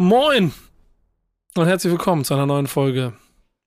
Moin 0.00 0.54
und 1.56 1.66
herzlich 1.66 1.90
willkommen 1.90 2.24
zu 2.24 2.32
einer 2.32 2.46
neuen 2.46 2.66
Folge 2.66 3.12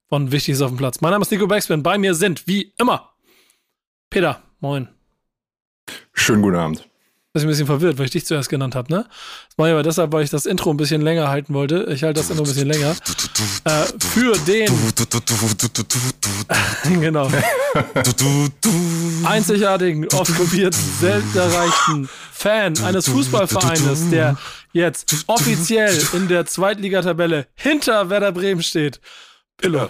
von 0.09 0.31
Wichtiges 0.31 0.63
auf 0.63 0.71
dem 0.71 0.77
Platz. 0.77 0.99
Mein 0.99 1.11
Name 1.11 1.21
ist 1.21 1.29
Nico 1.29 1.45
Backspin. 1.45 1.83
Bei 1.83 1.99
mir 1.99 2.15
sind, 2.15 2.47
wie 2.47 2.73
immer, 2.79 3.13
Peter. 4.09 4.41
Moin. 4.59 4.87
Schönen 6.11 6.41
guten 6.41 6.55
Abend. 6.55 6.89
Ich 7.35 7.41
bin 7.41 7.47
ein 7.47 7.49
bisschen 7.49 7.65
verwirrt, 7.65 7.97
weil 7.97 8.05
ich 8.05 8.11
dich 8.11 8.27
zuerst 8.27 8.47
genannt 8.47 8.75
habe, 8.75 8.93
ne? 8.93 9.05
Das 9.07 9.57
mache 9.57 9.69
ich 9.69 9.73
aber 9.73 9.81
deshalb, 9.81 10.11
weil 10.11 10.23
ich 10.23 10.29
das 10.29 10.45
Intro 10.45 10.69
ein 10.69 10.77
bisschen 10.77 11.01
länger 11.01 11.29
halten 11.29 11.55
wollte. 11.55 11.87
Ich 11.89 12.03
halte 12.03 12.19
das 12.19 12.29
Intro 12.29 12.43
ein 12.43 12.47
bisschen 12.47 12.67
länger. 12.67 12.95
Äh, 13.63 13.85
für 13.97 14.37
den. 14.45 14.71
genau. 17.01 17.27
Einzigartigen, 19.25 20.07
oft 20.13 20.37
kopiert, 20.37 20.75
selten 20.75 21.35
erreichten 21.35 22.09
Fan 22.31 22.77
eines 22.83 23.09
Fußballvereines, 23.09 24.11
der 24.11 24.37
jetzt 24.73 25.23
offiziell 25.25 25.99
in 26.13 26.27
der 26.27 26.45
Zweitligatabelle 26.45 27.47
hinter 27.55 28.11
Werder 28.11 28.31
Bremen 28.31 28.61
steht. 28.61 29.01
Pillow. 29.57 29.89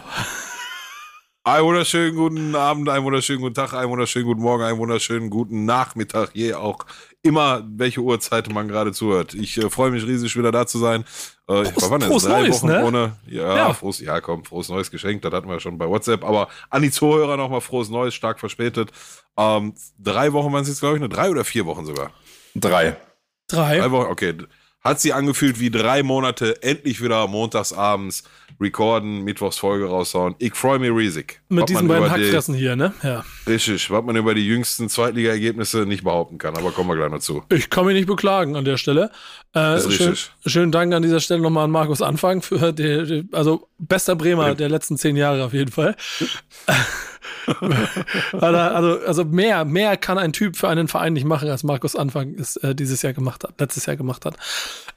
Einen 1.45 1.66
wunderschönen 1.66 2.16
guten 2.16 2.55
Abend, 2.55 2.88
einen 2.88 3.03
wunderschönen 3.03 3.41
guten 3.41 3.55
Tag, 3.55 3.73
einen 3.73 3.89
wunderschönen 3.89 4.25
guten 4.25 4.41
Morgen, 4.41 4.63
einen 4.63 4.78
wunderschönen 4.78 5.30
guten 5.30 5.66
Nachmittag, 5.66 6.30
je 6.33 6.53
auch 6.53 6.85
immer, 7.23 7.63
welche 7.66 8.02
Uhrzeit 8.02 8.53
man 8.53 8.67
gerade 8.67 8.91
zuhört. 8.91 9.33
Ich 9.33 9.57
äh, 9.57 9.69
freue 9.69 9.91
mich 9.91 10.05
riesig, 10.05 10.35
wieder 10.38 10.52
da 10.52 10.67
zu 10.67 10.77
sein. 10.77 11.05
Äh, 11.47 11.63
Prost, 11.63 11.89
wann 11.89 12.02
frohes 12.02 12.23
drei 12.23 12.41
Neues, 12.41 12.61
Wochen 12.61 12.67
ne? 12.67 12.85
ohne. 12.85 13.16
Ja, 13.25 13.55
Ja. 13.55 13.73
Frohes, 13.73 13.99
ja, 13.99 14.21
komm, 14.21 14.43
frohes 14.43 14.69
neues 14.69 14.91
Geschenk, 14.91 15.21
das 15.21 15.33
hatten 15.33 15.47
wir 15.49 15.59
schon 15.59 15.77
bei 15.77 15.88
WhatsApp. 15.88 16.23
Aber 16.23 16.49
an 16.69 16.81
die 16.81 16.91
Zuhörer 16.91 17.38
nochmal 17.38 17.61
frohes 17.61 17.89
Neues, 17.89 18.13
stark 18.13 18.39
verspätet. 18.39 18.91
Ähm, 19.38 19.73
drei 19.97 20.33
Wochen 20.33 20.51
waren 20.51 20.61
es 20.61 20.67
jetzt, 20.67 20.81
glaube 20.81 20.97
ich, 20.97 21.01
ne? 21.01 21.09
Drei 21.09 21.31
oder 21.31 21.45
vier 21.45 21.66
Wochen 21.66 21.85
sogar. 21.85 22.11
Drei. 22.55 22.97
Drei. 23.47 23.79
Drei 23.79 23.91
Wochen, 23.91 24.11
okay. 24.11 24.35
Hat 24.83 24.99
sie 24.99 25.13
angefühlt 25.13 25.59
wie 25.61 25.71
drei 25.71 26.03
Monate, 26.03 26.61
endlich 26.61 27.01
wieder 27.01 27.25
montagsabends 27.27 28.23
recorden, 28.59 29.23
Mittwochs 29.23 29.57
Folge 29.57 29.85
raushauen. 29.87 30.35
Ich 30.39 30.55
freue 30.55 30.77
mich 30.77 30.91
riesig. 30.91 31.41
Mit 31.49 31.69
diesen 31.69 31.87
beiden 31.87 32.03
die- 32.05 32.09
Hackfressen 32.11 32.53
hier, 32.53 32.75
ne? 32.75 32.93
Ja. 33.01 33.23
Richtig, 33.47 33.89
was 33.89 34.03
man 34.03 34.15
über 34.17 34.35
die 34.35 34.45
jüngsten 34.45 34.89
Zweitliga-Ergebnisse 34.89 35.85
nicht 35.85 36.03
behaupten 36.03 36.37
kann, 36.37 36.55
aber 36.57 36.71
kommen 36.71 36.89
wir 36.89 36.95
gleich 36.97 37.09
noch 37.09 37.19
zu. 37.19 37.43
Ich 37.49 37.69
kann 37.69 37.85
mich 37.85 37.95
nicht 37.95 38.07
beklagen 38.07 38.55
an 38.57 38.65
der 38.65 38.77
Stelle. 38.77 39.09
Äh, 39.53 39.79
schön, 39.79 40.09
richtig. 40.09 40.31
schönen 40.45 40.71
Dank 40.71 40.93
an 40.93 41.01
dieser 41.01 41.19
Stelle 41.21 41.41
nochmal 41.41 41.63
an 41.65 41.71
Markus 41.71 42.01
Anfang 42.01 42.41
für 42.41 42.73
die, 42.73 43.23
also 43.31 43.69
bester 43.79 44.15
Bremer 44.17 44.49
Ja. 44.49 44.53
der 44.53 44.69
letzten 44.69 44.97
zehn 44.97 45.15
Jahre 45.15 45.45
auf 45.45 45.53
jeden 45.53 45.71
Fall. 45.71 45.95
Er- 48.33 48.75
also, 48.75 48.99
also 49.05 49.25
mehr, 49.25 49.66
mehr 49.66 49.97
kann 49.97 50.17
ein 50.17 50.33
Typ 50.33 50.55
für 50.55 50.69
einen 50.69 50.88
Verein 50.88 51.13
nicht 51.13 51.25
machen, 51.25 51.49
als 51.49 51.63
Markus 51.63 51.95
Anfang 51.95 52.33
es 52.35 52.55
äh, 52.57 52.75
dieses 52.75 53.02
Jahr 53.02 53.13
gemacht 53.13 53.43
hat, 53.43 53.59
letztes 53.59 53.85
Jahr 53.85 53.95
gemacht 53.95 54.25
hat. 54.25 54.35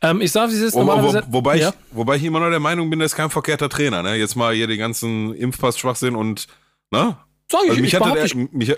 Ähm, 0.02 0.20
ich 0.20 0.32
sage, 0.32 0.52
wie 0.52 0.56
es 0.56 0.62
ist 0.62 0.74
Wo, 0.74 0.86
wo, 0.86 1.14
wobei, 1.28 1.56
ja. 1.56 1.68
ich, 1.70 1.74
wobei 1.92 2.16
ich 2.16 2.24
immer 2.24 2.40
noch 2.40 2.50
der 2.50 2.60
Meinung 2.60 2.90
bin, 2.90 2.98
das 2.98 3.12
ist 3.12 3.16
kein 3.16 3.30
verkehrter 3.30 3.68
Trainer. 3.68 4.02
Ne? 4.02 4.14
Jetzt 4.16 4.36
mal 4.36 4.54
hier 4.54 4.66
den 4.66 4.78
ganzen 4.78 5.34
Impfpass-Schwachsinn 5.34 6.16
und, 6.16 6.46
ne? 6.90 7.16
Sag 7.50 7.60
ich, 7.64 7.70
Also 7.70 7.74
ich 7.74 7.80
mich, 7.82 7.94
hat 7.94 8.02
behaupte, 8.02 8.22
das, 8.22 8.32
ich, 8.32 8.52
mich 8.52 8.70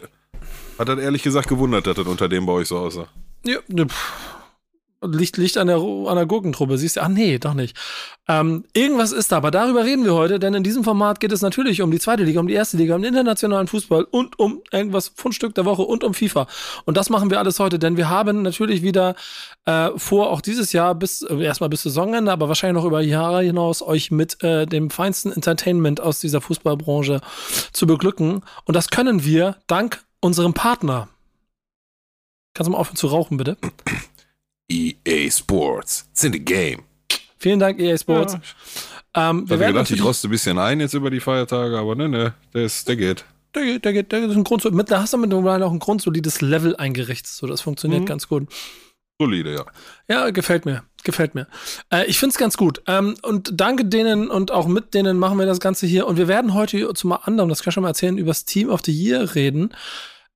hat 0.78 0.88
das 0.88 0.98
ehrlich 0.98 1.22
gesagt 1.22 1.48
gewundert, 1.48 1.86
dass 1.86 1.96
das 1.96 2.06
unter 2.06 2.28
dem 2.28 2.46
bei 2.46 2.52
euch 2.52 2.68
so 2.68 2.78
aussah. 2.78 3.06
Ja, 3.44 3.58
ne, 3.68 3.86
pff. 3.86 4.12
Liegt, 5.00 5.36
liegt 5.36 5.56
an 5.56 5.68
der, 5.68 5.76
an 5.76 6.16
der 6.16 6.26
Gurkentruppe, 6.26 6.76
siehst 6.76 6.96
du? 6.96 7.02
Ach 7.02 7.08
nee, 7.08 7.38
doch 7.38 7.54
nicht. 7.54 7.76
Ähm, 8.26 8.64
irgendwas 8.72 9.12
ist 9.12 9.30
da, 9.30 9.36
aber 9.36 9.52
darüber 9.52 9.84
reden 9.84 10.04
wir 10.04 10.12
heute, 10.14 10.40
denn 10.40 10.54
in 10.54 10.64
diesem 10.64 10.82
Format 10.82 11.20
geht 11.20 11.30
es 11.30 11.40
natürlich 11.40 11.82
um 11.82 11.92
die 11.92 12.00
zweite 12.00 12.24
Liga, 12.24 12.40
um 12.40 12.48
die 12.48 12.54
erste 12.54 12.76
Liga, 12.76 12.96
um 12.96 13.02
den 13.02 13.10
internationalen 13.10 13.68
Fußball 13.68 14.02
und 14.02 14.40
um 14.40 14.60
irgendwas 14.72 15.12
Fundstück 15.14 15.54
der 15.54 15.64
Woche 15.64 15.82
und 15.82 16.02
um 16.02 16.14
FIFA. 16.14 16.48
Und 16.84 16.96
das 16.96 17.10
machen 17.10 17.30
wir 17.30 17.38
alles 17.38 17.60
heute, 17.60 17.78
denn 17.78 17.96
wir 17.96 18.08
haben 18.08 18.42
natürlich 18.42 18.82
wieder 18.82 19.14
äh, 19.66 19.90
vor, 19.96 20.30
auch 20.30 20.40
dieses 20.40 20.72
Jahr 20.72 20.96
bis 20.96 21.22
äh, 21.22 21.44
erstmal 21.44 21.70
bis 21.70 21.84
Saisonende, 21.84 22.32
aber 22.32 22.48
wahrscheinlich 22.48 22.82
noch 22.82 22.88
über 22.88 23.00
Jahre 23.00 23.42
hinaus 23.42 23.82
euch 23.82 24.10
mit 24.10 24.42
äh, 24.42 24.66
dem 24.66 24.90
feinsten 24.90 25.30
Entertainment 25.30 26.00
aus 26.00 26.18
dieser 26.18 26.40
Fußballbranche 26.40 27.20
zu 27.72 27.86
beglücken. 27.86 28.42
Und 28.64 28.74
das 28.74 28.88
können 28.88 29.24
wir 29.24 29.58
dank 29.68 30.02
unserem 30.20 30.54
Partner. 30.54 31.08
Kannst 32.52 32.66
du 32.66 32.72
mal 32.72 32.78
aufhören 32.78 32.96
zu 32.96 33.06
rauchen, 33.06 33.36
bitte? 33.36 33.56
EA 34.70 35.30
Sports. 35.30 36.06
It's 36.12 36.24
in 36.24 36.32
the 36.32 36.40
game. 36.44 36.82
Vielen 37.38 37.58
Dank, 37.60 37.78
EA 37.80 37.96
Sports. 37.96 38.36
Ähm, 39.14 39.42
Ich 39.44 39.50
wir 39.50 39.58
werden 39.60 39.74
gedacht, 39.74 39.90
ich 39.90 40.02
roste 40.04 40.28
ein 40.28 40.30
bisschen 40.30 40.58
ein 40.58 40.80
jetzt 40.80 40.94
über 40.94 41.10
die 41.10 41.20
Feiertage, 41.20 41.78
aber 41.78 41.94
ne, 41.94 42.08
ne, 42.08 42.34
der, 42.52 42.64
ist, 42.64 42.86
der 42.88 42.96
geht. 42.96 43.24
der, 43.54 43.64
geht- 43.64 43.84
der, 43.84 43.92
geht- 43.92 44.12
der 44.12 44.24
ist 44.24 44.36
ein 44.36 44.44
Grund, 44.44 44.64
mit, 44.72 44.90
da 44.90 45.00
hast 45.00 45.12
du 45.12 45.16
mittlerweile 45.18 45.64
auch 45.64 45.72
ein 45.72 45.78
grundsolides 45.78 46.40
Level 46.40 46.76
eingerichtet. 46.76 47.28
So, 47.32 47.46
das 47.46 47.60
funktioniert 47.60 48.02
Mhm. 48.02 48.06
ganz 48.06 48.28
gut. 48.28 48.48
Solide, 49.20 49.54
ja. 49.54 49.64
Ja, 50.08 50.30
gefällt 50.30 50.64
mir. 50.64 50.84
Gefällt 51.02 51.34
mir. 51.34 51.48
Äh, 51.90 52.06
ich 52.06 52.18
find's 52.18 52.36
ganz 52.38 52.56
gut. 52.56 52.82
Ähm, 52.86 53.16
und 53.22 53.50
danke 53.60 53.84
denen 53.84 54.30
und 54.30 54.50
auch 54.52 54.68
mit 54.68 54.94
denen 54.94 55.18
machen 55.18 55.38
wir 55.38 55.46
das 55.46 55.58
Ganze 55.60 55.86
hier. 55.86 56.06
Und 56.06 56.18
wir 56.18 56.28
werden 56.28 56.54
heute 56.54 56.92
zum 56.94 57.12
anderen, 57.12 57.48
das 57.48 57.62
kann 57.62 57.70
ich 57.70 57.74
schon 57.74 57.82
mal 57.82 57.88
erzählen, 57.90 58.18
über 58.18 58.28
das 58.30 58.44
Team 58.44 58.68
of 58.68 58.80
the 58.84 58.92
Year 58.92 59.34
reden. 59.34 59.74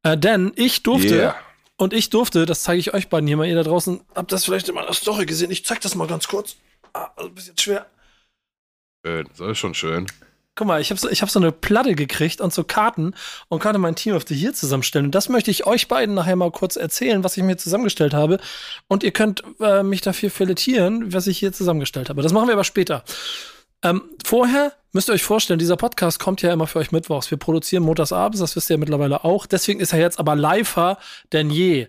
Äh, 0.03 0.17
denn 0.19 0.53
ich 0.57 0.83
durfte, 0.83 1.15
Yeah. 1.15 1.35
Und 1.77 1.93
ich 1.93 2.11
durfte, 2.11 2.47
das 2.47 2.63
zeige 2.63 2.81
ich 2.81 2.95
euch 2.95 3.09
beiden 3.09 3.27
hier 3.27 3.37
mal, 3.37 3.47
ihr 3.47 3.55
da 3.55 3.63
draußen 3.63 4.01
habt 4.15 4.33
das 4.33 4.45
vielleicht 4.45 4.69
in 4.69 4.75
meiner 4.75 4.93
Story 4.93 5.27
gesehen. 5.27 5.51
Ich 5.51 5.65
zeig 5.65 5.81
das 5.81 5.95
mal 5.95 6.07
ganz 6.07 6.29
kurz. 6.29 6.57
Ah, 6.93 7.11
also 7.17 7.29
ein 7.29 7.35
bisschen 7.35 7.59
schwer. 7.59 7.87
Schön, 9.05 9.29
das 9.37 9.41
ist 9.41 9.59
schon 9.59 9.75
schön. 9.75 10.07
Guck 10.55 10.67
mal, 10.67 10.83
ich 10.83 10.91
habe 10.91 11.01
so, 11.01 11.09
ich 11.09 11.23
hab 11.23 11.31
so 11.31 11.41
eine 11.41 11.51
Platte 11.51 11.95
gekriegt 11.95 12.43
und 12.43 12.53
so 12.53 12.63
Karten 12.63 13.15
und 13.49 13.63
konnte 13.63 13.79
mein 13.79 13.97
Team 13.97 14.15
of 14.15 14.25
the 14.29 14.35
Year 14.35 14.53
zusammenstellen. 14.53 15.07
Und 15.07 15.15
das 15.15 15.31
möchte 15.31 15.51
ich 15.51 15.67
euch 15.67 15.89
beiden 15.89 16.15
nachher 16.15 16.37
mal 16.37 16.51
kurz 16.51 16.77
erzählen, 16.77 17.25
was 17.25 17.39
ich 17.39 17.43
mir 17.43 17.57
zusammengestellt 17.57 18.13
habe. 18.13 18.39
Und 18.87 19.03
ihr 19.03 19.13
könnt 19.13 19.43
äh, 19.61 19.83
mich 19.83 20.03
dafür 20.03 20.31
filetieren, 20.31 21.15
was 21.15 21.27
ich 21.27 21.39
hier 21.39 21.55
zusammengestellt 21.55 22.11
habe. 22.11 22.21
Das 22.21 22.35
machen 22.35 22.49
wir 22.49 22.55
aber 22.55 22.65
später. 22.65 23.03
Ähm, 23.83 24.03
vorher 24.25 24.73
müsst 24.93 25.09
ihr 25.09 25.15
euch 25.15 25.25
vorstellen, 25.25 25.59
dieser 25.59 25.77
Podcast 25.77 26.19
kommt 26.19 26.43
ja 26.43 26.53
immer 26.53 26.67
für 26.67 26.79
euch 26.79 26.93
mittwochs. 26.93 27.31
Wir 27.31 27.39
produzieren 27.39 27.83
montags 27.83 28.13
abends, 28.13 28.41
das 28.41 28.55
wisst 28.55 28.71
ihr 28.71 28.79
mittlerweile 28.79 29.25
auch. 29.25 29.47
Deswegen 29.47 29.81
ist 29.81 29.93
er 29.93 29.99
jetzt 29.99 30.19
aber 30.19 30.37
liver 30.37 30.99
denn 31.33 31.51
je. 31.51 31.89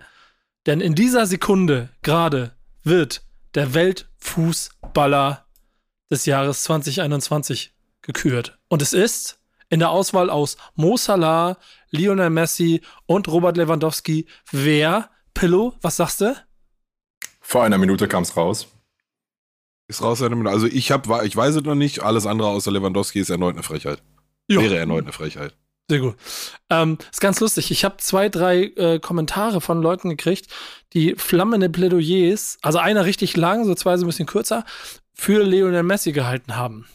Denn 0.66 0.82
in 0.82 0.96
dieser 0.96 1.26
Sekunde 1.26 1.90
gerade 2.02 2.52
wird 2.84 3.22
der 3.56 3.74
Weltfußballer 3.74 5.46
des 6.10 6.26
Jahres 6.26 6.64
2021 6.64 7.74
gekürt. 8.02 8.58
Und 8.70 8.82
es 8.82 8.94
ist 8.94 9.40
in 9.70 9.80
der 9.80 9.90
Auswahl 9.90 10.30
aus 10.30 10.58
Mo 10.76 10.98
Salah, 10.98 11.58
Lionel 11.90 12.30
Messi 12.30 12.82
und 13.06 13.28
Robert 13.28 13.58
Lewandowski. 13.58 14.28
Wer? 14.52 15.10
Pillow, 15.34 15.74
was 15.82 15.96
sagst 15.96 16.22
du? 16.22 16.36
Vor 17.42 17.64
einer 17.64 17.78
Minute 17.80 18.08
kam 18.08 18.24
es 18.24 18.38
raus. 18.38 18.68
Ist 19.94 20.04
raus, 20.04 20.22
also 20.22 20.68
ich 20.68 20.92
hab, 20.92 21.08
ich 21.24 21.36
weiß 21.36 21.56
es 21.56 21.64
noch 21.64 21.76
nicht, 21.76 22.02
alles 22.02 22.26
andere 22.26 22.50
außer 22.50 22.72
Lewandowski 22.72 23.20
ist 23.20 23.30
erneut 23.30 23.54
eine 23.54 23.64
Frechheit. 23.64 24.02
Ja. 24.48 24.60
Wäre 24.62 24.78
erneut 24.78 25.04
eine 25.04 25.14
Frechheit. 25.14 25.56
Sehr 25.90 26.00
gut. 26.00 26.16
Ähm, 26.70 26.98
ist 27.12 27.22
ganz 27.22 27.40
lustig. 27.40 27.70
Ich 27.70 27.84
habe 27.86 27.98
zwei, 27.98 28.30
drei 28.30 28.64
äh, 28.76 29.00
Kommentare 29.00 29.62
von 29.62 29.82
Leuten 29.82 30.10
gekriegt, 30.10 30.48
die 30.94 31.16
flammende 31.16 31.70
Plädoyers, 31.70 32.58
also 32.62 32.80
einer 32.80 33.06
richtig 33.06 33.36
lang, 33.38 33.66
so 33.66 33.76
zwei 33.76 33.98
so 33.98 34.06
ein 34.06 34.08
bisschen 34.08 34.26
kürzer, 34.26 34.66
für 35.14 35.44
Lionel 35.44 35.84
Messi 35.84 36.12
gehalten 36.12 36.56
haben. 36.56 36.88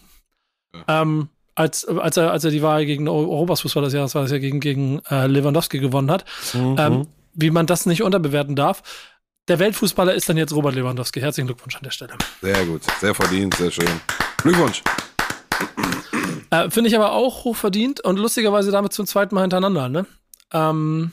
Ähm, 0.86 1.28
als, 1.54 1.86
als, 1.86 2.16
er, 2.16 2.32
als 2.32 2.44
er 2.44 2.50
die 2.50 2.62
Wahl 2.62 2.86
gegen 2.86 3.08
Europas 3.08 3.62
Fußball 3.62 3.84
des 3.84 3.92
Jahres 3.92 4.14
war, 4.14 4.22
das 4.22 4.30
ja 4.30 4.38
gegen, 4.38 4.60
gegen 4.60 5.00
äh, 5.10 5.26
Lewandowski 5.26 5.80
gewonnen 5.80 6.10
hat, 6.10 6.24
ähm, 6.54 7.06
wie 7.34 7.50
man 7.50 7.66
das 7.66 7.86
nicht 7.86 8.02
unterbewerten 8.02 8.56
darf. 8.56 8.82
Der 9.48 9.58
Weltfußballer 9.58 10.12
ist 10.14 10.28
dann 10.28 10.36
jetzt 10.36 10.52
Robert 10.54 10.74
Lewandowski. 10.74 11.20
Herzlichen 11.20 11.46
Glückwunsch 11.46 11.74
an 11.76 11.82
der 11.82 11.90
Stelle. 11.90 12.12
Sehr 12.42 12.66
gut, 12.66 12.82
sehr 13.00 13.14
verdient, 13.14 13.54
sehr 13.54 13.70
schön. 13.70 13.88
Glückwunsch. 14.42 14.82
Äh, 16.50 16.70
Finde 16.70 16.88
ich 16.88 16.96
aber 16.96 17.12
auch 17.12 17.44
hochverdient 17.44 18.00
und 18.04 18.18
lustigerweise 18.18 18.70
damit 18.70 18.92
zum 18.92 19.06
zweiten 19.06 19.34
Mal 19.34 19.42
hintereinander. 19.42 19.88
Ne? 19.88 20.06
Ähm, 20.52 21.12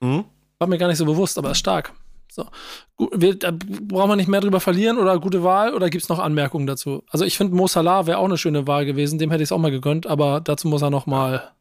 Mhm. 0.00 0.24
war 0.58 0.68
mir 0.68 0.78
gar 0.78 0.88
nicht 0.88 0.98
so 0.98 1.04
bewusst, 1.06 1.38
aber 1.38 1.52
ist 1.52 1.58
stark. 1.58 1.92
So. 2.30 2.46
Wir, 3.12 3.38
da 3.38 3.52
brauchen 3.52 4.10
wir 4.10 4.16
nicht 4.16 4.28
mehr 4.28 4.40
drüber 4.40 4.60
verlieren 4.60 4.98
oder 4.98 5.18
gute 5.18 5.42
Wahl 5.44 5.74
oder 5.74 5.90
gibt 5.90 6.02
es 6.02 6.08
noch 6.08 6.18
Anmerkungen 6.18 6.66
dazu? 6.66 7.04
Also 7.10 7.24
ich 7.24 7.36
finde 7.36 7.54
Mo 7.54 7.66
Salah 7.68 8.06
wäre 8.06 8.18
auch 8.18 8.24
eine 8.24 8.38
schöne 8.38 8.66
Wahl 8.66 8.84
gewesen, 8.86 9.18
dem 9.18 9.30
hätte 9.30 9.42
ich 9.42 9.48
es 9.48 9.52
auch 9.52 9.58
mal 9.58 9.70
gegönnt, 9.70 10.06
aber 10.06 10.40
dazu 10.40 10.68
muss 10.68 10.82
er 10.82 10.90
noch 10.90 11.06
mal. 11.06 11.52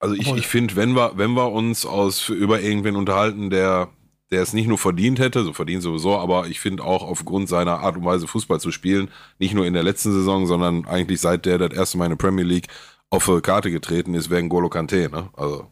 Also 0.00 0.14
ich, 0.14 0.32
ich 0.32 0.46
finde, 0.46 0.74
wenn 0.76 0.92
wir, 0.94 1.12
wenn 1.16 1.32
wir 1.32 1.50
uns 1.52 1.84
aus 1.84 2.28
über 2.28 2.60
irgendwen 2.60 2.96
unterhalten, 2.96 3.50
der 3.50 3.88
der 4.30 4.42
es 4.42 4.52
nicht 4.52 4.66
nur 4.68 4.78
verdient 4.78 5.18
hätte, 5.18 5.42
so 5.44 5.52
verdient 5.52 5.82
sowieso, 5.82 6.16
aber 6.16 6.46
ich 6.48 6.60
finde 6.60 6.84
auch 6.84 7.02
aufgrund 7.02 7.48
seiner 7.48 7.80
Art 7.80 7.96
und 7.96 8.04
Weise 8.04 8.26
Fußball 8.26 8.60
zu 8.60 8.70
spielen, 8.70 9.10
nicht 9.38 9.54
nur 9.54 9.66
in 9.66 9.74
der 9.74 9.82
letzten 9.82 10.12
Saison, 10.12 10.46
sondern 10.46 10.86
eigentlich 10.86 11.20
seit 11.20 11.46
der 11.46 11.58
das 11.58 11.72
erste 11.72 11.98
Mal 11.98 12.06
in 12.06 12.10
der 12.12 12.16
Premier 12.16 12.44
League 12.44 12.68
auf 13.10 13.26
die 13.26 13.40
Karte 13.40 13.70
getreten 13.70 14.14
ist, 14.14 14.30
wäre 14.30 14.46
Golo 14.48 14.68
Kante, 14.68 15.08
ne? 15.10 15.30
Also 15.34 15.70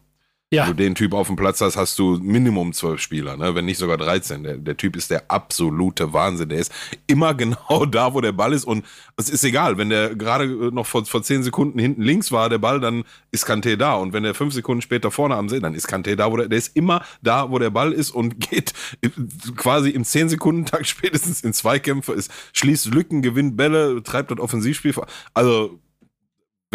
Ja. 0.52 0.62
wenn 0.62 0.76
du 0.76 0.82
den 0.84 0.94
Typ 0.94 1.12
auf 1.12 1.26
dem 1.26 1.34
Platz 1.34 1.60
hast, 1.60 1.76
hast 1.76 1.98
du 1.98 2.18
Minimum 2.22 2.72
zwölf 2.72 3.00
Spieler, 3.00 3.36
ne? 3.36 3.56
wenn 3.56 3.64
nicht 3.64 3.78
sogar 3.78 3.96
13. 3.96 4.44
Der, 4.44 4.56
der 4.56 4.76
Typ 4.76 4.94
ist 4.94 5.10
der 5.10 5.28
absolute 5.28 6.12
Wahnsinn. 6.12 6.50
Der 6.50 6.60
ist 6.60 6.72
immer 7.08 7.34
genau 7.34 7.84
da, 7.84 8.14
wo 8.14 8.20
der 8.20 8.30
Ball 8.30 8.52
ist. 8.52 8.64
Und 8.64 8.84
es 9.16 9.28
ist 9.28 9.42
egal, 9.42 9.76
wenn 9.76 9.90
der 9.90 10.14
gerade 10.14 10.44
äh, 10.44 10.70
noch 10.70 10.86
vor, 10.86 11.04
vor 11.04 11.24
zehn 11.24 11.42
Sekunden 11.42 11.80
hinten 11.80 12.00
links 12.00 12.30
war, 12.30 12.48
der 12.48 12.58
Ball, 12.58 12.78
dann 12.78 13.02
ist 13.32 13.44
Kanté 13.44 13.74
da. 13.74 13.94
Und 13.94 14.12
wenn 14.12 14.22
der 14.22 14.34
fünf 14.34 14.54
Sekunden 14.54 14.82
später 14.82 15.10
vorne 15.10 15.34
am 15.34 15.48
See, 15.48 15.58
dann 15.58 15.74
ist 15.74 15.88
Kanté 15.88 16.14
da, 16.14 16.30
wo 16.30 16.36
der, 16.36 16.48
der 16.48 16.58
ist 16.58 16.76
immer 16.76 17.04
da, 17.22 17.50
wo 17.50 17.58
der 17.58 17.70
Ball 17.70 17.92
ist 17.92 18.12
und 18.12 18.38
geht 18.50 18.72
äh, 19.00 19.08
quasi 19.56 19.90
im 19.90 20.04
zehn 20.04 20.28
Sekunden 20.28 20.64
Tag 20.64 20.86
spätestens 20.86 21.40
in 21.40 21.54
Zweikämpfe, 21.54 22.12
ist, 22.12 22.30
schließt 22.52 22.94
Lücken, 22.94 23.20
gewinnt 23.20 23.56
Bälle, 23.56 24.00
treibt 24.04 24.30
das 24.30 24.38
Offensivspiel. 24.38 24.94
Also 25.34 25.80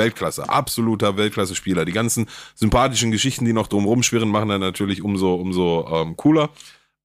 Weltklasse, 0.01 0.49
absoluter 0.49 1.15
Weltklasse-Spieler. 1.17 1.85
Die 1.85 1.91
ganzen 1.91 2.27
sympathischen 2.55 3.11
Geschichten, 3.11 3.45
die 3.45 3.53
noch 3.53 3.67
drumherum 3.67 4.01
schwirren, 4.03 4.29
machen 4.29 4.49
dann 4.49 4.61
natürlich 4.61 5.01
umso, 5.03 5.35
umso 5.35 5.87
ähm, 5.91 6.17
cooler. 6.17 6.49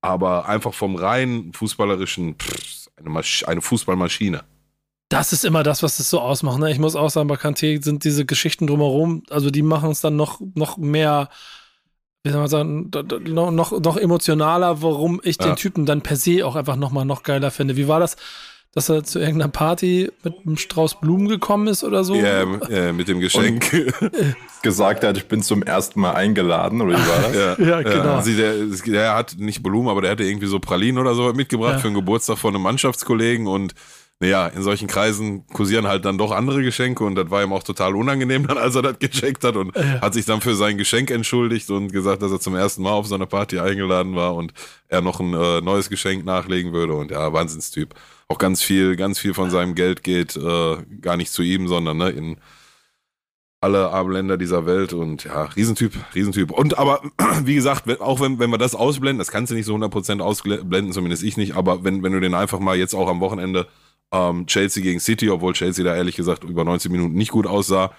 Aber 0.01 0.49
einfach 0.49 0.73
vom 0.73 0.97
rein 0.97 1.53
fußballerischen, 1.53 2.37
pff, 2.37 2.89
eine, 2.97 3.11
Masch 3.11 3.45
eine 3.47 3.61
Fußballmaschine. 3.61 4.43
Das 5.09 5.33
ist 5.33 5.45
immer 5.45 5.63
das, 5.63 5.83
was 5.83 5.99
es 6.01 6.11
so 6.11 6.21
ausmacht. 6.21 6.59
Ne? 6.59 6.71
Ich 6.71 6.79
muss 6.79 6.97
auch 6.97 7.11
sagen, 7.11 7.29
bei 7.29 7.37
Kanté 7.37 7.83
sind 7.83 8.03
diese 8.05 8.25
Geschichten 8.25 8.67
drumherum, 8.67 9.23
also 9.31 9.51
die 9.51 9.63
machen 9.63 9.91
es 9.91 10.01
dann 10.01 10.17
noch, 10.17 10.41
noch 10.55 10.79
mehr, 10.79 11.29
wie 12.25 12.31
soll 12.31 12.41
man 12.41 12.49
sagen, 12.51 12.91
noch, 13.29 13.51
noch, 13.53 13.81
noch 13.81 13.97
emotionaler, 13.97 14.83
warum 14.83 15.21
ich 15.23 15.37
Ja. 15.41 15.47
den 15.47 15.57
Typen 15.57 15.87
dann 15.87 16.03
per 16.03 16.17
se 16.17 16.45
auch 16.45 16.57
einfach 16.57 16.77
nochmal 16.77 17.05
noch 17.05 17.23
geiler 17.23 17.51
finde. 17.53 17.77
Wie 17.77 17.87
war 17.89 18.01
das, 18.01 18.17
dass 18.77 18.91
er 18.91 19.03
zu 19.05 19.19
irgendeiner 19.19 19.51
Party 19.51 20.13
mit 20.23 20.35
einem 20.45 20.59
Strauß 20.59 21.01
Blumen 21.01 21.29
gekommen 21.29 21.67
ist 21.67 21.83
oder 21.83 22.05
so? 22.05 22.15
Ja, 22.15 22.43
äh, 22.69 22.93
mit 22.93 23.09
dem 23.09 23.21
Geschenk. 23.21 23.71
Gesagt 24.63 25.03
hat, 25.03 25.17
ich 25.17 25.27
bin 25.29 25.43
zum 25.43 25.63
ersten 25.63 25.99
Mal 25.99 26.13
eingeladen, 26.13 26.83
oder 26.83 26.99
wie 26.99 27.09
war 27.09 27.23
das? 27.33 27.59
Ja, 27.67 27.81
genau. 27.81 28.17
Also 28.17 28.33
der, 28.33 28.55
der 28.87 29.15
hat 29.15 29.37
nicht 29.39 29.63
Blumen, 29.63 29.89
aber 29.89 30.03
der 30.03 30.11
hatte 30.11 30.25
irgendwie 30.25 30.47
so 30.47 30.59
Pralinen 30.61 30.99
oder 31.01 31.15
so 31.15 31.33
mitgebracht 31.33 31.73
Ja. 31.75 31.79
für 31.79 31.89
den 31.89 31.95
Geburtstag 31.95 32.37
von 32.37 32.55
einem 32.55 32.63
Mannschaftskollegen 32.65 33.47
und 33.47 33.73
naja, 34.21 34.47
in 34.49 34.63
solchen 34.63 34.89
Kreisen 34.89 35.47
kursieren 35.49 35.87
halt 35.87 36.05
dann 36.05 36.19
doch 36.19 36.31
andere 36.33 36.63
Geschenke 36.63 37.03
und 37.05 37.15
das 37.15 37.31
war 37.31 37.43
ihm 37.43 37.53
auch 37.55 37.63
total 37.63 37.95
unangenehm 37.97 38.47
dann, 38.47 38.59
als 38.59 38.75
er 38.75 38.83
das 38.83 38.99
gecheckt 38.99 39.43
hat 39.45 39.57
und 39.57 39.75
Ja. 39.75 40.03
hat 40.03 40.13
sich 40.13 40.27
dann 40.27 40.43
für 40.43 40.55
sein 40.55 40.77
Geschenk 40.77 41.11
entschuldigt 41.11 41.71
und 41.71 41.93
gesagt, 41.93 42.21
dass 42.23 42.31
er 42.33 42.41
zum 42.41 42.55
ersten 42.55 42.83
Mal 42.83 42.93
auf 42.93 43.07
so 43.07 43.15
eine 43.15 43.27
Party 43.27 43.59
eingeladen 43.59 44.15
war 44.17 44.35
und 44.35 44.53
er 44.89 45.01
noch 45.01 45.21
ein 45.21 45.33
äh, 45.33 45.63
neues 45.63 45.89
Geschenk 45.89 46.27
nachlegen 46.27 46.73
würde 46.75 46.93
und 46.95 47.11
ja, 47.11 47.33
Wahnsinnstyp. 47.33 47.95
Auch 48.29 48.39
ganz 48.39 48.63
viel, 48.63 48.97
ganz 48.97 49.19
viel 49.19 49.35
von 49.35 49.51
seinem 49.51 49.75
Geld 49.75 50.03
geht 50.03 50.37
äh, 50.37 50.77
gar 51.01 51.17
nicht 51.17 51.31
zu 51.33 51.43
ihm, 51.43 51.69
sondern 51.69 51.99
ne, 51.99 52.11
in 52.11 52.37
alle 53.61 53.91
armen 53.91 54.13
Länder 54.13 54.37
dieser 54.37 54.67
Welt 54.67 54.93
und 54.93 55.25
ja, 55.25 55.45
Riesentyp, 55.45 55.93
Riesentyp. 56.15 56.51
Und 56.51 56.79
aber, 56.79 57.03
wie 57.45 57.55
gesagt, 57.55 57.87
wenn, 57.87 58.01
auch 58.01 58.21
wenn, 58.21 58.39
wenn 58.39 58.51
wir 58.51 58.59
das 58.59 58.75
ausblenden, 58.75 59.19
das 59.19 59.31
kannst 59.31 59.51
du 59.51 59.55
nicht 59.55 59.67
so 59.67 59.75
100% 59.75 60.21
ausblenden, 60.21 60.93
zumindest 60.93 61.23
ich 61.23 61.37
nicht, 61.37 61.57
aber 61.57 61.85
wenn, 61.85 62.03
wenn 62.03 62.13
du 62.13 62.21
den 62.21 62.35
einfach 62.35 62.61
mal 62.61 62.77
jetzt 62.77 62.95
auch 62.95 63.09
am 63.09 63.21
Wochenende 63.21 63.67
ähm, 64.13 64.47
Chelsea 64.47 64.83
gegen 64.83 65.01
City, 65.01 65.31
obwohl 65.31 65.55
Chelsea 65.55 65.85
da 65.85 65.97
ehrlich 65.97 66.17
gesagt 66.17 66.45
über 66.45 66.65
90 66.65 66.91
Minuten 66.91 67.15
nicht 67.15 67.33
gut 67.33 67.47
aussah, 67.47 67.93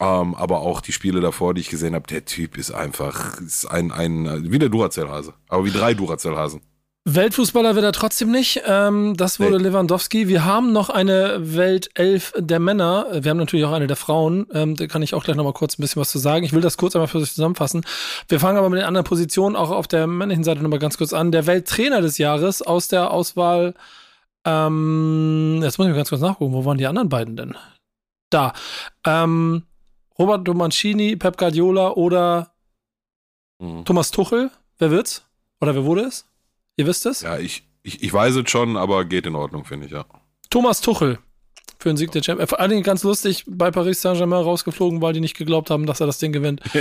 ähm, 0.00 0.34
aber 0.34 0.60
auch 0.60 0.80
die 0.80 0.92
Spiele 0.92 1.20
davor, 1.20 1.54
die 1.54 1.60
ich 1.60 1.68
gesehen 1.68 1.94
habe, 1.94 2.06
der 2.06 2.24
Typ 2.24 2.56
ist 2.56 2.70
einfach, 2.70 3.38
ist 3.40 3.66
ein, 3.66 3.92
ein 3.92 4.50
wie 4.50 4.58
der 4.58 4.68
Duracell-Hase, 4.68 5.34
aber 5.48 5.64
wie 5.64 5.70
drei 5.70 5.94
Duracell-Hasen. 5.94 6.62
Weltfußballer 7.04 7.74
wird 7.74 7.84
er 7.84 7.92
trotzdem 7.92 8.30
nicht. 8.30 8.62
Ähm, 8.64 9.16
das 9.16 9.40
wurde 9.40 9.58
Lewandowski. 9.58 10.28
Wir 10.28 10.44
haben 10.44 10.72
noch 10.72 10.88
eine 10.88 11.56
Weltelf 11.56 12.32
der 12.38 12.60
Männer. 12.60 13.06
Wir 13.10 13.30
haben 13.30 13.38
natürlich 13.38 13.64
auch 13.64 13.72
eine 13.72 13.88
der 13.88 13.96
Frauen. 13.96 14.46
Ähm, 14.52 14.76
da 14.76 14.86
kann 14.86 15.02
ich 15.02 15.12
auch 15.12 15.24
gleich 15.24 15.36
noch 15.36 15.42
mal 15.42 15.52
kurz 15.52 15.76
ein 15.76 15.82
bisschen 15.82 16.00
was 16.00 16.10
zu 16.12 16.18
sagen. 16.18 16.44
Ich 16.44 16.52
will 16.52 16.60
das 16.60 16.76
kurz 16.76 16.94
einmal 16.94 17.08
für 17.08 17.18
sich 17.18 17.34
zusammenfassen. 17.34 17.84
Wir 18.28 18.38
fangen 18.38 18.56
aber 18.56 18.70
mit 18.70 18.78
den 18.78 18.86
anderen 18.86 19.04
Positionen 19.04 19.56
auch 19.56 19.70
auf 19.70 19.88
der 19.88 20.06
männlichen 20.06 20.44
Seite 20.44 20.62
noch 20.62 20.70
mal 20.70 20.78
ganz 20.78 20.96
kurz 20.96 21.12
an. 21.12 21.32
Der 21.32 21.46
Welttrainer 21.46 22.00
des 22.02 22.18
Jahres 22.18 22.62
aus 22.62 22.86
der 22.86 23.10
Auswahl. 23.10 23.74
Ähm, 24.44 25.58
jetzt 25.62 25.78
muss 25.78 25.86
ich 25.86 25.90
mal 25.92 25.96
ganz 25.96 26.10
kurz 26.10 26.22
nachgucken. 26.22 26.52
Wo 26.54 26.64
waren 26.64 26.78
die 26.78 26.86
anderen 26.86 27.08
beiden 27.08 27.36
denn? 27.36 27.56
Da. 28.30 28.52
Ähm, 29.04 29.64
Roberto 30.18 30.54
Mancini, 30.54 31.16
Pep 31.16 31.36
Guardiola 31.36 31.90
oder 31.92 32.52
Mhm. 33.58 33.84
Thomas 33.84 34.10
Tuchel. 34.10 34.50
Wer 34.78 34.90
wird's? 34.90 35.24
Oder 35.60 35.74
wer 35.74 35.84
wurde 35.84 36.02
es? 36.02 36.26
Ihr 36.76 36.86
wisst 36.86 37.06
es? 37.06 37.20
Ja, 37.22 37.38
ich, 37.38 37.64
ich, 37.82 38.02
ich 38.02 38.12
weiß 38.12 38.36
es 38.36 38.50
schon, 38.50 38.76
aber 38.76 39.04
geht 39.04 39.26
in 39.26 39.34
Ordnung, 39.34 39.64
finde 39.64 39.86
ich, 39.86 39.92
ja. 39.92 40.04
Thomas 40.50 40.80
Tuchel 40.80 41.18
für 41.78 41.88
den 41.88 41.96
Sieg 41.96 42.12
der 42.12 42.22
Champions. 42.22 42.48
Vor 42.50 42.60
allen 42.60 42.70
Dingen 42.70 42.84
ganz 42.84 43.02
lustig, 43.02 43.44
bei 43.48 43.72
Paris 43.72 44.00
Saint-Germain 44.02 44.42
rausgeflogen, 44.44 45.02
weil 45.02 45.14
die 45.14 45.20
nicht 45.20 45.36
geglaubt 45.36 45.68
haben, 45.68 45.84
dass 45.86 46.00
er 46.00 46.06
das 46.06 46.18
Ding 46.18 46.32
gewinnt. 46.32 46.60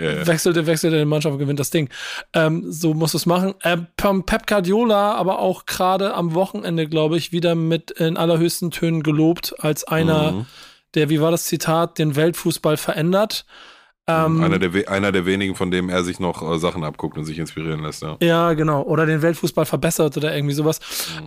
Ja. 0.00 0.26
Wechselte, 0.26 0.66
wechselte 0.66 0.98
die 0.98 1.04
Mannschaft 1.04 1.32
und 1.34 1.38
gewinnt 1.38 1.60
das 1.60 1.70
Ding. 1.70 1.88
Ähm, 2.32 2.64
so 2.70 2.94
muss 2.94 3.14
es 3.14 3.26
machen. 3.26 3.54
Ähm, 3.62 3.86
Pep 3.96 4.26
Pep 4.26 4.46
Guardiola, 4.46 5.14
aber 5.14 5.38
auch 5.40 5.66
gerade 5.66 6.14
am 6.14 6.34
Wochenende, 6.34 6.88
glaube 6.88 7.16
ich, 7.16 7.30
wieder 7.32 7.54
mit 7.54 7.90
in 7.92 8.16
allerhöchsten 8.16 8.70
Tönen 8.70 9.02
gelobt 9.02 9.54
als 9.58 9.84
einer, 9.84 10.32
Mhm. 10.32 10.46
der, 10.94 11.08
wie 11.08 11.20
war 11.20 11.30
das 11.30 11.44
Zitat, 11.44 11.98
den 11.98 12.16
Weltfußball 12.16 12.76
verändert. 12.76 13.44
Ähm, 14.08 14.42
einer, 14.42 14.58
der, 14.58 14.88
einer 14.90 15.12
der 15.12 15.26
wenigen, 15.26 15.54
von 15.54 15.70
dem 15.70 15.90
er 15.90 16.02
sich 16.02 16.18
noch 16.18 16.42
äh, 16.42 16.58
Sachen 16.58 16.82
abguckt 16.82 17.18
und 17.18 17.24
sich 17.24 17.38
inspirieren 17.38 17.82
lässt, 17.82 18.02
ja. 18.02 18.16
Ja, 18.20 18.54
genau. 18.54 18.82
Oder 18.82 19.04
den 19.04 19.20
Weltfußball 19.20 19.66
verbessert 19.66 20.16
oder 20.16 20.34
irgendwie 20.34 20.54
sowas. 20.54 20.80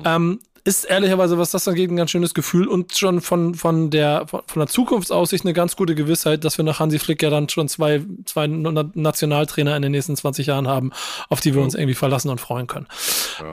Ähm, 0.04 0.40
ist 0.64 0.86
ehrlicherweise, 0.86 1.38
was 1.38 1.52
das 1.52 1.68
angeht, 1.68 1.90
ein 1.90 1.96
ganz 1.96 2.12
schönes 2.12 2.34
Gefühl 2.34 2.68
und 2.68 2.96
schon 2.96 3.22
von, 3.22 3.56
von, 3.56 3.90
der, 3.90 4.28
von, 4.28 4.42
der 4.56 4.68
Zukunftsaussicht 4.68 5.44
eine 5.44 5.54
ganz 5.54 5.76
gute 5.76 5.96
Gewissheit, 5.96 6.44
dass 6.44 6.58
wir 6.58 6.66
nach 6.66 6.80
Hansi 6.80 7.00
Flick 7.00 7.24
ja 7.24 7.30
dann 7.30 7.50
schon 7.50 7.68
zwei, 7.68 8.04
zwei 8.26 8.48
Na- 8.48 8.90
Nationaltrainer 8.94 9.76
in 9.76 9.82
den 9.82 9.92
nächsten 9.92 10.16
20 10.16 10.48
Jahren 10.48 10.68
haben, 10.68 10.92
auf 11.30 11.40
die 11.40 11.56
wir 11.56 11.62
uns 11.62 11.74
irgendwie 11.74 11.96
verlassen 11.96 12.30
und 12.30 12.40
freuen 12.40 12.68
können. 12.68 12.88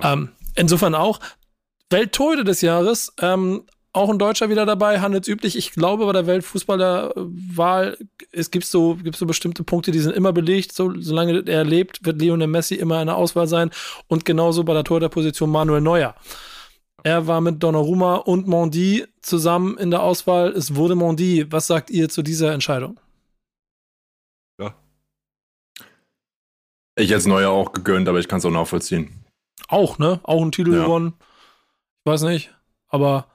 Ähm, 0.02 0.30
insofern 0.54 0.94
auch 0.94 1.20
Welttorhüter 1.90 2.44
des 2.44 2.60
Jahres, 2.60 3.12
ähm, 3.20 3.62
auch 3.92 4.10
ein 4.10 4.18
Deutscher 4.18 4.50
wieder 4.50 4.66
dabei, 4.66 5.00
handelsüblich. 5.00 5.56
Ich 5.56 5.72
glaube, 5.72 6.06
bei 6.06 6.12
der 6.12 6.26
Weltfußballerwahl 6.26 7.98
es 8.32 8.50
gibt 8.50 8.66
so, 8.66 8.96
gibt 8.96 9.16
so 9.16 9.26
bestimmte 9.26 9.64
Punkte, 9.64 9.90
die 9.90 9.98
sind 9.98 10.14
immer 10.14 10.32
belegt. 10.32 10.72
So, 10.72 10.92
solange 11.00 11.42
er 11.46 11.64
lebt, 11.64 12.04
wird 12.04 12.20
Lionel 12.20 12.46
Messi 12.48 12.74
immer 12.74 12.98
eine 12.98 13.14
Auswahl 13.16 13.46
sein. 13.46 13.70
Und 14.06 14.24
genauso 14.24 14.64
bei 14.64 14.74
der 14.74 14.84
Torhüterposition 14.84 15.50
Manuel 15.50 15.80
Neuer. 15.80 16.14
Er 17.04 17.26
war 17.26 17.40
mit 17.40 17.62
Donnarumma 17.62 18.16
und 18.16 18.46
Mondi 18.46 19.06
zusammen 19.22 19.78
in 19.78 19.90
der 19.90 20.02
Auswahl. 20.02 20.48
Es 20.52 20.74
wurde 20.74 20.94
Mondi. 20.94 21.46
Was 21.50 21.66
sagt 21.66 21.90
ihr 21.90 22.08
zu 22.08 22.22
dieser 22.22 22.52
Entscheidung? 22.52 22.98
Ich 26.96 27.10
hätte 27.10 27.18
es 27.18 27.26
Neuer 27.26 27.50
auch 27.50 27.72
gegönnt, 27.72 28.08
aber 28.08 28.18
ich 28.18 28.26
kann 28.26 28.38
es 28.40 28.44
auch 28.44 28.50
nachvollziehen. 28.50 29.24
Auch, 29.68 29.98
ne? 29.98 30.18
Auch 30.24 30.42
einen 30.42 30.50
Titel 30.50 30.74
Ja. 30.74 30.82
gewonnen. 30.82 31.14
Ich 32.04 32.10
weiß 32.10 32.22
nicht. 32.22 32.52
Aber 32.88 33.28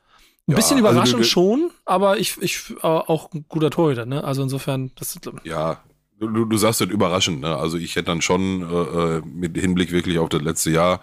ein 0.48 0.52
Ja, 0.52 0.56
bisschen 0.58 0.78
also 0.78 0.90
überraschend 0.90 1.20
du- 1.22 1.24
schon, 1.28 1.72
aber 1.86 2.18
ich, 2.20 2.38
ich 2.42 2.72
äh, 2.82 2.86
auch 2.86 3.32
ein 3.34 3.46
guter 3.48 3.70
Torhüter, 3.70 4.06
ne? 4.06 4.24
Also 4.24 4.44
insofern, 4.44 4.92
das 4.96 5.16
ist, 5.16 5.30
Ja, 5.44 5.82
du, 6.20 6.46
du- 6.46 6.58
sagst 6.58 6.82
das 6.82 6.90
überraschend, 6.90 7.42
ne? 7.42 7.56
Also 7.56 7.78
ich 7.78 7.96
hätte 7.96 8.08
dann 8.08 8.22
schon 8.22 8.62
äh, 8.62 9.18
äh, 9.18 9.22
mit 9.26 9.58
Hinblick 9.58 9.92
wirklich 9.92 10.20
auf 10.20 10.30
das 10.30 10.42
letzte 10.42 10.72
Jahr 10.72 11.02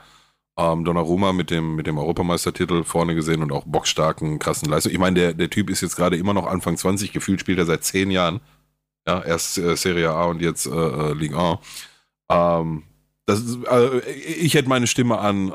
ähm, 0.59 0.85
Donnarumma 0.85 1.33
mit 1.33 1.51
dem, 1.51 1.75
mit 1.77 1.87
dem 1.87 1.97
Europameistertitel 1.97 2.85
vorne 2.85 3.15
gesehen 3.15 3.43
und 3.43 3.53
auch 3.53 3.65
boxstarken, 3.65 4.39
krassen 4.39 4.69
Leistung. 4.69 4.93
Ich 4.93 4.99
meine, 4.99 5.19
der, 5.19 5.33
der 5.35 5.49
Typ 5.49 5.71
ist 5.71 5.81
jetzt 5.81 5.97
gerade 5.97 6.17
immer 6.19 6.35
noch 6.35 6.47
Anfang 6.47 6.77
20, 6.77 7.13
gefühlt 7.13 7.41
spielt 7.41 7.59
er 7.59 7.67
seit 7.67 7.83
zehn 7.85 8.11
Jahren. 8.11 8.41
Ja, 9.07 9.23
erst 9.23 9.57
äh, 9.57 9.77
Serie 9.77 10.11
A 10.11 10.27
und 10.27 10.43
jetzt 10.43 10.67
äh, 10.67 10.71
äh, 10.71 11.15
Ligue 11.15 11.39
1. 11.39 11.59
Ähm, 12.29 12.83
das 13.27 13.41
ist, 13.41 13.59
ich 14.39 14.55
hätte 14.55 14.69
meine 14.69 14.87
Stimme 14.87 15.19
an, 15.19 15.51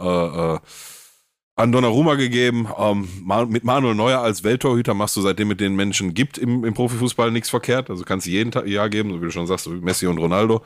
an 1.56 1.72
Donnarumma 1.72 2.16
gegeben. 2.16 2.68
Ähm, 2.78 3.08
mit 3.50 3.64
Manuel 3.64 3.96
Neuer 3.96 4.20
als 4.20 4.44
Welttorhüter 4.44 4.94
machst 4.94 5.16
du 5.16 5.22
seitdem 5.22 5.48
mit 5.48 5.62
den 5.62 5.76
Menschen 5.76 6.14
gibt 6.14 6.38
im, 6.38 6.66
im 6.66 6.74
Profifußball 6.74 7.32
nichts 7.32 7.50
verkehrt. 7.50 7.90
Also 7.90 8.04
kannst 8.04 8.28
du 8.28 8.32
jeden 8.32 8.52
Ta 8.52 8.66
Jahr 8.66 8.90
geben, 8.90 9.12
so 9.12 9.22
wie 9.22 9.26
du 9.26 9.32
schon 9.32 9.48
sagst, 9.48 9.68
Messi 9.68 10.08
und 10.08 10.18
Ronaldo. 10.18 10.64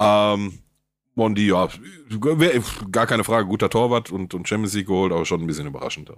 Ähm, 0.00 0.60
Mondi, 1.14 1.48
ja, 1.48 1.68
gar 2.92 3.06
keine 3.06 3.24
Frage, 3.24 3.48
guter 3.48 3.68
Torwart 3.68 4.12
und, 4.12 4.34
und 4.34 4.48
Champions 4.48 4.74
League 4.74 4.86
geholt, 4.86 5.12
aber 5.12 5.24
schon 5.26 5.40
ein 5.40 5.48
bisschen 5.48 5.66
überraschend. 5.66 6.12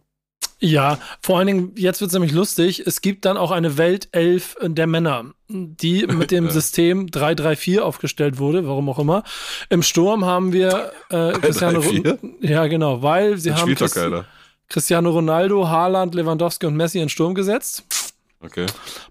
Ja, 0.60 0.98
vor 1.22 1.38
allen 1.38 1.46
Dingen, 1.46 1.72
jetzt 1.76 2.00
wird 2.02 2.08
es 2.08 2.12
nämlich 2.12 2.32
lustig. 2.32 2.86
Es 2.86 3.00
gibt 3.00 3.24
dann 3.24 3.38
auch 3.38 3.50
eine 3.50 3.78
Weltelf 3.78 4.56
der 4.62 4.86
Männer, 4.86 5.24
die 5.48 6.06
mit 6.06 6.30
dem. 6.30 6.50
System 6.50 7.06
3-3-4 7.06 7.80
aufgestellt 7.80 8.38
wurde, 8.38 8.66
warum 8.66 8.88
auch 8.88 8.98
immer. 8.98 9.22
Im 9.70 9.82
Sturm 9.82 10.24
haben 10.24 10.52
wir 10.52 10.92
äh, 11.10 11.32
Cristiano 11.40 11.80
3-3-4? 11.80 12.18
Ja, 12.40 12.66
genau, 12.66 13.02
weil 13.02 13.38
sie 13.38 13.52
haben 13.52 13.60
spielt 13.60 13.80
doch 13.80 13.86
Christ 13.86 13.94
keiner. 13.94 14.24
Cristiano 14.68 15.10
Ronaldo, 15.10 15.68
Haaland, 15.68 16.14
Lewandowski 16.14 16.66
und 16.66 16.76
Messi 16.76 16.98
in 16.98 17.04
den 17.04 17.08
Sturm 17.08 17.34
gesetzt. 17.34 17.84
Okay. 18.40 18.66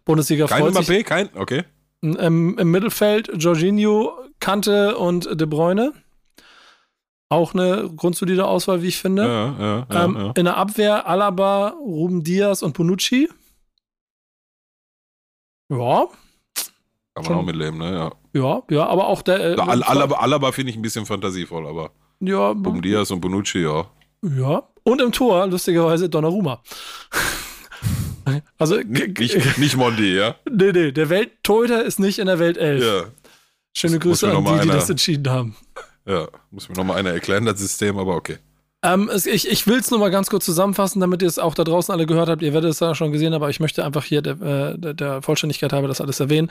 Bundesliga 0.05 0.47
Kein 0.47 0.61
freut. 0.61 0.73
Mbappé, 0.73 1.03
kein, 1.03 1.29
okay. 1.35 1.63
Im, 2.01 2.57
Im 2.57 2.71
Mittelfeld 2.71 3.29
Jorginho, 3.37 4.13
Kante 4.39 4.97
und 4.97 5.39
De 5.39 5.47
Bruyne. 5.47 5.93
Auch 7.31 7.53
eine 7.53 7.89
grundsolide 7.95 8.47
Auswahl, 8.47 8.81
wie 8.81 8.87
ich 8.87 8.97
finde. 8.97 9.23
Ja, 9.23 9.85
ja, 9.91 10.05
ähm, 10.05 10.15
ja. 10.17 10.31
In 10.35 10.45
der 10.45 10.57
Abwehr 10.57 11.07
Alaba, 11.07 11.69
Ruben 11.79 12.23
Diaz 12.23 12.63
und 12.63 12.73
Bonucci. 12.75 13.29
Ja, 15.69 16.07
Kann 16.07 16.09
man 17.15 17.23
schon- 17.25 17.35
auch 17.35 17.43
mitleben, 17.43 17.77
ne? 17.77 18.11
Ja. 18.33 18.63
ja, 18.69 18.87
aber 18.87 19.07
auch 19.07 19.21
der. 19.21 19.57
Äh, 19.57 19.61
Al 19.61 19.83
Alaba, 19.83 20.15
Alaba 20.17 20.51
finde 20.51 20.71
ich 20.71 20.77
ein 20.77 20.81
bisschen 20.81 21.05
fantasievoll, 21.05 21.67
aber 21.67 21.91
ja, 22.19 22.49
um 22.49 22.81
Diaz 22.81 23.11
und 23.11 23.21
Bonucci, 23.21 23.59
ja. 23.59 23.85
ja. 24.23 24.63
Und 24.83 24.99
im 25.01 25.11
Tor, 25.11 25.45
lustigerweise, 25.45 26.09
Donnarumma. 26.09 26.63
also, 28.57 28.77
Nicht, 28.77 29.57
nicht 29.59 29.77
Mondi, 29.77 30.15
ja? 30.15 30.35
nee, 30.49 30.71
nee, 30.71 30.91
der 30.91 31.09
Welttorhüter 31.09 31.83
ist 31.83 31.99
nicht 31.99 32.17
in 32.17 32.25
der 32.25 32.39
Weltelf. 32.39 32.83
Ja. 32.83 33.11
Schöne 33.73 33.99
Grüße 33.99 34.35
an 34.35 34.43
die, 34.43 34.61
die 34.61 34.67
das 34.67 34.89
entschieden 34.89 35.29
haben. 35.31 35.55
Ja. 36.09 36.27
Muss 36.49 36.67
mir 36.67 36.75
nochmal 36.75 36.97
einer 36.97 37.11
erklären, 37.11 37.45
das 37.45 37.59
System, 37.59 37.99
aber 37.99 38.15
okay. 38.15 38.39
Ähm, 38.81 39.09
es, 39.13 39.27
ich 39.27 39.47
ich 39.47 39.67
will 39.67 39.77
es 39.77 39.91
nur 39.91 39.99
mal 39.99 40.09
ganz 40.09 40.29
kurz 40.29 40.45
zusammenfassen, 40.45 40.99
damit 40.99 41.21
ihr 41.21 41.27
es 41.27 41.37
auch 41.37 41.53
da 41.53 41.63
draußen 41.63 41.93
alle 41.93 42.07
gehört 42.07 42.29
habt. 42.29 42.41
Ihr 42.41 42.53
werdet 42.53 42.71
es 42.71 42.79
ja 42.79 42.95
schon 42.95 43.11
gesehen, 43.11 43.33
aber 43.33 43.49
ich 43.49 43.59
möchte 43.59 43.85
einfach 43.85 44.03
hier 44.03 44.23
der, 44.23 44.41
äh, 44.41 44.79
der, 44.79 44.93
der 44.95 45.21
Vollständigkeit 45.21 45.71
halber 45.71 45.87
das 45.87 46.01
alles 46.01 46.19
erwähnen. 46.19 46.49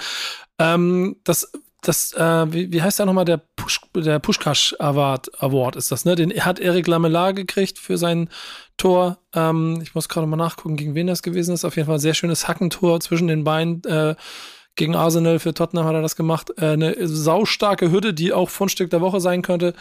Ähm, 0.61 1.17
das, 1.25 1.51
das, 1.81 2.13
äh, 2.13 2.53
wie, 2.53 2.71
wie 2.73 2.83
heißt 2.83 3.01
der 3.01 3.07
nochmal? 3.07 3.25
Der, 3.25 3.39
Push, 3.57 3.81
der 3.97 4.21
Pushkash 4.21 4.77
Award, 4.79 5.43
Award 5.43 5.75
ist 5.75 5.91
das, 5.91 6.05
ne? 6.05 6.15
Den 6.15 6.31
hat 6.45 6.61
Eric 6.61 6.87
Lamela 6.87 7.33
gekriegt 7.33 7.79
für 7.79 7.99
sein 7.99 8.29
Tor. 8.77 9.19
Ähm, 9.35 9.81
ich 9.83 9.95
muss 9.97 10.09
gerade 10.09 10.29
mal 10.29 10.37
nachgucken, 10.37 10.77
gegen 10.77 10.95
wen 10.95 11.09
das 11.09 11.23
gewesen 11.23 11.55
ist. 11.55 11.65
Auf 11.65 11.75
jeden 11.75 11.87
Fall 11.87 11.97
ein 11.97 12.01
sehr 12.01 12.15
schönes 12.15 12.47
Hackentor 12.47 13.01
zwischen 13.01 13.27
den 13.27 13.43
Beinen. 13.43 13.83
Äh, 13.85 14.15
gegen 14.79 14.95
Arsenal 14.95 15.39
für 15.41 15.53
Tottenham 15.53 15.85
hat 15.85 15.95
er 15.95 16.03
das 16.03 16.17
gemacht. 16.17 16.51
Äh, 16.57 16.69
eine 16.69 17.07
saustarke 17.07 17.91
Hütte, 17.91 18.15
die 18.15 18.33
auch 18.33 18.49
Fundstück 18.49 18.89
der 18.89 19.03
Woche 19.03 19.21
sein 19.21 19.43
könnte. 19.43 19.75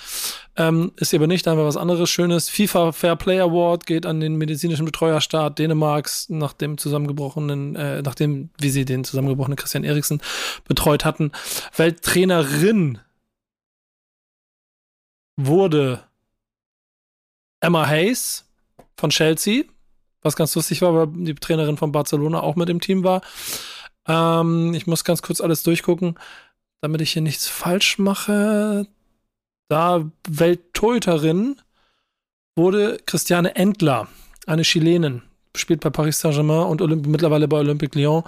Ähm, 0.58 0.92
ist 0.98 1.14
aber 1.14 1.28
nicht, 1.28 1.46
da 1.46 1.52
haben 1.52 1.60
wir 1.60 1.66
was 1.66 1.78
anderes 1.78 2.10
Schönes. 2.10 2.50
FIFA 2.50 2.92
Fair 2.92 3.16
Play 3.16 3.40
Award 3.40 3.86
geht 3.86 4.06
an 4.06 4.20
den 4.20 4.36
medizinischen 4.36 4.86
Betreuerstaat 4.86 5.60
Dänemarks 5.60 6.30
nach 6.30 6.52
dem 6.52 6.78
zusammengebrochenen, 6.78 7.76
äh, 7.76 8.02
nachdem, 8.02 8.50
wie 8.60 8.72
sie 8.72 8.84
den 8.84 9.04
zusammengebrochenen 9.04 9.56
Christian 9.56 9.84
Eriksen 9.84 10.20
betreut 10.68 11.06
hatten. 11.06 11.32
Welttrainerin 11.76 13.00
wurde 15.38 16.02
Emma 17.62 17.88
Hayes 17.88 18.46
von 18.98 19.12
Chelsea, 19.12 19.64
was 20.24 20.36
ganz 20.36 20.56
lustig 20.56 20.82
war, 20.82 20.94
weil 20.96 21.08
die 21.24 21.36
Trainerin 21.36 21.78
von 21.78 21.92
Barcelona 21.92 22.42
auch 22.42 22.56
mit 22.56 22.70
im 22.70 22.82
Team 22.82 23.04
war. 23.04 23.22
Ähm, 24.08 24.74
ich 24.74 24.88
muss 24.88 25.04
ganz 25.04 25.22
kurz 25.22 25.42
alles 25.42 25.64
durchgucken, 25.64 26.16
damit 26.82 27.02
ich 27.02 27.12
hier 27.12 27.22
nichts 27.22 27.48
falsch 27.48 27.98
mache. 28.00 28.88
Da 29.70 30.10
Welttorhüterin 30.28 31.58
wurde 32.56 33.00
Christiane 33.06 33.56
Endler, 33.56 34.08
eine 34.46 34.64
Chilenin, 34.64 35.24
spielt 35.56 35.82
bei 35.82 35.90
Paris 35.90 36.20
Saint-Germain 36.20 36.68
und 36.68 36.82
Olymp 36.82 37.06
mittlerweile 37.08 37.48
bei 37.48 37.58
Olympique 37.58 38.00
Lyon. 38.00 38.24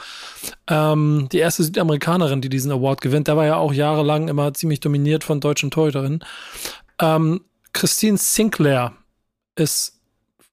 Ähm, 0.68 1.28
die 1.32 1.38
erste 1.38 1.64
Südamerikanerin, 1.64 2.42
die 2.42 2.50
diesen 2.50 2.72
Award 2.72 3.02
gewinnt. 3.02 3.28
Der 3.28 3.38
war 3.38 3.46
ja 3.46 3.56
auch 3.56 3.74
jahrelang 3.74 4.28
immer 4.28 4.54
ziemlich 4.54 4.80
dominiert 4.80 5.24
von 5.24 5.40
deutschen 5.40 5.72
Torhüterinnen. 5.72 6.24
Ähm, 7.00 7.42
Christine 7.74 8.18
Sinclair 8.18 8.94
ist 9.56 10.00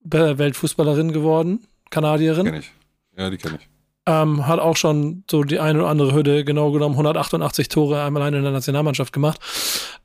Weltfußballerin 0.02 1.12
geworden, 1.12 1.66
Kanadierin. 1.90 2.46
Kenn 2.46 2.54
ich. 2.54 2.72
Ja, 3.16 3.30
die 3.30 3.38
kenne 3.38 3.58
ich. 3.60 3.68
Ähm, 4.06 4.46
hat 4.46 4.60
auch 4.60 4.76
schon 4.76 5.24
so 5.28 5.42
die 5.42 5.58
eine 5.58 5.80
oder 5.80 5.88
andere 5.88 6.14
Hürde, 6.14 6.44
genau 6.44 6.70
genommen 6.70 6.94
188 6.94 7.68
Tore 7.68 8.02
einmal 8.02 8.22
alleine 8.22 8.38
in 8.38 8.44
der 8.44 8.52
Nationalmannschaft 8.52 9.12
gemacht. 9.12 9.40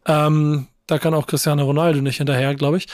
Ähm, 0.08 0.68
da 0.92 1.00
kann 1.00 1.14
auch 1.14 1.26
Cristiano 1.26 1.64
Ronaldo 1.64 2.02
nicht 2.02 2.18
hinterher, 2.18 2.54
glaube 2.54 2.76
ich. 2.76 2.88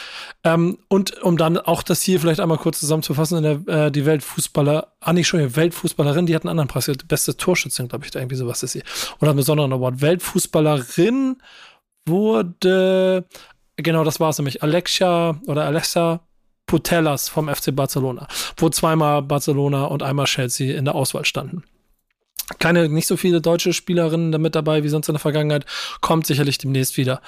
Ähm, 0.44 0.78
und 0.88 1.20
um 1.24 1.36
dann 1.36 1.58
auch 1.58 1.82
das 1.82 2.04
hier 2.04 2.20
vielleicht 2.20 2.40
einmal 2.40 2.60
kurz 2.60 2.80
zusammenzufassen, 2.80 3.44
in 3.44 3.66
der, 3.66 3.86
äh, 3.86 3.92
die 3.92 4.06
Weltfußballer, 4.06 4.94
ah 5.00 5.14
nicht 5.14 5.28
schon, 5.28 5.56
Weltfußballerin, 5.56 6.28
die 6.28 6.36
hat 6.36 6.44
einen 6.44 6.52
anderen 6.52 6.68
Preis, 6.68 6.86
die 6.86 7.06
beste 7.08 7.38
Torschützin, 7.38 7.88
glaube 7.88 8.06
ich, 8.06 8.12
da 8.12 8.20
irgendwie 8.20 8.36
sowas 8.36 8.62
ist 8.62 8.74
sie. 8.74 8.84
Oder 9.20 9.32
einen 9.32 9.38
besonderen 9.38 9.74
Award. 9.74 10.02
Weltfußballerin 10.02 11.38
wurde, 12.06 13.26
genau 13.78 14.04
das 14.04 14.20
war 14.20 14.30
es 14.30 14.38
nämlich, 14.38 14.62
Alexia 14.62 15.42
oder 15.48 15.66
Alexa 15.66 16.20
Putellas 16.68 17.30
vom 17.30 17.50
FC 17.50 17.76
Barcelona, 17.76 18.28
wo 18.58 18.70
zweimal 18.70 19.24
Barcelona 19.24 19.86
und 19.86 20.04
einmal 20.04 20.26
Chelsea 20.26 20.78
in 20.78 20.86
der 20.86 20.96
Auswahl 20.96 21.26
standen. 21.26 21.64
Keine, 22.60 22.88
nicht 22.88 23.08
so 23.08 23.18
viele 23.18 23.42
deutsche 23.42 23.74
Spielerinnen 23.74 24.32
damit 24.32 24.56
dabei 24.56 24.82
wie 24.82 24.88
sonst 24.88 25.10
in 25.10 25.16
der 25.16 25.20
Vergangenheit. 25.20 25.66
Kommt 26.00 26.26
sicherlich 26.26 26.58
demnächst 26.58 26.96
wieder. 26.96 27.22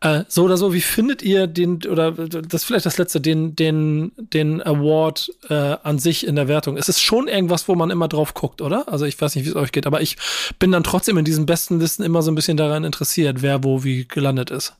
Äh, 0.00 0.22
so 0.28 0.44
oder 0.44 0.56
so, 0.56 0.72
wie 0.72 0.80
findet 0.80 1.22
ihr 1.22 1.48
den, 1.48 1.84
oder 1.86 2.12
das 2.12 2.62
ist 2.62 2.64
vielleicht 2.64 2.86
das 2.86 2.96
letzte, 2.96 3.20
den, 3.20 3.56
den, 3.56 4.12
den 4.16 4.62
Award 4.62 5.32
äh, 5.48 5.76
an 5.82 5.98
sich 5.98 6.24
in 6.24 6.36
der 6.36 6.46
Wertung? 6.46 6.76
Es 6.76 6.88
ist 6.88 7.00
schon 7.00 7.26
irgendwas, 7.26 7.66
wo 7.66 7.74
man 7.74 7.90
immer 7.90 8.06
drauf 8.06 8.32
guckt, 8.32 8.62
oder? 8.62 8.86
Also 8.86 9.06
ich 9.06 9.20
weiß 9.20 9.34
nicht, 9.34 9.44
wie 9.44 9.50
es 9.50 9.56
euch 9.56 9.72
geht, 9.72 9.88
aber 9.88 10.02
ich 10.02 10.16
bin 10.60 10.70
dann 10.70 10.84
trotzdem 10.84 11.18
in 11.18 11.24
diesen 11.24 11.46
besten 11.46 11.80
Listen 11.80 12.04
immer 12.04 12.22
so 12.22 12.30
ein 12.30 12.36
bisschen 12.36 12.56
daran 12.56 12.84
interessiert, 12.84 13.42
wer 13.42 13.64
wo 13.64 13.82
wie 13.82 14.06
gelandet 14.06 14.52
ist. 14.52 14.76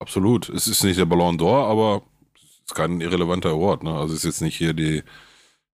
Absolut. 0.00 0.48
Es 0.48 0.66
ist 0.66 0.82
nicht 0.82 0.98
der 0.98 1.04
Ballon 1.04 1.38
d'Or, 1.38 1.68
aber 1.68 2.02
ist 2.70 2.74
kein 2.74 3.00
irrelevanter 3.00 3.50
Award. 3.50 3.82
Ne? 3.82 3.92
Also 3.92 4.14
es 4.14 4.20
ist 4.20 4.24
jetzt 4.24 4.40
nicht 4.42 4.56
hier 4.56 4.72
die, 4.72 5.02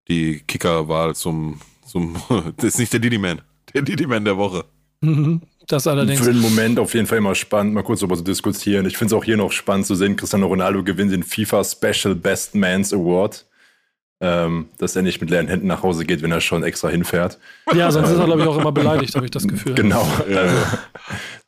die 0.09 0.41
Kickerwahl 0.47 1.15
zum, 1.15 1.61
zum. 1.87 2.17
Das 2.57 2.65
ist 2.67 2.79
nicht 2.79 2.93
der 2.93 3.01
Didi 3.01 3.19
Man. 3.19 3.43
Der 3.75 3.83
Didi 3.83 4.07
Man 4.07 4.25
der 4.25 4.37
Woche. 4.37 4.65
Mhm. 5.01 5.43
Das 5.69 5.87
allerdings. 5.87 6.21
Für 6.21 6.33
den 6.33 6.41
Moment 6.41 6.79
auf 6.79 6.95
jeden 6.95 7.07
Fall 7.07 7.19
immer 7.19 7.35
spannend, 7.35 7.75
mal 7.75 7.83
kurz 7.83 8.01
darüber 8.01 8.17
zu 8.17 8.23
diskutieren. 8.23 8.87
Ich 8.87 8.97
finde 8.97 9.15
es 9.15 9.21
auch 9.21 9.25
hier 9.25 9.37
noch 9.37 9.53
spannend 9.53 9.87
zu 9.87 9.95
sehen, 9.97 10.17
Cristiano 10.17 10.47
Ronaldo 10.47 10.85
gewinnt 10.85 11.13
den 11.13 11.23
FIFA 11.25 11.65
Special 11.65 12.15
Best 12.15 12.55
Man's 12.55 12.93
Award. 12.93 13.47
Ähm, 14.19 14.71
dass 14.79 14.97
er 14.97 15.03
nicht 15.03 15.21
mit 15.21 15.29
leeren 15.29 15.47
Händen 15.47 15.67
nach 15.67 15.83
Hause 15.83 16.07
geht, 16.07 16.23
wenn 16.23 16.33
er 16.33 16.41
schon 16.41 16.63
extra 16.63 16.89
hinfährt. 16.89 17.39
Ja, 17.75 17.91
sonst 17.91 18.09
ist 18.09 18.19
er, 18.19 18.25
glaube 18.25 18.41
ich, 18.41 18.49
auch 18.49 18.57
immer 18.57 18.73
beleidigt, 18.73 19.15
habe 19.15 19.27
ich 19.27 19.31
das 19.31 19.47
Gefühl. 19.47 19.75
Genau. 19.75 20.09
Also, 20.27 20.57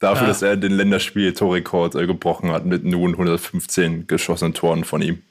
dafür, 0.01 0.23
Ja. 0.25 0.29
dass 0.29 0.43
er 0.43 0.59
den 0.59 0.73
Länderspiel-Torrekord 0.73 1.95
äh, 1.95 2.07
gebrochen 2.07 2.51
hat 2.53 2.67
mit 2.67 2.85
nun 2.85 3.13
115 3.13 4.07
geschossenen 4.07 4.53
Toren 4.53 4.85
von 4.85 5.01
ihm. 5.01 5.23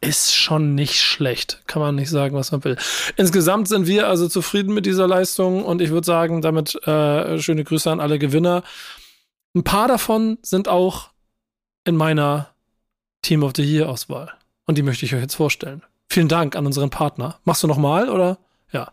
Ist 0.00 0.34
schon 0.34 0.74
nicht 0.74 1.00
schlecht. 1.00 1.62
Kann 1.66 1.82
man 1.82 1.96
nicht 1.96 2.10
sagen, 2.10 2.36
was 2.36 2.52
man 2.52 2.62
will. 2.62 2.76
Insgesamt 3.16 3.66
sind 3.68 3.86
wir 3.86 4.06
also 4.06 4.28
zufrieden 4.28 4.72
mit 4.72 4.86
dieser 4.86 5.08
Leistung 5.08 5.64
und 5.64 5.82
ich 5.82 5.90
würde 5.90 6.06
sagen, 6.06 6.40
damit 6.40 6.76
äh, 6.86 7.40
schöne 7.40 7.64
Grüße 7.64 7.90
an 7.90 7.98
alle 8.00 8.18
Gewinner. 8.18 8.62
Ein 9.54 9.64
paar 9.64 9.88
davon 9.88 10.38
sind 10.42 10.68
auch 10.68 11.10
in 11.84 11.96
meiner 11.96 12.50
Team 13.22 13.42
of 13.42 13.52
the 13.56 13.64
Year 13.64 13.88
Auswahl. 13.88 14.32
Und 14.66 14.78
die 14.78 14.82
möchte 14.82 15.04
ich 15.04 15.14
euch 15.14 15.22
jetzt 15.22 15.34
vorstellen. 15.34 15.82
Vielen 16.08 16.28
Dank 16.28 16.54
an 16.54 16.66
unseren 16.66 16.90
Partner. 16.90 17.40
Machst 17.44 17.62
du 17.62 17.66
nochmal 17.66 18.08
oder? 18.08 18.38
Ja. 18.70 18.92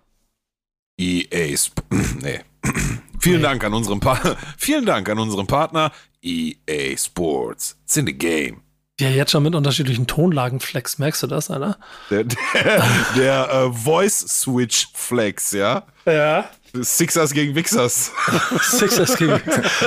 EA 0.97 1.53
Sp 1.53 1.83
nee. 2.21 2.41
Vielen. 3.19 3.41
Dank 3.41 3.63
an 3.63 3.74
unseren 3.74 4.00
pa 4.00 4.15
Vielen 4.57 4.85
Dank 4.85 5.09
an 5.09 5.19
unseren 5.19 5.47
Partner 5.47 5.91
EA 6.21 6.95
Sports. 6.97 7.77
It's 7.83 7.97
in 7.97 8.05
the 8.05 8.13
game. 8.13 8.64
Ja, 9.00 9.10
jetzt 9.10 9.32
schon 9.32 9.44
mit 9.44 9.56
unterschiedlichen 9.56 10.08
Tonlagen 10.08 10.62
flex. 10.62 11.00
Merkst 11.00 11.22
du 11.24 11.28
das, 11.28 11.52
Alter? 11.52 11.78
Der, 12.10 12.24
der, 12.24 12.86
der 13.18 13.50
äh, 13.52 13.74
Voice 13.74 14.20
Switch 14.20 14.88
Flex, 14.94 15.52
ja? 15.52 15.84
Ja. 16.06 16.50
Sixers 16.74 17.34
gegen 17.34 17.56
Wixers. 17.56 18.14
Sixers 18.62 19.18
gegen. 19.18 19.42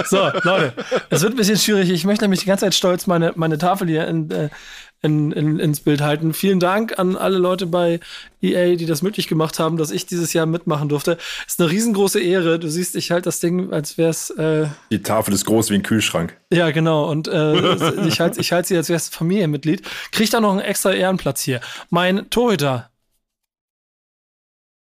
So, 0.05 0.31
Leute, 0.43 0.75
es 1.09 1.23
wird 1.23 1.33
ein 1.33 1.37
bisschen 1.37 1.57
schwierig. 1.57 1.88
Ich 1.91 2.05
möchte 2.05 2.25
nämlich 2.25 2.41
die 2.41 2.47
ganze 2.47 2.67
Zeit 2.67 2.75
stolz 2.75 3.07
meine, 3.07 3.33
meine 3.35 3.57
Tafel 3.57 3.88
hier 3.88 4.07
in, 4.09 4.31
äh, 4.31 4.50
in, 5.02 5.33
in, 5.33 5.59
ins 5.61 5.81
Bild 5.81 6.00
halten. 6.00 6.33
Vielen 6.33 6.59
Dank 6.61 6.99
an 6.99 7.17
alle 7.17 7.38
Leute 7.38 7.67
bei 7.67 8.00
EA, 8.43 8.76
die 8.76 8.87
das 8.87 9.02
möglich 9.02 9.28
gemacht 9.28 9.59
haben, 9.59 9.76
dass 9.76 9.90
ich 9.90 10.07
dieses 10.07 10.33
Jahr 10.33 10.47
mitmachen 10.47 10.88
durfte. 10.88 11.19
Ist 11.47 11.61
eine 11.61 11.71
riesengroße 11.71 12.21
Ehre. 12.21 12.59
Du 12.59 12.69
siehst, 12.69 12.97
ich 12.97 13.11
halte 13.11 13.25
das 13.26 13.40
Ding, 13.40 13.73
als 13.73 13.97
wäre 13.99 14.11
es. 14.11 14.31
Äh, 14.31 14.67
Die 14.90 15.02
Tafel 15.02 15.35
ist 15.35 15.45
groß 15.45 15.71
wie 15.71 15.75
ein 15.75 15.83
Kühlschrank. 15.83 16.37
ja, 16.52 16.71
genau. 16.71 17.09
Und 17.11 17.28
äh, 17.28 18.07
ich 18.07 18.21
halte 18.21 18.40
ich 18.40 18.52
halt 18.52 18.67
sie, 18.67 18.76
als 18.76 18.88
wäre 18.88 18.97
es 18.97 19.09
Familienmitglied. 19.09 19.83
Kriegt 20.12 20.35
da 20.35 20.40
noch 20.40 20.50
einen 20.52 20.61
extra 20.61 20.93
Ehrenplatz 20.93 21.43
hier. 21.43 21.61
Mein 21.90 22.28
Torhüter. 22.31 22.88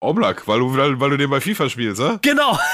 Oblak, 0.01 0.48
weil 0.48 0.60
du, 0.60 0.75
weil, 0.75 1.00
weil 1.00 1.12
du 1.12 1.17
den 1.17 1.29
bei 1.29 1.39
FIFA 1.39 1.70
spielst, 1.70 2.01
hä? 2.01 2.17
Genau. 2.22 2.58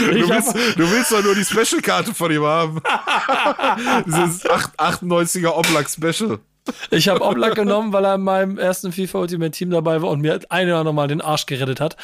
Du 0.00 0.28
willst, 0.28 0.54
du 0.54 0.90
willst 0.90 1.12
doch 1.12 1.22
nur 1.22 1.34
die 1.34 1.44
Special-Karte 1.44 2.14
von 2.14 2.30
ihm 2.30 2.42
haben. 2.42 2.80
Dieses 4.06 4.48
8, 4.48 4.78
98er 4.78 5.50
Oblak 5.50 5.88
Special. 5.88 6.38
Ich 6.90 7.08
habe 7.08 7.22
Oblak 7.22 7.54
genommen, 7.54 7.92
weil 7.92 8.04
er 8.04 8.14
in 8.16 8.22
meinem 8.22 8.58
ersten 8.58 8.92
FIFA 8.92 9.20
Ultimate 9.20 9.50
Team 9.50 9.70
dabei 9.70 10.00
war 10.00 10.10
und 10.10 10.20
mir 10.20 10.40
ein 10.48 10.66
oder 10.68 10.78
andere 10.78 10.94
Mal 10.94 11.08
den 11.08 11.20
Arsch 11.20 11.46
gerettet 11.46 11.80
hat. 11.80 11.96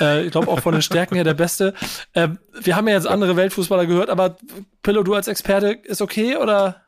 Äh, 0.00 0.24
ich 0.26 0.30
glaube 0.30 0.48
auch 0.48 0.60
von 0.60 0.72
den 0.72 0.82
Stärken 0.82 1.16
her 1.16 1.24
der 1.24 1.34
Beste. 1.34 1.74
Äh, 2.12 2.28
wir 2.60 2.76
haben 2.76 2.88
ja 2.88 2.94
jetzt 2.94 3.06
andere 3.06 3.36
Weltfußballer 3.36 3.86
gehört, 3.86 4.10
aber 4.10 4.36
Pillow, 4.82 5.02
du 5.02 5.14
als 5.14 5.28
Experte, 5.28 5.72
ist 5.72 6.02
okay 6.02 6.36
oder? 6.36 6.82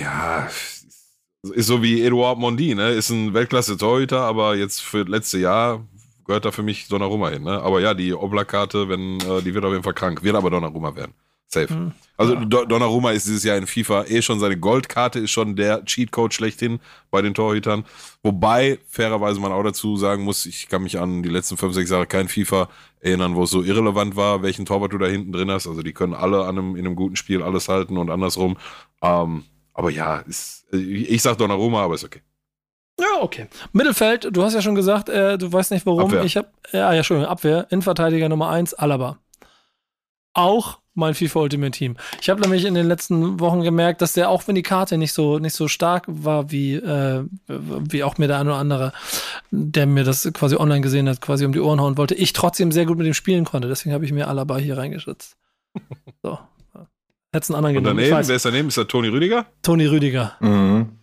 Ja, 0.00 0.48
ist 1.42 1.66
so 1.66 1.82
wie 1.82 2.02
Eduard 2.02 2.38
Mondi, 2.38 2.74
ne? 2.74 2.90
Ist 2.90 3.10
ein 3.10 3.32
Weltklasse-Torhüter, 3.34 4.20
aber 4.20 4.56
jetzt 4.56 4.80
für 4.80 5.04
das 5.04 5.08
letzte 5.10 5.38
Jahr 5.38 5.86
gehört 6.26 6.44
da 6.44 6.50
für 6.50 6.62
mich 6.62 6.88
Donnarumma 6.88 7.30
hin, 7.30 7.44
ne? 7.44 7.60
Aber 7.62 7.80
ja, 7.80 7.94
die 7.94 8.12
Oblak-Karte, 8.12 8.88
wenn, 8.88 9.20
äh, 9.20 9.42
die 9.42 9.54
wird 9.54 9.64
auf 9.64 9.72
jeden 9.72 9.84
Fall 9.84 9.94
krank. 9.94 10.22
Wird 10.22 10.36
aber 10.36 10.50
Donnarumma 10.50 10.94
werden. 10.94 11.12
Safe. 11.50 11.68
Hm. 11.72 11.92
Also 12.18 12.34
Ja. 12.34 12.44
Do- 12.44 12.66
Donnarumma 12.66 13.12
ist 13.12 13.26
dieses 13.26 13.42
Jahr 13.44 13.56
in 13.56 13.66
FIFA 13.66 14.04
eh 14.08 14.20
schon 14.20 14.38
seine 14.38 14.58
Goldkarte, 14.58 15.18
ist 15.20 15.30
schon 15.30 15.56
der 15.56 15.82
Cheatcode 15.86 16.34
schlechthin 16.34 16.78
bei 17.10 17.22
den 17.22 17.32
Torhütern. 17.32 17.84
Wobei, 18.22 18.78
fairerweise 18.90 19.40
man 19.40 19.52
auch 19.52 19.62
dazu 19.62 19.96
sagen 19.96 20.24
muss, 20.24 20.44
ich 20.44 20.68
kann 20.68 20.82
mich 20.82 20.98
an 20.98 21.22
die 21.22 21.30
letzten 21.30 21.56
fünf, 21.56 21.72
sechs 21.72 21.88
Jahre 21.88 22.06
kein 22.06 22.28
FIFA 22.28 22.68
erinnern, 23.00 23.34
wo 23.34 23.44
es 23.44 23.50
so 23.50 23.62
irrelevant 23.62 24.14
war, 24.16 24.42
welchen 24.42 24.66
Torwart 24.66 24.92
du 24.92 24.98
da 24.98 25.06
hinten 25.06 25.32
drin 25.32 25.50
hast. 25.50 25.66
Also 25.66 25.82
die 25.82 25.94
können 25.94 26.12
alle 26.12 26.42
an 26.42 26.58
einem, 26.58 26.76
in 26.76 26.84
einem 26.84 26.96
guten 26.96 27.16
Spiel 27.16 27.42
alles 27.42 27.70
halten 27.70 27.96
und 27.96 28.10
andersrum. 28.10 28.58
Ähm, 29.00 29.44
aber 29.78 29.90
ja, 29.90 30.18
ist, 30.26 30.66
ich 30.72 31.08
ich 31.08 31.22
sag 31.22 31.38
Donnarumma, 31.38 31.84
aber 31.84 31.94
ist 31.94 32.04
okay. 32.04 32.20
Ja, 32.98 33.22
okay. 33.22 33.46
Mittelfeld, 33.72 34.28
du 34.32 34.42
hast 34.42 34.54
ja 34.54 34.60
schon 34.60 34.74
gesagt, 34.74 35.08
äh, 35.08 35.38
du 35.38 35.52
weißt 35.52 35.70
nicht 35.70 35.86
warum. 35.86 36.06
Abwehr. 36.06 36.24
Ich 36.24 36.36
habe, 36.36 36.48
ja, 36.72 36.90
ja, 36.90 36.94
Entschuldigung, 36.94 37.30
Abwehr, 37.30 37.68
Innenverteidiger 37.70 38.28
Nummer 38.28 38.50
1, 38.50 38.74
Alaba. 38.74 39.18
Auch 40.34 40.80
mein 40.94 41.14
FIFA 41.14 41.38
Ultimate 41.38 41.70
Team. 41.70 41.96
Ich 42.20 42.28
habe 42.28 42.40
nämlich 42.40 42.64
in 42.64 42.74
den 42.74 42.88
letzten 42.88 43.38
Wochen 43.38 43.62
gemerkt, 43.62 44.02
dass 44.02 44.14
der, 44.14 44.30
auch 44.30 44.48
wenn 44.48 44.56
die 44.56 44.64
Karte 44.64 44.98
nicht 44.98 45.12
so, 45.12 45.38
nicht 45.38 45.54
so 45.54 45.68
stark 45.68 46.06
war, 46.08 46.50
wie, 46.50 46.74
äh, 46.74 47.24
wie 47.46 48.02
auch 48.02 48.18
mir 48.18 48.26
der 48.26 48.40
eine 48.40 48.50
oder 48.50 48.58
andere, 48.58 48.92
der 49.52 49.86
mir 49.86 50.02
das 50.02 50.28
quasi 50.34 50.56
online 50.56 50.80
gesehen 50.80 51.08
hat, 51.08 51.20
quasi 51.20 51.44
um 51.44 51.52
die 51.52 51.60
Ohren 51.60 51.80
hauen 51.80 51.96
wollte, 51.96 52.16
ich 52.16 52.32
trotzdem 52.32 52.72
sehr 52.72 52.84
gut 52.84 52.98
mit 52.98 53.06
dem 53.06 53.14
spielen 53.14 53.44
konnte. 53.44 53.68
Deswegen 53.68 53.94
habe 53.94 54.04
ich 54.04 54.10
mir 54.10 54.26
Alaba 54.26 54.58
hier 54.58 54.76
reingeschützt. 54.76 55.36
So. 56.24 56.36
Hättest 57.34 57.50
einen 57.50 57.56
anderen 57.56 57.76
Und 57.76 57.82
genommen. 57.84 57.98
Daneben, 57.98 58.16
weiß. 58.16 58.28
wer 58.28 58.36
ist 58.36 58.44
daneben? 58.44 58.68
Ist 58.68 58.78
das 58.78 58.86
Toni 58.86 59.08
Rüdiger? 59.08 59.46
Toni 59.62 59.86
Rüdiger. 59.86 60.36
Mhm. 60.40 60.98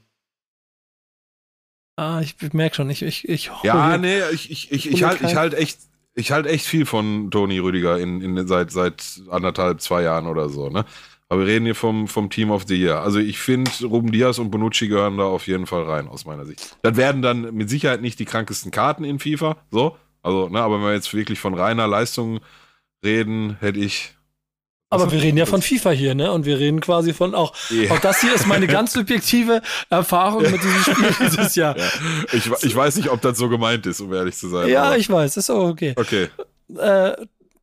Ah, 1.98 2.20
ich 2.22 2.36
merke 2.54 2.76
schon, 2.76 2.90
ich, 2.90 3.02
ich, 3.04 3.30
ich 3.30 3.52
Ja, 3.64 3.92
hole- 3.92 4.00
nee, 4.00 4.20
ich, 4.34 4.52
ich, 4.52 4.72
ich, 4.72 4.90
ich 4.90 4.94
Hol 4.94 5.00
mir 5.02 5.08
halt, 5.08 5.22
ich 5.22 5.36
halt 5.36 5.54
echt, 5.54 5.80
ich 6.14 6.32
halt 6.32 6.46
echt 6.46 6.66
viel 6.66 6.86
von 6.86 7.32
Toni 7.32 7.58
Rüdiger 7.60 8.00
in, 8.00 8.22
in, 8.22 8.48
seit, 8.48 8.72
seit 8.72 9.22
anderthalb, 9.30 9.80
zwei 9.82 10.02
Jahren 10.02 10.28
oder 10.28 10.50
so, 10.50 10.70
ne? 10.70 10.84
Aber 11.30 11.40
wir 11.42 11.48
reden 11.48 11.66
hier 11.66 11.74
vom, 11.76 12.08
vom 12.08 12.30
Team 12.30 12.52
of 12.52 12.66
the 12.68 12.76
Year. 12.76 13.02
Also 13.02 13.18
ich 13.20 13.40
finde, 13.40 13.72
Ruben 13.84 14.12
Diaz 14.12 14.38
und 14.38 14.52
Bonucci 14.52 14.88
gehören 14.88 15.18
da 15.18 15.24
auf 15.24 15.48
jeden 15.48 15.66
Fall 15.66 15.84
rein, 15.84 16.08
aus 16.08 16.26
meiner 16.26 16.46
Sicht. 16.46 16.78
Das 16.84 16.98
werden 16.98 17.22
dann 17.24 17.54
mit 17.56 17.68
Sicherheit 17.70 18.02
nicht 18.02 18.20
die 18.20 18.26
krankesten 18.26 18.72
Karten 18.72 19.04
in 19.04 19.18
FIFA, 19.20 19.58
so. 19.72 19.98
Also, 20.22 20.50
ne, 20.50 20.60
aber 20.60 20.76
wenn 20.80 20.86
wir 20.86 20.94
jetzt 20.94 21.14
wirklich 21.14 21.40
von 21.40 21.54
reiner 21.54 21.88
Leistung 21.88 22.42
reden, 23.04 23.58
hätte 23.60 23.80
ich. 23.80 24.16
Aber 24.90 25.12
wir 25.12 25.22
reden 25.22 25.38
ja 25.38 25.46
von 25.46 25.62
FIFA 25.62 25.90
hier, 25.92 26.16
ne? 26.16 26.32
Und 26.32 26.46
wir 26.46 26.60
reden 26.60 26.80
quasi 26.80 27.14
von 27.14 27.34
auch. 27.36 27.54
Ja. 27.72 27.92
Auch 27.92 28.00
das 28.00 28.22
hier 28.22 28.34
ist 28.34 28.46
meine 28.48 28.68
ganz 28.78 28.94
subjektive 28.94 29.62
Erfahrung 29.90 30.44
mit 30.44 30.62
diesem 30.64 30.82
Spiel 30.84 31.16
dieses 31.30 31.56
Jahr. 31.56 31.78
Ja. 31.78 31.86
Ich, 32.32 32.50
ich 32.64 32.76
weiß 32.76 32.96
nicht, 32.98 33.10
ob 33.10 33.20
das 33.22 33.38
so 33.38 33.50
gemeint 33.50 33.86
ist, 33.88 34.00
um 34.00 34.14
ehrlich 34.14 34.36
zu 34.38 34.48
sein. 34.48 34.70
Ja, 34.70 34.84
aber- 34.86 34.98
ich 34.98 35.10
weiß, 35.10 35.38
ist 35.38 35.50
auch 35.50 35.68
okay. 35.70 35.94
Okay. 35.98 36.30
Äh, 36.78 37.14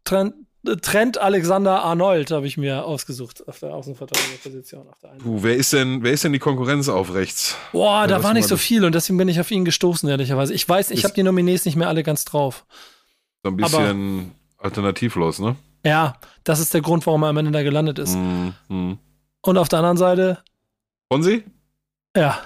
Trent, 0.04 0.34
Trent 0.82 1.18
Alexander 1.18 1.82
Arnold 1.82 2.30
habe 2.32 2.46
ich 2.46 2.56
mir 2.56 2.84
ausgesucht 2.84 3.46
auf 3.48 3.58
der 3.60 3.72
Außenverteidigerposition. 3.74 4.86
Puh, 5.22 5.38
wer 5.42 5.56
ist 5.56 5.72
denn, 5.72 6.02
wer 6.02 6.12
ist 6.12 6.24
denn 6.24 6.32
die 6.32 6.38
Konkurrenz 6.38 6.88
auf 6.88 7.14
rechts? 7.14 7.56
Boah, 7.72 8.06
da 8.08 8.22
war 8.22 8.34
nicht 8.34 8.48
so 8.48 8.56
viel 8.56 8.84
und 8.84 8.94
deswegen 8.94 9.16
bin 9.16 9.28
ich 9.28 9.40
auf 9.40 9.50
ihn 9.50 9.64
gestoßen, 9.64 10.08
ehrlicherweise. 10.08 10.54
Ich 10.54 10.68
weiß, 10.68 10.90
ich 10.90 11.04
habe 11.04 11.14
die 11.14 11.22
Nominees 11.22 11.64
nicht 11.64 11.76
mehr 11.76 11.88
alle 11.88 12.02
ganz 12.02 12.24
drauf. 12.24 12.64
So 13.44 13.50
ein 13.50 13.56
bisschen 13.56 14.32
alternativlos, 14.58 15.38
ne? 15.38 15.56
Ja, 15.84 16.14
das 16.44 16.60
ist 16.60 16.74
der 16.74 16.80
Grund, 16.80 17.04
warum 17.06 17.22
er 17.22 17.28
am 17.30 17.36
Ende 17.38 17.50
da 17.50 17.62
gelandet 17.62 17.98
ist. 17.98 18.14
Mhm. 18.16 18.54
Mhm. 18.68 18.98
Und 19.42 19.58
auf 19.58 19.68
der 19.68 19.80
anderen 19.80 19.96
Seite, 19.96 20.38
Fonsi? 21.12 21.44
ja, 22.16 22.38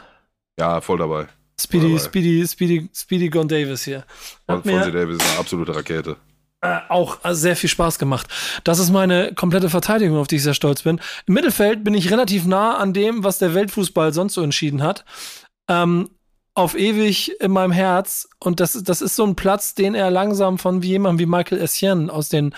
Ja, 0.58 0.80
voll 0.80 0.98
dabei. 0.98 1.26
Speedy, 1.60 1.88
Dabei. 1.88 1.98
Speedy, 2.04 2.46
Speedy, 2.46 2.90
Speedy 2.94 3.28
Gon 3.30 3.48
Davis 3.48 3.84
hier. 3.84 4.04
Hat 4.48 4.62
Fonsi 4.62 4.72
mir 4.72 4.90
Davis 4.92 5.16
ist 5.16 5.30
eine 5.30 5.38
absolute 5.38 5.74
Rakete. 5.74 6.16
äh, 6.62 6.78
auch 6.88 7.24
äh, 7.24 7.34
sehr 7.34 7.56
viel 7.56 7.70
Spaß 7.70 7.98
gemacht. 7.98 8.26
Das 8.64 8.78
ist 8.78 8.90
meine 8.90 9.32
komplette 9.34 9.70
Verteidigung, 9.70 10.18
auf 10.18 10.26
die 10.28 10.36
ich 10.36 10.42
sehr 10.42 10.54
stolz 10.54 10.82
bin. 10.82 11.00
Im 11.26 11.34
Mittelfeld 11.34 11.82
bin 11.84 11.94
ich 11.94 12.10
relativ 12.10 12.44
nah 12.46 12.76
an 12.76 12.92
dem, 12.92 13.24
was 13.24 13.38
der 13.38 13.54
Weltfußball 13.54 14.12
sonst 14.12 14.34
so 14.34 14.42
entschieden 14.42 14.82
hat. 14.82 15.04
Ähm, 15.68 16.10
auf 16.56 16.76
ewig 16.76 17.38
in 17.40 17.52
meinem 17.52 17.70
Herz. 17.70 18.28
Und 18.40 18.60
das, 18.60 18.72
das 18.82 19.02
ist 19.02 19.14
so 19.14 19.25
ein 19.25 19.36
Platz, 19.36 19.75
den 19.75 19.94
er 19.94 20.10
langsam 20.10 20.58
von 20.58 20.82
wie 20.82 20.88
jemandem 20.88 21.19
wie 21.21 21.30
Michael 21.30 21.60
Essien 21.60 22.08
aus 22.08 22.30
den 22.30 22.54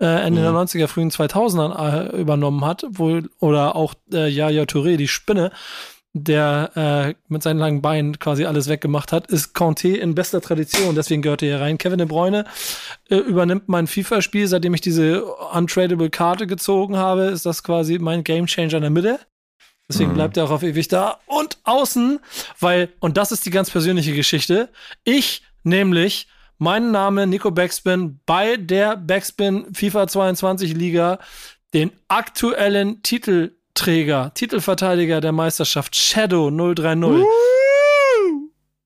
äh, 0.00 0.06
Ende 0.06 0.40
Mhm. 0.40 0.44
der 0.44 0.52
90er, 0.52 0.88
frühen 0.88 1.10
2000ern 1.10 2.10
äh, 2.14 2.20
übernommen 2.20 2.64
hat. 2.64 2.84
Wo, 2.88 3.20
oder 3.40 3.76
auch 3.76 3.94
äh, 4.12 4.26
Yaya 4.28 4.62
Touré, 4.62 4.96
die 4.96 5.06
Spinne, 5.06 5.52
der 6.14 6.70
äh, 6.76 7.14
mit 7.28 7.42
seinen 7.42 7.58
langen 7.58 7.82
Beinen 7.82 8.18
quasi 8.18 8.46
alles 8.46 8.68
weggemacht 8.68 9.12
hat, 9.12 9.26
ist 9.26 9.52
Conte 9.54 9.96
in 9.96 10.14
bester 10.14 10.40
Tradition. 10.40 10.94
Deswegen 10.94 11.20
gehört 11.20 11.42
er 11.42 11.48
hier 11.48 11.60
rein. 11.60 11.76
Kevin 11.76 11.98
De 11.98 12.06
Bruyne 12.06 12.46
äh, 13.10 13.16
übernimmt 13.16 13.68
mein 13.68 13.86
FIFA-Spiel, 13.86 14.46
seitdem 14.46 14.72
ich 14.72 14.80
diese 14.80 15.24
untradable 15.24 16.08
Karte 16.08 16.46
gezogen 16.46 16.96
habe, 16.96 17.24
ist 17.24 17.44
das 17.44 17.62
quasi 17.62 17.98
mein 17.98 18.24
Gamechanger 18.24 18.74
in 18.74 18.82
der 18.82 18.90
Mitte. 18.90 19.20
Deswegen 19.88 20.10
Mhm. 20.10 20.14
bleibt 20.14 20.36
er 20.36 20.44
auch 20.44 20.50
auf 20.50 20.62
ewig 20.62 20.88
da. 20.88 21.18
Und 21.26 21.58
außen, 21.64 22.20
weil, 22.60 22.92
und 23.00 23.16
das 23.16 23.32
ist 23.32 23.44
die 23.46 23.50
ganz 23.50 23.70
persönliche 23.70 24.14
Geschichte, 24.14 24.70
ich 25.04 25.42
nämlich 25.64 26.28
meinen 26.58 26.92
Namen 26.92 27.28
Nico 27.30 27.50
Backspin 27.50 28.20
bei 28.24 28.56
der 28.56 28.96
Backspin 28.96 29.74
FIFA 29.74 30.06
22 30.08 30.74
Liga 30.74 31.18
den 31.74 31.90
aktuellen 32.08 33.02
Titelträger, 33.02 34.32
Titelverteidiger 34.34 35.20
der 35.20 35.32
Meisterschaft 35.32 35.96
Shadow 35.96 36.50
030 36.50 37.24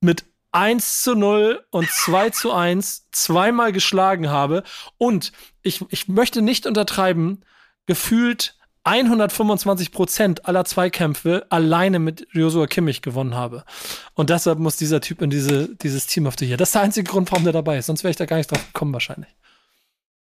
mit 0.01 0.25
1 0.51 1.03
zu 1.03 1.15
0 1.15 1.63
und 1.69 1.89
2 1.89 2.29
zu 2.31 2.51
1 2.51 3.07
zweimal 3.11 3.71
geschlagen 3.71 4.29
habe. 4.29 4.63
Und 4.97 5.31
ich, 5.61 5.83
ich 5.89 6.07
möchte 6.07 6.41
nicht 6.41 6.65
untertreiben, 6.65 7.43
gefühlt 7.85 8.56
125 8.87 9.91
Prozent 9.91 10.45
aller 10.45 10.63
Zweikämpfe 10.63 11.45
alleine 11.49 11.99
mit 11.99 12.25
Joshua 12.31 12.67
Kimmich 12.67 13.01
gewonnen 13.01 13.35
habe. 13.35 13.65
Und 14.13 14.29
deshalb 14.29 14.59
muss 14.59 14.77
dieser 14.77 15.01
Typ 15.01 15.21
in 15.21 15.29
diese, 15.29 15.75
dieses 15.75 16.07
Team 16.07 16.25
of 16.25 16.35
the 16.39 16.45
Year. 16.45 16.57
Das 16.57 16.69
ist 16.69 16.75
der 16.75 16.83
einzige 16.83 17.09
Grund, 17.09 17.29
warum 17.31 17.43
der 17.43 17.53
dabei 17.53 17.77
ist. 17.77 17.87
Sonst 17.87 18.03
wäre 18.03 18.11
ich 18.11 18.15
da 18.15 18.25
gar 18.25 18.37
nicht 18.37 18.49
drauf 18.49 18.65
gekommen, 18.65 18.93
wahrscheinlich. 18.93 19.29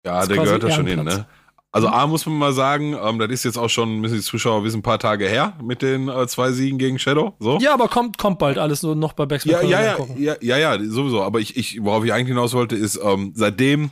Ja, 0.05 0.27
der 0.27 0.37
gehört 0.37 0.63
da 0.63 0.71
schon 0.71 0.87
hin, 0.87 1.03
ne? 1.03 1.27
Also 1.75 1.89
A 1.89 2.07
muss 2.07 2.27
man 2.27 2.37
mal 2.37 2.53
sagen, 2.53 2.95
ähm, 3.03 3.19
das 3.19 3.31
ist 3.31 3.45
jetzt 3.45 3.57
auch 3.57 3.71
schon, 3.71 4.01
müssen 4.01 4.17
die 4.17 4.21
Zuschauer 4.21 4.63
wissen, 4.63 4.81
ein 4.81 4.83
paar 4.83 4.99
Tage 4.99 5.27
her 5.27 5.55
mit 5.63 5.81
den 5.81 6.07
äh, 6.07 6.27
zwei 6.27 6.53
Siegen 6.53 6.79
gegen 6.79 6.99
Shadow. 6.99 7.33
So. 7.39 7.59
Ja, 7.61 7.73
aber 7.73 7.89
kommt, 7.89 8.19
kommt 8.19 8.39
bald 8.39 8.59
alles 8.59 8.83
nur 8.83 8.95
noch 8.95 9.15
bei 9.15 9.25
Backspin. 9.25 9.53
Ja, 9.53 9.63
ja, 9.63 9.81
ja, 9.81 9.97
ja, 10.19 10.37
ja, 10.43 10.59
ja, 10.59 10.79
sowieso. 10.85 11.23
Aber 11.23 11.41
ich, 11.41 11.57
ich, 11.57 11.83
worauf 11.83 12.05
ich 12.05 12.13
eigentlich 12.13 12.29
hinaus 12.29 12.53
wollte, 12.53 12.77
ist, 12.77 13.01
ähm, 13.03 13.33
seitdem 13.35 13.91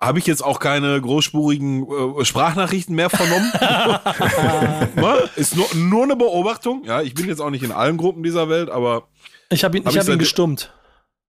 habe 0.00 0.18
ich 0.18 0.26
jetzt 0.26 0.44
auch 0.44 0.60
keine 0.60 1.00
großspurigen 1.00 1.86
äh, 2.20 2.24
Sprachnachrichten 2.24 2.94
mehr 2.94 3.10
vernommen. 3.10 3.50
Ne? 4.96 5.28
ist 5.36 5.56
nur, 5.56 5.66
nur 5.74 6.04
eine 6.04 6.16
Beobachtung. 6.16 6.82
Ja, 6.84 7.02
ich 7.02 7.14
bin 7.14 7.26
jetzt 7.28 7.40
auch 7.40 7.50
nicht 7.50 7.62
in 7.64 7.72
allen 7.72 7.96
Gruppen 7.96 8.22
dieser 8.22 8.48
Welt, 8.48 8.70
aber 8.70 9.08
Ich 9.50 9.64
habe 9.64 9.76
ihn, 9.78 9.84
Hab 9.84 9.90
ich 9.90 9.96
ich 9.96 10.00
hab 10.00 10.06
ihn 10.06 10.12
seit- 10.12 10.18
gestummt. 10.18 10.72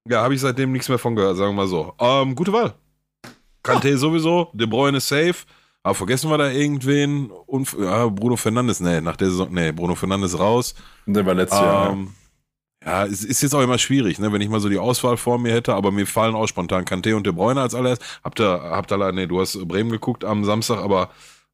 ja, 0.07 0.21
habe 0.21 0.33
ich 0.33 0.41
seitdem 0.41 0.71
nichts 0.71 0.89
mehr 0.89 0.97
von 0.99 1.15
gehört, 1.15 1.37
sagen 1.37 1.51
wir 1.51 1.63
mal 1.63 1.67
so. 1.67 1.93
Ähm, 1.99 2.35
gute 2.35 2.53
Wahl. 2.53 2.73
Kante 3.63 3.97
sowieso, 3.97 4.49
De 4.53 4.65
Bruyne 4.67 4.99
safe. 4.99 5.35
Aber 5.83 5.95
vergessen 5.95 6.29
wir 6.29 6.37
da 6.37 6.49
irgendwen? 6.49 7.29
Und, 7.45 7.73
ja, 7.79 8.07
Bruno 8.07 8.35
Fernandes, 8.35 8.79
nee, 8.79 8.99
nach 9.01 9.15
der 9.15 9.29
Saison, 9.29 9.47
nee, 9.51 9.71
Bruno 9.71 9.95
Fernandes 9.95 10.37
raus. 10.37 10.75
Der 11.05 11.25
war 11.25 11.33
letztes 11.33 11.59
Jahr. 11.59 11.91
Ähm, 11.91 12.13
ja, 12.85 13.05
es 13.05 13.23
ist 13.25 13.41
jetzt 13.41 13.53
auch 13.53 13.61
immer 13.61 13.77
schwierig, 13.77 14.19
ne, 14.19 14.31
wenn 14.31 14.41
ich 14.41 14.49
mal 14.49 14.59
so 14.59 14.69
die 14.69 14.77
Auswahl 14.77 15.17
vor 15.17 15.37
mir 15.37 15.53
hätte, 15.53 15.73
aber 15.73 15.91
mir 15.91 16.07
fallen 16.07 16.35
auch 16.35 16.47
spontan 16.47 16.85
Kante 16.85 17.15
und 17.15 17.25
De 17.25 17.33
Bruyne 17.33 17.61
als 17.61 17.75
allererst. 17.75 18.03
Habt 18.23 18.39
ihr, 18.39 18.47
habt 18.47 18.91
ihr, 18.91 19.11
nee, 19.11 19.27
du 19.27 19.41
hast 19.41 19.67
Bremen 19.67 19.91
geguckt 19.91 20.23
am 20.23 20.45
Samstag, 20.45 20.79
aber 20.79 21.09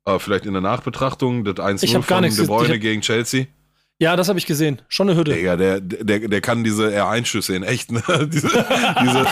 äh, 0.06 0.20
vielleicht 0.20 0.46
in 0.46 0.54
der 0.54 0.62
Nachbetrachtung, 0.62 1.44
das 1.44 1.56
1-0 1.56 1.84
Ich 1.84 1.96
hab 1.96 2.08
gar 2.08 2.18
von 2.18 2.26
nichts 2.26 2.38
De 2.38 2.46
Bruyne 2.46 2.80
gegen 2.80 3.02
Chelsea. 3.02 3.48
Ja, 3.98 4.18
das 4.18 4.28
habe 4.28 4.38
ich 4.38 4.46
gesehen. 4.46 4.82
Schon 4.90 5.10
eine 5.10 5.18
Hütte. 5.18 5.34
Digga, 5.34 5.56
der, 5.56 5.80
der, 5.80 6.28
der 6.28 6.42
kann 6.42 6.66
diese 6.66 6.90
R1-Schüsse 6.90 7.56
in 7.56 7.64
echt, 7.64 7.94
ne? 7.94 8.02
diese, 8.28 8.50
diese, 8.50 9.26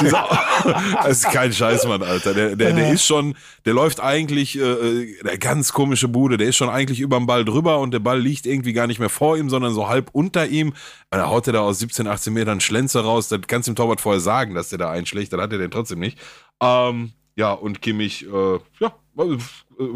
diese, 0.00 0.16
das 1.02 1.08
ist 1.08 1.24
kein 1.32 1.52
Scheiß, 1.52 1.88
Mann, 1.88 2.04
Alter. 2.04 2.32
Der, 2.32 2.54
der, 2.54 2.72
der 2.72 2.92
ist 2.92 3.04
schon, 3.04 3.34
der 3.64 3.74
läuft 3.74 3.98
eigentlich, 3.98 4.56
äh, 4.60 5.16
der 5.24 5.38
ganz 5.38 5.72
komische 5.72 6.06
Bude, 6.06 6.36
der 6.36 6.46
ist 6.46 6.56
schon 6.56 6.68
eigentlich 6.68 7.00
über 7.00 7.18
den 7.18 7.26
Ball 7.26 7.44
drüber 7.44 7.80
und 7.80 7.90
der 7.90 7.98
Ball 7.98 8.20
liegt 8.20 8.46
irgendwie 8.46 8.72
gar 8.72 8.86
nicht 8.86 9.00
mehr 9.00 9.08
vor 9.08 9.36
ihm, 9.36 9.50
sondern 9.50 9.74
so 9.74 9.88
halb 9.88 10.10
unter 10.12 10.46
ihm. 10.46 10.68
Und 10.68 10.76
Da 11.10 11.28
haut 11.28 11.48
er 11.48 11.54
da 11.54 11.60
aus 11.62 11.80
17, 11.80 12.06
18 12.06 12.32
Metern 12.32 12.60
Schlenzer 12.60 13.00
raus. 13.00 13.26
Das 13.26 13.40
kannst 13.48 13.66
du 13.66 13.72
dem 13.72 13.76
Torwart 13.76 14.00
vorher 14.00 14.20
sagen, 14.20 14.54
dass 14.54 14.68
der 14.68 14.78
da 14.78 14.88
einschlägt. 14.88 15.32
Dann 15.32 15.40
hat 15.40 15.50
er 15.50 15.58
den 15.58 15.72
trotzdem 15.72 15.98
nicht. 15.98 16.16
Ähm, 16.62 17.10
ja, 17.34 17.50
und 17.52 17.82
Kimmich, 17.82 18.24
äh, 18.24 18.58
ja, 18.78 18.94
äh, 19.18 19.36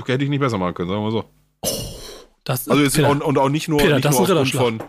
hätte 0.07 0.25
ich 0.25 0.31
nicht 0.31 0.41
besser 0.41 0.59
machen 0.59 0.75
können, 0.75 0.89
sagen 0.89 1.01
wir 1.01 1.11
mal 1.11 1.13
so. 1.13 2.00
Das, 2.51 2.69
Also 2.69 2.83
jetzt 2.83 2.97
Peter, 2.97 3.09
und, 3.11 3.23
und 3.23 3.39
auch 3.39 3.49
nicht 3.49 3.69
nur, 3.69 3.79
Peter, 3.79 3.97
nicht, 3.97 4.11
nur 4.11 4.21
aufgrund 4.21 4.53
von, 4.53 4.83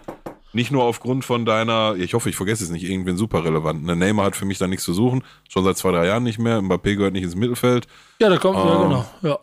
nicht 0.54 0.71
nur 0.71 0.84
aufgrund 0.84 1.24
von 1.26 1.45
deiner, 1.45 1.95
ich 1.95 2.13
hoffe, 2.13 2.30
ich 2.30 2.36
vergesse 2.36 2.63
es 2.63 2.69
nicht, 2.71 2.84
irgendwen 2.84 3.17
super 3.17 3.43
relevant. 3.43 3.84
Ne, 3.84 3.95
Neymar 3.95 4.26
hat 4.26 4.36
für 4.36 4.45
mich 4.45 4.58
da 4.58 4.67
nichts 4.67 4.84
zu 4.84 4.93
suchen, 4.93 5.24
schon 5.50 5.63
seit 5.63 5.78
zwei, 5.78 5.91
drei 5.91 6.08
Jahren 6.08 6.24
nicht 6.24 6.39
mehr. 6.39 6.60
Mbappé 6.62 6.95
gehört 6.95 7.13
nicht 7.13 7.24
ins 7.24 7.36
Mittelfeld. 7.36 7.88
ja, 8.19 8.30
da 8.30 8.38
kommt, 8.38 8.58
ja, 8.58 8.76
Ähm. 8.76 8.82
genau. 8.89 9.06
Ja. 9.21 9.39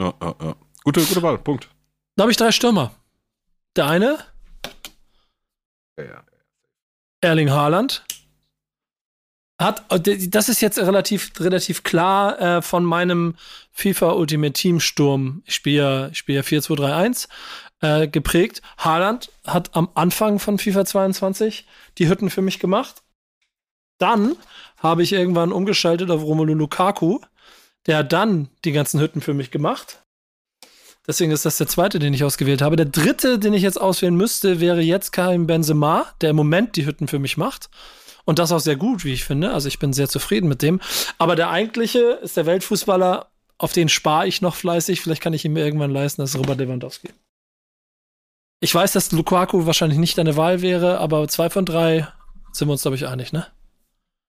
Ja, 0.00 0.14
ja, 0.22 0.34
ja. 0.42 0.54
Gute, 0.82 1.00
gute 1.04 1.22
Wahl, 1.22 1.38
Punkt. 1.38 1.68
Da 2.16 2.22
habe 2.22 2.30
ich 2.32 2.36
drei 2.36 2.50
Stürmer. 2.52 2.92
Der 3.76 3.86
eine, 3.86 4.18
Ja, 5.98 6.04
ja. 6.04 6.22
Erling 7.20 7.50
Haaland. 7.50 8.04
Hat, 9.58 9.84
äh, 9.90 10.28
das 10.28 10.48
ist 10.48 10.60
jetzt 10.60 10.78
relativ, 10.78 11.32
relativ 11.38 11.82
klar 11.84 12.40
äh, 12.40 12.62
von 12.62 12.84
meinem 12.84 13.34
FIFA 13.72 14.12
Ultimate 14.12 14.52
Team 14.52 14.80
Sturm. 14.80 15.42
Ich 15.46 15.54
spiele 15.54 16.10
ich 16.12 16.18
spiele 16.18 16.40
4-2-3-1 16.40 17.28
äh, 17.80 18.08
geprägt. 18.08 18.62
Haaland 18.78 19.30
hat 19.46 19.74
am 19.74 19.88
Anfang 19.94 20.38
von 20.38 20.58
FIFA 20.58 20.84
22 20.84 21.66
die 21.98 22.08
Hütten 22.08 22.30
für 22.30 22.42
mich 22.42 22.58
gemacht. 22.58 23.02
Dann 23.98 24.36
habe 24.78 25.02
ich 25.02 25.12
irgendwann 25.12 25.52
umgeschaltet 25.52 26.10
auf 26.10 26.22
Romelu 26.22 26.54
Lukaku. 26.54 27.20
Der 27.86 27.98
hat 27.98 28.12
dann 28.12 28.48
die 28.64 28.72
ganzen 28.72 29.00
Hütten 29.00 29.20
für 29.20 29.34
mich 29.34 29.50
gemacht. 29.50 30.00
Deswegen 31.06 31.32
ist 31.32 31.44
das 31.44 31.58
der 31.58 31.66
zweite, 31.66 31.98
den 31.98 32.14
ich 32.14 32.24
ausgewählt 32.24 32.62
habe. 32.62 32.76
Der 32.76 32.86
dritte, 32.86 33.38
den 33.38 33.52
ich 33.52 33.62
jetzt 33.62 33.80
auswählen 33.80 34.16
müsste, 34.16 34.60
wäre 34.60 34.80
jetzt 34.80 35.12
Karim 35.12 35.46
Benzema, 35.46 36.06
der 36.22 36.30
im 36.30 36.36
Moment 36.36 36.76
die 36.76 36.86
Hütten 36.86 37.08
für 37.08 37.18
mich 37.18 37.36
macht. 37.36 37.68
Und 38.24 38.38
das 38.38 38.52
auch 38.52 38.60
sehr 38.60 38.76
gut, 38.76 39.04
wie 39.04 39.12
ich 39.12 39.24
finde. 39.24 39.52
Also 39.52 39.68
ich 39.68 39.78
bin 39.78 39.92
sehr 39.92 40.08
zufrieden 40.08 40.48
mit 40.48 40.62
dem. 40.62 40.80
Aber 41.18 41.36
der 41.36 41.50
eigentliche 41.50 42.18
ist 42.22 42.36
der 42.36 42.46
Weltfußballer, 42.46 43.26
auf 43.58 43.72
den 43.72 43.88
spare 43.88 44.26
ich 44.26 44.40
noch 44.40 44.54
fleißig. 44.54 45.00
Vielleicht 45.00 45.22
kann 45.22 45.34
ich 45.34 45.44
ihn 45.44 45.52
mir 45.52 45.64
irgendwann 45.64 45.90
leisten, 45.90 46.22
das 46.22 46.30
ist 46.30 46.38
Robert 46.38 46.58
Lewandowski. 46.58 47.10
Ich 48.60 48.74
weiß, 48.74 48.92
dass 48.92 49.12
Lukaku 49.12 49.66
wahrscheinlich 49.66 49.98
nicht 49.98 50.16
deine 50.16 50.36
Wahl 50.36 50.62
wäre, 50.62 50.98
aber 50.98 51.28
zwei 51.28 51.50
von 51.50 51.66
drei 51.66 52.08
sind 52.52 52.68
wir 52.68 52.72
uns, 52.72 52.82
glaube 52.82 52.96
ich, 52.96 53.06
einig, 53.06 53.32
ne? 53.32 53.46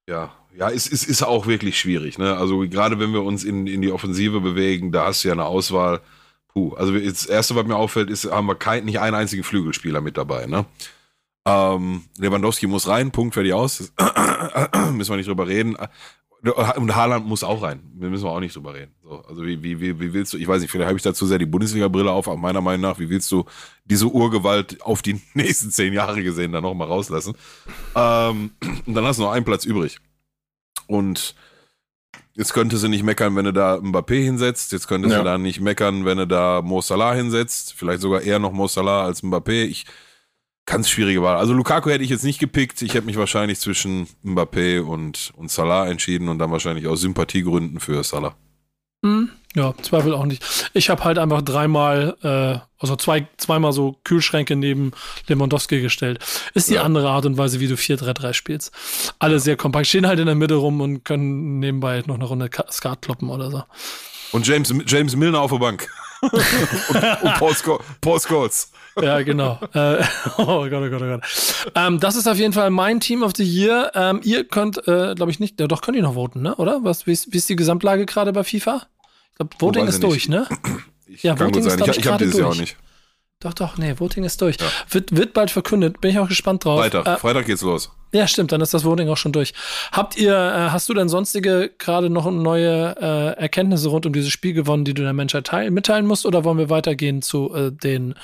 Ja, 0.10 0.34
ja, 0.58 0.70
es, 0.70 0.92
es 0.92 1.06
ist 1.06 1.24
auch 1.24 1.48
wirklich 1.48 1.80
schwierig, 1.80 2.18
ne? 2.18 2.36
Also 2.36 2.60
gerade 2.60 3.00
wenn 3.00 3.14
wir 3.14 3.24
uns 3.24 3.44
in, 3.44 3.66
in 3.66 3.82
die 3.82 3.92
Offensive 3.92 4.42
bewegen, 4.42 4.92
da 4.92 5.06
hast 5.06 5.24
du 5.24 5.30
ja 5.30 5.34
eine 5.34 5.46
Auswahl. 5.46 6.02
Puh, 6.54 6.74
also 6.76 6.98
das 6.98 7.26
erste, 7.26 7.56
was 7.56 7.66
mir 7.66 7.76
auffällt, 7.76 8.10
ist, 8.10 8.30
haben 8.30 8.48
wir 8.48 8.56
kein, 8.56 8.86
nicht 8.86 9.00
einen 9.00 9.16
einzigen 9.16 9.44
Flügelspieler 9.44 10.02
mit 10.02 10.18
dabei, 10.18 10.48
ne? 10.48 10.66
Ähm, 11.48 12.04
Lewandowski 12.18 12.68
muss 12.68 12.88
rein, 12.88 13.12
Punkt, 13.12 13.36
fertig 13.36 13.54
aus. 13.54 13.94
müssen 14.94 15.12
wir 15.12 15.18
nicht 15.18 15.30
drüber 15.30 15.48
reden. 15.48 15.78
Und 16.76 16.96
Haaland 16.96 17.26
muss 17.26 17.44
auch 17.44 17.64
rein. 17.64 17.82
Da 17.96 18.08
müssen 18.08 18.24
wir 18.24 18.32
auch 18.32 18.40
nicht 18.40 18.56
drüber 18.56 18.74
reden. 18.74 18.94
So, 19.04 19.24
also 19.28 19.44
wie, 19.44 19.64
wie, 19.64 19.80
wie, 19.80 20.00
wie 20.00 20.14
willst 20.14 20.34
du, 20.34 20.38
ich 20.38 20.48
weiß 20.48 20.62
nicht, 20.62 20.70
vielleicht 20.70 20.88
habe 20.88 20.98
ich 20.98 21.04
dazu 21.04 21.26
sehr 21.26 21.40
die 21.40 21.46
Bundesliga-Brille 21.46 22.12
auf, 22.12 22.28
aber 22.28 22.38
meiner 22.38 22.62
Meinung 22.62 22.82
nach, 22.82 23.00
wie 23.00 23.10
willst 23.10 23.32
du 23.32 23.46
diese 23.84 24.08
Urgewalt 24.08 24.82
auf 24.82 25.02
die 25.02 25.22
nächsten 25.34 25.72
zehn 25.72 25.94
Jahre 25.94 26.24
gesehen 26.24 26.52
dann 26.52 26.64
nochmal 26.64 26.88
rauslassen? 26.88 27.36
Ähm, 27.96 28.52
und 28.86 28.94
dann 28.94 29.06
hast 29.06 29.18
du 29.18 29.24
noch 29.24 29.32
einen 29.32 29.46
Platz 29.46 29.66
übrig. 29.66 30.00
Und 30.88 31.36
jetzt 32.34 32.54
könnte 32.54 32.78
sie 32.78 32.90
nicht 32.90 33.04
meckern, 33.04 33.36
wenn 33.36 33.46
du 33.46 33.54
da 33.54 33.76
Mbappé 33.76 34.24
hinsetzt. 34.24 34.72
Jetzt 34.72 34.88
könnte 34.88 35.10
ja. 35.10 35.20
sie 35.20 35.24
da 35.24 35.38
nicht 35.38 35.62
meckern, 35.62 36.06
wenn 36.06 36.18
du 36.18 36.28
da 36.28 36.62
Mo 36.62 36.82
Salah 36.82 37.14
hinsetzt. 37.14 37.74
Vielleicht 37.74 38.02
sogar 38.02 38.22
eher 38.22 38.40
noch 38.40 38.52
Mo 38.52 38.68
Salah 38.68 39.06
als 39.06 39.24
Mbappé. 39.24 39.64
Ich, 39.64 39.86
Ganz 40.66 40.90
schwierige 40.90 41.22
Wahl. 41.22 41.38
Also 41.38 41.54
Lukaku 41.54 41.92
hätte 41.92 42.04
ich 42.04 42.10
jetzt 42.10 42.24
nicht 42.24 42.40
gepickt. 42.40 42.82
Ich 42.82 42.96
hätte 42.96 43.06
mich 43.06 43.18
wahrscheinlich 43.18 43.60
zwischen 43.60 44.08
Mbappé 44.24 44.82
und, 44.82 45.32
und 45.36 45.52
Salah 45.52 45.88
entschieden 45.88 46.28
und 46.28 46.40
dann 46.40 46.52
wahrscheinlich 46.52 46.88
aus 46.88 47.02
Sympathiegründen 47.02 47.80
für 47.80 48.04
Salah. 48.04 48.36
Hm, 49.04 49.30
ja, 49.56 49.76
Zweifel 49.84 50.16
auch 50.16 50.26
nicht. 50.26 50.44
Ich 50.74 50.90
habe 50.90 51.04
halt 51.04 51.20
einfach 51.20 51.44
dreimal, 51.44 52.18
äh, 52.24 52.60
also 52.80 52.96
zwei, 52.96 53.28
zweimal 53.38 53.74
so 53.74 54.00
Kühlschränke 54.04 54.56
neben 54.56 54.92
Lewandowski 55.28 55.82
gestellt. 55.82 56.18
Ist 56.56 56.72
die 56.72 56.76
ja. 56.76 56.82
andere 56.82 57.10
Art 57.10 57.28
und 57.28 57.38
Weise, 57.38 57.60
wie 57.60 57.68
du 57.68 57.76
4-3-3 57.76 58.34
spielst. 58.34 58.72
Alle 59.20 59.40
sehr 59.40 59.58
kompakt, 59.58 59.86
stehen 59.86 60.08
halt 60.08 60.20
in 60.20 60.26
der 60.26 60.34
Mitte 60.34 60.56
rum 60.56 60.82
und 60.82 61.06
können 61.06 61.60
nebenbei 61.60 62.02
noch 62.08 62.16
eine 62.16 62.26
Runde 62.26 62.50
Skat 62.72 63.04
kloppen 63.04 63.30
oder 63.30 63.52
so. 63.52 63.64
Und 64.32 64.48
James, 64.48 64.74
James 64.88 65.16
Milner 65.16 65.42
auf 65.42 65.52
der 65.52 65.60
Bank. 65.60 65.88
Und, 66.32 67.24
und 67.24 68.02
Paul 68.02 68.20
Scholes. 68.20 68.72
Ja, 69.02 69.22
genau. 69.22 69.60
Äh, 69.74 70.04
oh 70.38 70.68
Gott, 70.70 70.74
oh 70.74 70.90
Gott, 70.90 71.02
oh 71.02 71.06
Gott. 71.06 71.22
Ähm, 71.76 72.00
das 72.00 72.16
ist 72.16 72.28
auf 72.28 72.38
jeden 72.38 72.54
Fall 72.54 72.70
mein 72.70 73.00
Team 73.00 73.24
of 73.24 73.34
the 73.36 73.44
Year. 73.44 73.92
Ähm, 73.94 74.22
ihr 74.24 74.46
könnt, 74.46 74.78
äh, 74.88 75.16
glaube 75.16 75.32
ich, 75.32 75.40
nicht, 75.40 75.60
ja, 75.60 75.68
doch 75.68 75.82
könnt 75.82 75.98
ihr 75.98 76.04
noch 76.04 76.16
voten, 76.16 76.42
ne? 76.42 76.56
Oder? 76.56 76.84
Was, 76.84 77.06
wie, 77.06 77.12
ist, 77.12 77.34
wie 77.34 77.38
ist 77.38 77.50
die 77.50 77.56
Gesamtlage 77.56 78.06
gerade 78.06 78.32
bei 78.32 78.44
FIFA? 78.44 78.88
Ich 79.32 79.38
glaube, 79.38 79.56
Voting 79.60 79.88
ist 79.88 80.02
durch, 80.02 80.30
ne? 80.30 80.48
Ich 81.08 81.22
ja, 81.22 81.40
Voting 81.40 81.64
ist, 81.64 81.78
glaube 81.78 81.92
ich, 81.92 81.98
ich, 82.00 82.06
ich 82.06 82.12
habe 82.12 82.26
dieses 82.26 82.40
Jahr 82.40 82.50
auch 82.50 82.56
nicht. 82.56 82.78
Doch, 83.40 83.54
doch, 83.54 83.78
nee, 83.78 83.94
Voting 84.00 84.24
ist 84.24 84.42
durch. 84.42 84.58
Ja. 84.60 84.66
Wird, 84.90 85.16
wird 85.16 85.34
bald 85.34 85.52
verkündet, 85.52 86.02
bin 86.02 86.10
ich 86.10 86.18
auch 86.18 86.28
gespannt 86.28 86.66
drauf. 86.66 86.80
Freitag, 86.80 87.06
äh, 87.06 87.18
Freitag 87.18 87.46
geht's 87.46 87.62
los. 87.62 87.92
Ja, 88.16 88.30
stimmt, 88.30 88.54
dann 88.54 88.62
ist 88.62 88.74
das 88.74 88.86
Voting 88.86 89.10
auch 89.10 89.18
schon 89.18 89.34
durch. 89.34 89.54
Habt 89.92 90.16
ihr, 90.16 90.32
äh, 90.32 90.70
hast 90.72 90.88
du 90.88 90.94
denn 90.94 91.10
sonstige 91.10 91.70
gerade 91.78 92.10
noch 92.10 92.32
neue 92.32 92.96
äh, 92.98 93.38
Erkenntnisse 93.38 93.90
rund 93.90 94.06
um 94.06 94.14
dieses 94.14 94.30
Spiel 94.30 94.54
gewonnen, 94.54 94.86
die 94.86 94.94
du 94.94 95.02
der 95.04 95.12
Menschheit 95.12 95.48
teil 95.48 95.70
mitteilen 95.70 96.06
musst, 96.06 96.26
oder 96.26 96.46
wollen 96.46 96.58
wir 96.58 96.70
weitergehen 96.70 97.22
zu 97.22 97.54
äh, 97.54 97.74
den 97.74 98.16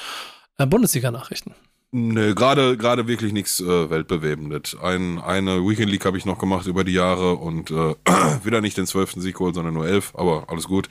äh, 0.57 0.65
Bundesliga-Nachrichten? 0.65 1.55
Nee, 1.91 2.33
gerade 2.35 2.77
gerade 2.77 3.09
wirklich 3.09 3.33
nichts 3.33 3.59
äh, 3.59 3.89
weltbewebendes. 3.89 4.77
Ein, 4.81 5.19
eine 5.19 5.67
Weekend 5.67 5.91
League 5.91 6.05
habe 6.05 6.17
ich 6.17 6.25
noch 6.25 6.39
gemacht 6.39 6.67
über 6.67 6.85
die 6.85 6.93
Jahre 6.93 7.35
und 7.35 7.69
äh, 7.69 7.95
wieder 8.45 8.61
nicht 8.61 8.77
den 8.77 8.87
zwölften 8.87 9.19
Sieg 9.19 9.35
geholt, 9.35 9.55
sondern 9.55 9.73
nur 9.73 9.87
elf, 9.87 10.13
aber 10.15 10.45
alles 10.47 10.69
gut. 10.69 10.87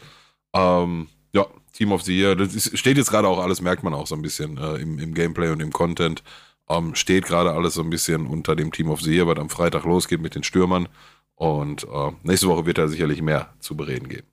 Ähm, 0.53 1.09
ja, 1.33 1.47
Team 1.73 1.93
of 1.93 2.03
the 2.03 2.15
Year. 2.15 2.37
Das 2.37 2.55
ist, 2.55 2.77
steht 2.79 2.99
jetzt 2.99 3.11
gerade 3.11 3.29
auch 3.29 3.39
alles, 3.39 3.63
merkt 3.63 3.83
man 3.83 3.95
auch 3.95 4.07
so 4.07 4.15
ein 4.15 4.21
bisschen 4.21 4.59
äh, 4.59 4.75
im, 4.75 4.99
im 4.99 5.15
Gameplay 5.15 5.49
und 5.49 5.61
im 5.61 5.73
Content. 5.73 6.23
Ähm, 6.71 6.95
steht 6.95 7.27
gerade 7.27 7.53
alles 7.53 7.75
so 7.75 7.83
ein 7.83 7.91
bisschen 7.91 8.27
unter 8.27 8.57
dem 8.57 8.73
Team 8.73 8.91
of 8.91 9.01
the 9.03 9.13
Year, 9.13 9.27
was 9.27 9.39
am 9.39 9.51
Freitag 9.51 9.85
losgeht 9.85 10.23
mit 10.23 10.35
den 10.35 10.45
Stürmern. 10.45 10.89
Und 11.35 11.85
äh, 11.85 12.13
nächste 12.23 12.49
Woche 12.49 12.67
wird 12.67 12.79
da 12.79 12.87
sicherlich 12.87 13.23
mehr 13.23 13.49
zu 13.59 13.77
bereden 13.77 14.09
geben. 14.09 14.27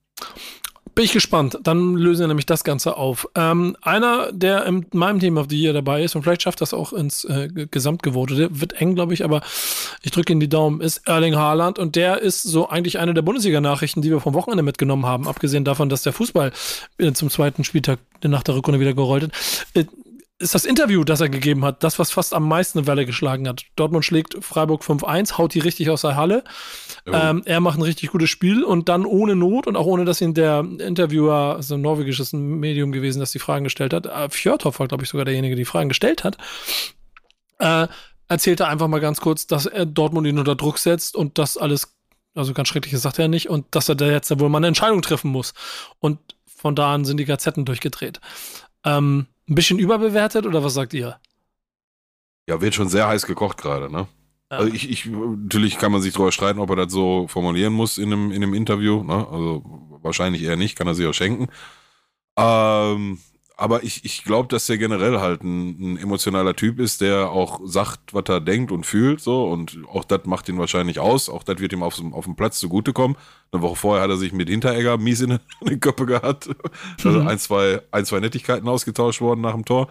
Bin 0.98 1.06
ich 1.06 1.14
gespannt. 1.14 1.60
Dann 1.62 1.94
lösen 1.94 2.22
wir 2.22 2.28
nämlich 2.28 2.48
das 2.48 2.64
Ganze 2.64 2.98
auf. 2.98 3.30
Ähm, 3.36 3.78
einer, 3.84 4.32
der 4.32 4.66
in 4.66 4.88
meinem 4.94 5.20
Team 5.20 5.38
of 5.38 5.46
the 5.48 5.56
Year 5.56 5.72
dabei 5.72 6.04
ist 6.04 6.16
und 6.16 6.24
vielleicht 6.24 6.42
schafft 6.42 6.60
das 6.60 6.74
auch 6.74 6.92
ins 6.92 7.24
äh, 7.24 7.50
Gesamtgevotete, 7.70 8.60
wird 8.60 8.82
eng, 8.82 8.96
glaube 8.96 9.14
ich, 9.14 9.24
aber 9.24 9.42
ich 10.02 10.10
drücke 10.10 10.34
in 10.34 10.40
die 10.40 10.50
Daumen, 10.50 10.82
ist 10.82 11.08
Erling 11.08 11.36
Haaland 11.36 11.78
und 11.78 11.96
der 11.96 12.24
ist 12.24 12.42
so 12.42 12.70
eigentlich 12.70 12.98
eine 12.98 13.14
der 13.14 13.22
Bundesliga-Nachrichten, 13.22 14.02
die 14.02 14.10
wir 14.10 14.20
vom 14.20 14.34
Wochenende 14.34 14.64
mitgenommen 14.64 15.06
haben, 15.06 15.28
abgesehen 15.28 15.66
davon, 15.66 15.88
dass 15.88 16.02
der 16.02 16.14
Fußball 16.14 16.52
äh, 16.98 17.12
zum 17.12 17.30
zweiten 17.30 17.64
Spieltag 17.64 18.00
nach 18.24 18.42
der 18.42 18.56
Rückrunde 18.56 18.80
wieder 18.80 18.96
gerollt 18.96 19.26
hat. 19.26 19.32
Äh, 19.76 19.86
ist 20.40 20.54
das 20.54 20.66
Interview, 20.66 21.04
das 21.04 21.20
er 21.20 21.30
gegeben 21.30 21.66
hat, 21.66 21.84
das, 21.84 21.98
was 21.98 22.12
fast 22.12 22.34
am 22.34 22.48
meisten 22.48 22.78
eine 22.78 22.88
Welle 22.88 23.06
geschlagen 23.06 23.48
hat. 23.48 23.64
Dortmund 23.76 24.06
schlägt 24.06 24.38
Freiburg 24.44 24.84
5-1, 24.84 25.38
haut 25.38 25.54
die 25.54 25.60
richtig 25.60 25.90
aus 25.90 26.02
der 26.02 26.16
Halle. 26.16 26.44
Ähm, 27.08 27.42
er 27.46 27.60
macht 27.60 27.80
ein 27.80 27.84
richtig 27.84 28.12
gutes 28.12 28.30
Spiel 28.30 28.64
und 28.64 28.88
dann 28.88 29.06
ohne 29.06 29.36
Not 29.36 29.66
und 29.66 29.76
auch 29.76 29.88
ohne, 29.88 30.06
dass 30.06 30.22
ihn 30.22 30.36
der 30.36 30.60
Interviewer, 30.60 31.56
also 31.56 31.76
ein 31.76 31.82
norwegisches 31.82 32.34
Medium 32.34 32.92
gewesen, 32.92 33.20
das 33.20 33.32
die 33.32 33.40
Fragen 33.40 33.64
gestellt 33.64 33.94
hat, 33.94 34.06
äh, 34.06 34.30
Fjörthoff 34.30 34.80
war, 34.80 34.88
glaube 34.88 35.04
ich, 35.04 35.10
sogar 35.10 35.26
derjenige, 35.26 35.56
der 35.56 35.62
die 35.64 35.66
Fragen 35.66 35.90
gestellt 35.90 36.24
hat, 36.24 36.38
äh, 37.58 37.88
erzählte 38.28 38.68
einfach 38.68 38.88
mal 38.88 39.00
ganz 39.00 39.22
kurz, 39.22 39.48
dass 39.48 39.66
er 39.66 39.86
Dortmund 39.88 40.28
ihn 40.28 40.38
unter 40.38 40.56
Druck 40.56 40.78
setzt 40.78 41.16
und 41.16 41.40
das 41.40 41.58
alles, 41.58 41.96
also 42.36 42.54
ganz 42.54 42.68
schreckliches 42.68 43.02
sagt 43.02 43.18
er 43.18 43.28
nicht, 43.28 43.50
und 43.50 43.66
dass 43.72 43.90
er 43.90 43.96
da 43.96 44.06
jetzt 44.06 44.38
wohl 44.40 44.50
mal 44.50 44.60
eine 44.60 44.68
Entscheidung 44.68 45.02
treffen 45.02 45.32
muss. 45.32 45.54
Und 46.00 46.20
von 46.46 46.76
da 46.76 46.94
an 46.94 47.06
sind 47.06 47.18
die 47.18 47.26
Gazetten 47.26 47.66
durchgedreht. 47.66 48.20
Ähm, 48.84 49.28
ein 49.50 49.56
bisschen 49.56 49.80
überbewertet 49.80 50.46
oder 50.46 50.64
was 50.64 50.74
sagt 50.74 50.94
ihr? 50.94 51.20
Ja, 52.48 52.62
wird 52.62 52.76
schon 52.76 52.90
sehr 52.90 53.08
heiß 53.08 53.26
gekocht 53.26 53.58
gerade, 53.58 53.92
ne? 53.92 54.08
Ja. 54.52 54.60
Also 54.60 54.74
ich, 54.74 54.90
ich, 54.90 55.06
natürlich 55.06 55.78
kann 55.78 55.92
man 55.92 56.02
sich 56.02 56.14
darüber 56.14 56.32
streiten, 56.32 56.60
ob 56.60 56.70
er 56.70 56.78
das 56.78 56.92
so 56.92 57.28
formulieren 57.28 57.74
muss 57.74 57.98
in 57.98 58.14
einem, 58.14 58.32
in 58.32 58.44
einem 58.44 58.54
Interview. 58.54 59.04
Ne? 59.04 59.28
Also 59.30 59.64
wahrscheinlich 60.02 60.42
eher 60.44 60.56
nicht, 60.56 60.78
kann 60.78 60.88
er 60.88 60.96
sich 60.96 61.06
auch 61.06 61.14
schenken. 61.14 61.50
Ähm, 62.38 63.20
aber 63.60 63.82
ich, 63.84 64.06
ich 64.06 64.24
glaube, 64.24 64.48
dass 64.50 64.70
er 64.70 64.78
generell 64.78 65.20
halt 65.20 65.42
ein, 65.42 65.94
ein, 65.94 65.98
emotionaler 65.98 66.56
Typ 66.56 66.80
ist, 66.80 67.02
der 67.02 67.32
auch 67.32 67.60
sagt, 67.66 68.14
was 68.14 68.26
er 68.28 68.40
denkt 68.40 68.72
und 68.72 68.86
fühlt. 68.86 69.20
so 69.20 69.50
Und 69.50 69.80
auch 69.92 70.04
das 70.06 70.26
macht 70.26 70.48
ihn 70.48 70.60
wahrscheinlich 70.60 71.00
aus. 71.00 71.28
Auch 71.28 71.42
das 71.42 71.58
wird 71.58 71.74
ihm 71.74 71.82
auf, 71.82 72.00
auf 72.12 72.26
dem 72.26 72.36
Platz 72.36 72.60
zugutekommen. 72.60 73.18
Eine 73.52 73.64
Woche 73.64 73.76
vorher 73.76 74.04
hat 74.04 74.12
er 74.12 74.18
sich 74.18 74.32
mit 74.32 74.48
Hinteregger 74.48 75.00
mies 75.00 75.22
in 75.22 75.40
den 75.62 75.80
Köpfe 75.80 76.06
gehabt. 76.06 76.50
Also 77.04 77.22
mhm. 77.22 77.28
ein, 77.28 77.40
zwei, 77.40 77.82
ein, 77.90 78.06
zwei 78.06 78.20
Nettigkeiten 78.20 78.68
ausgetauscht 78.70 79.22
worden 79.22 79.42
nach 79.42 79.54
dem 79.54 79.66
Tor. 79.66 79.90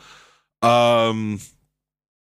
Ähm, 0.62 1.40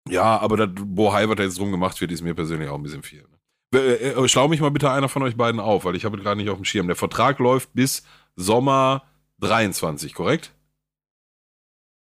ja, 0.10 0.40
aber 0.40 0.58
das 0.58 0.70
Bohai, 0.84 1.30
was 1.30 1.36
da 1.36 1.44
jetzt 1.44 1.60
drum 1.60 1.72
gemacht 1.72 2.02
wird, 2.02 2.12
ist 2.12 2.24
mir 2.24 2.34
persönlich 2.34 2.70
auch 2.70 2.76
ein 2.76 2.84
bisschen 2.84 3.04
viel. 3.04 3.24
Ne? 3.72 3.80
Äh, 3.80 4.28
schlau 4.28 4.48
mich 4.48 4.62
mal 4.62 4.72
bitte 4.72 4.90
einer 4.90 5.10
von 5.10 5.22
euch 5.22 5.38
beiden 5.38 5.60
auf, 5.60 5.86
weil 5.86 5.96
ich 5.96 6.06
habe 6.06 6.18
gerade 6.18 6.38
nicht 6.38 6.50
auf 6.50 6.58
dem 6.58 6.66
Schirm. 6.66 6.88
Der 6.88 6.96
Vertrag 6.96 7.38
läuft 7.38 7.72
bis 7.76 8.02
Sommer 8.36 9.04
23, 9.42 10.16
korrekt? 10.16 10.54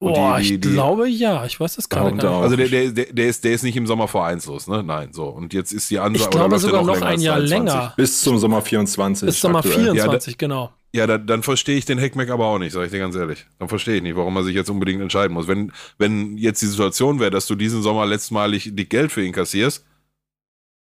Boah, 0.03 0.37
die, 0.37 0.43
die, 0.43 0.53
ich 0.55 0.61
die, 0.61 0.69
glaube 0.71 1.07
ja. 1.09 1.45
Ich 1.45 1.59
weiß 1.59 1.75
das 1.75 1.89
gar 1.89 2.11
nicht. 2.11 2.23
Also 2.23 2.55
der, 2.55 2.67
der, 2.67 3.05
der, 3.05 3.27
ist, 3.27 3.43
der 3.43 3.53
ist 3.53 3.63
nicht 3.63 3.77
im 3.77 3.87
Sommer 3.87 4.07
vereinslos, 4.07 4.67
ne? 4.67 4.83
Nein, 4.83 5.13
so. 5.13 5.25
Und 5.25 5.53
jetzt 5.53 5.71
ist 5.71 5.89
die 5.89 5.99
Ansage. 5.99 6.23
Ich 6.23 6.29
glaube 6.29 6.59
sogar 6.59 6.83
noch, 6.83 6.99
noch 6.99 7.01
ein 7.01 7.19
Jahr 7.19 7.37
23. 7.37 7.49
länger. 7.49 7.93
Bis 7.95 8.21
zum 8.21 8.37
Sommer 8.37 8.61
24. 8.61 9.25
Bis 9.25 9.39
Sommer 9.39 9.63
24, 9.63 10.33
ja, 10.33 10.37
genau. 10.37 10.71
Ja, 10.95 11.07
da, 11.07 11.17
dann 11.17 11.41
verstehe 11.41 11.75
ich 11.75 11.85
den 11.85 11.97
Heckmeck 11.97 12.29
aber 12.29 12.45
auch 12.45 12.59
nicht, 12.59 12.71
sage 12.71 12.85
ich 12.85 12.91
dir 12.91 12.99
ganz 12.99 13.15
ehrlich. 13.15 13.47
Dann 13.57 13.67
verstehe 13.67 13.95
ich 13.95 14.03
nicht, 14.03 14.15
warum 14.15 14.35
er 14.35 14.43
sich 14.43 14.55
jetzt 14.55 14.69
unbedingt 14.69 15.01
entscheiden 15.01 15.33
muss. 15.33 15.47
Wenn, 15.47 15.71
wenn 15.97 16.37
jetzt 16.37 16.61
die 16.61 16.67
Situation 16.67 17.19
wäre, 17.19 17.31
dass 17.31 17.47
du 17.47 17.55
diesen 17.55 17.81
Sommer 17.81 18.05
letztmalig 18.05 18.71
die 18.73 18.87
Geld 18.87 19.11
für 19.11 19.23
ihn 19.23 19.33
kassierst. 19.33 19.85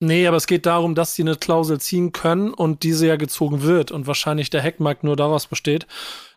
Nee, 0.03 0.27
aber 0.27 0.39
es 0.39 0.47
geht 0.47 0.65
darum, 0.65 0.95
dass 0.95 1.15
sie 1.15 1.23
eine 1.23 1.37
Klausel 1.37 1.79
ziehen 1.79 2.13
können 2.13 2.55
und 2.55 2.83
diese 2.83 3.07
ja 3.07 3.17
gezogen 3.17 3.63
wird 3.63 3.91
und 3.91 4.07
wahrscheinlich 4.07 4.49
der 4.49 4.63
Heckmark 4.63 5.05
nur 5.05 5.15
daraus 5.15 5.47
besteht, 5.47 5.87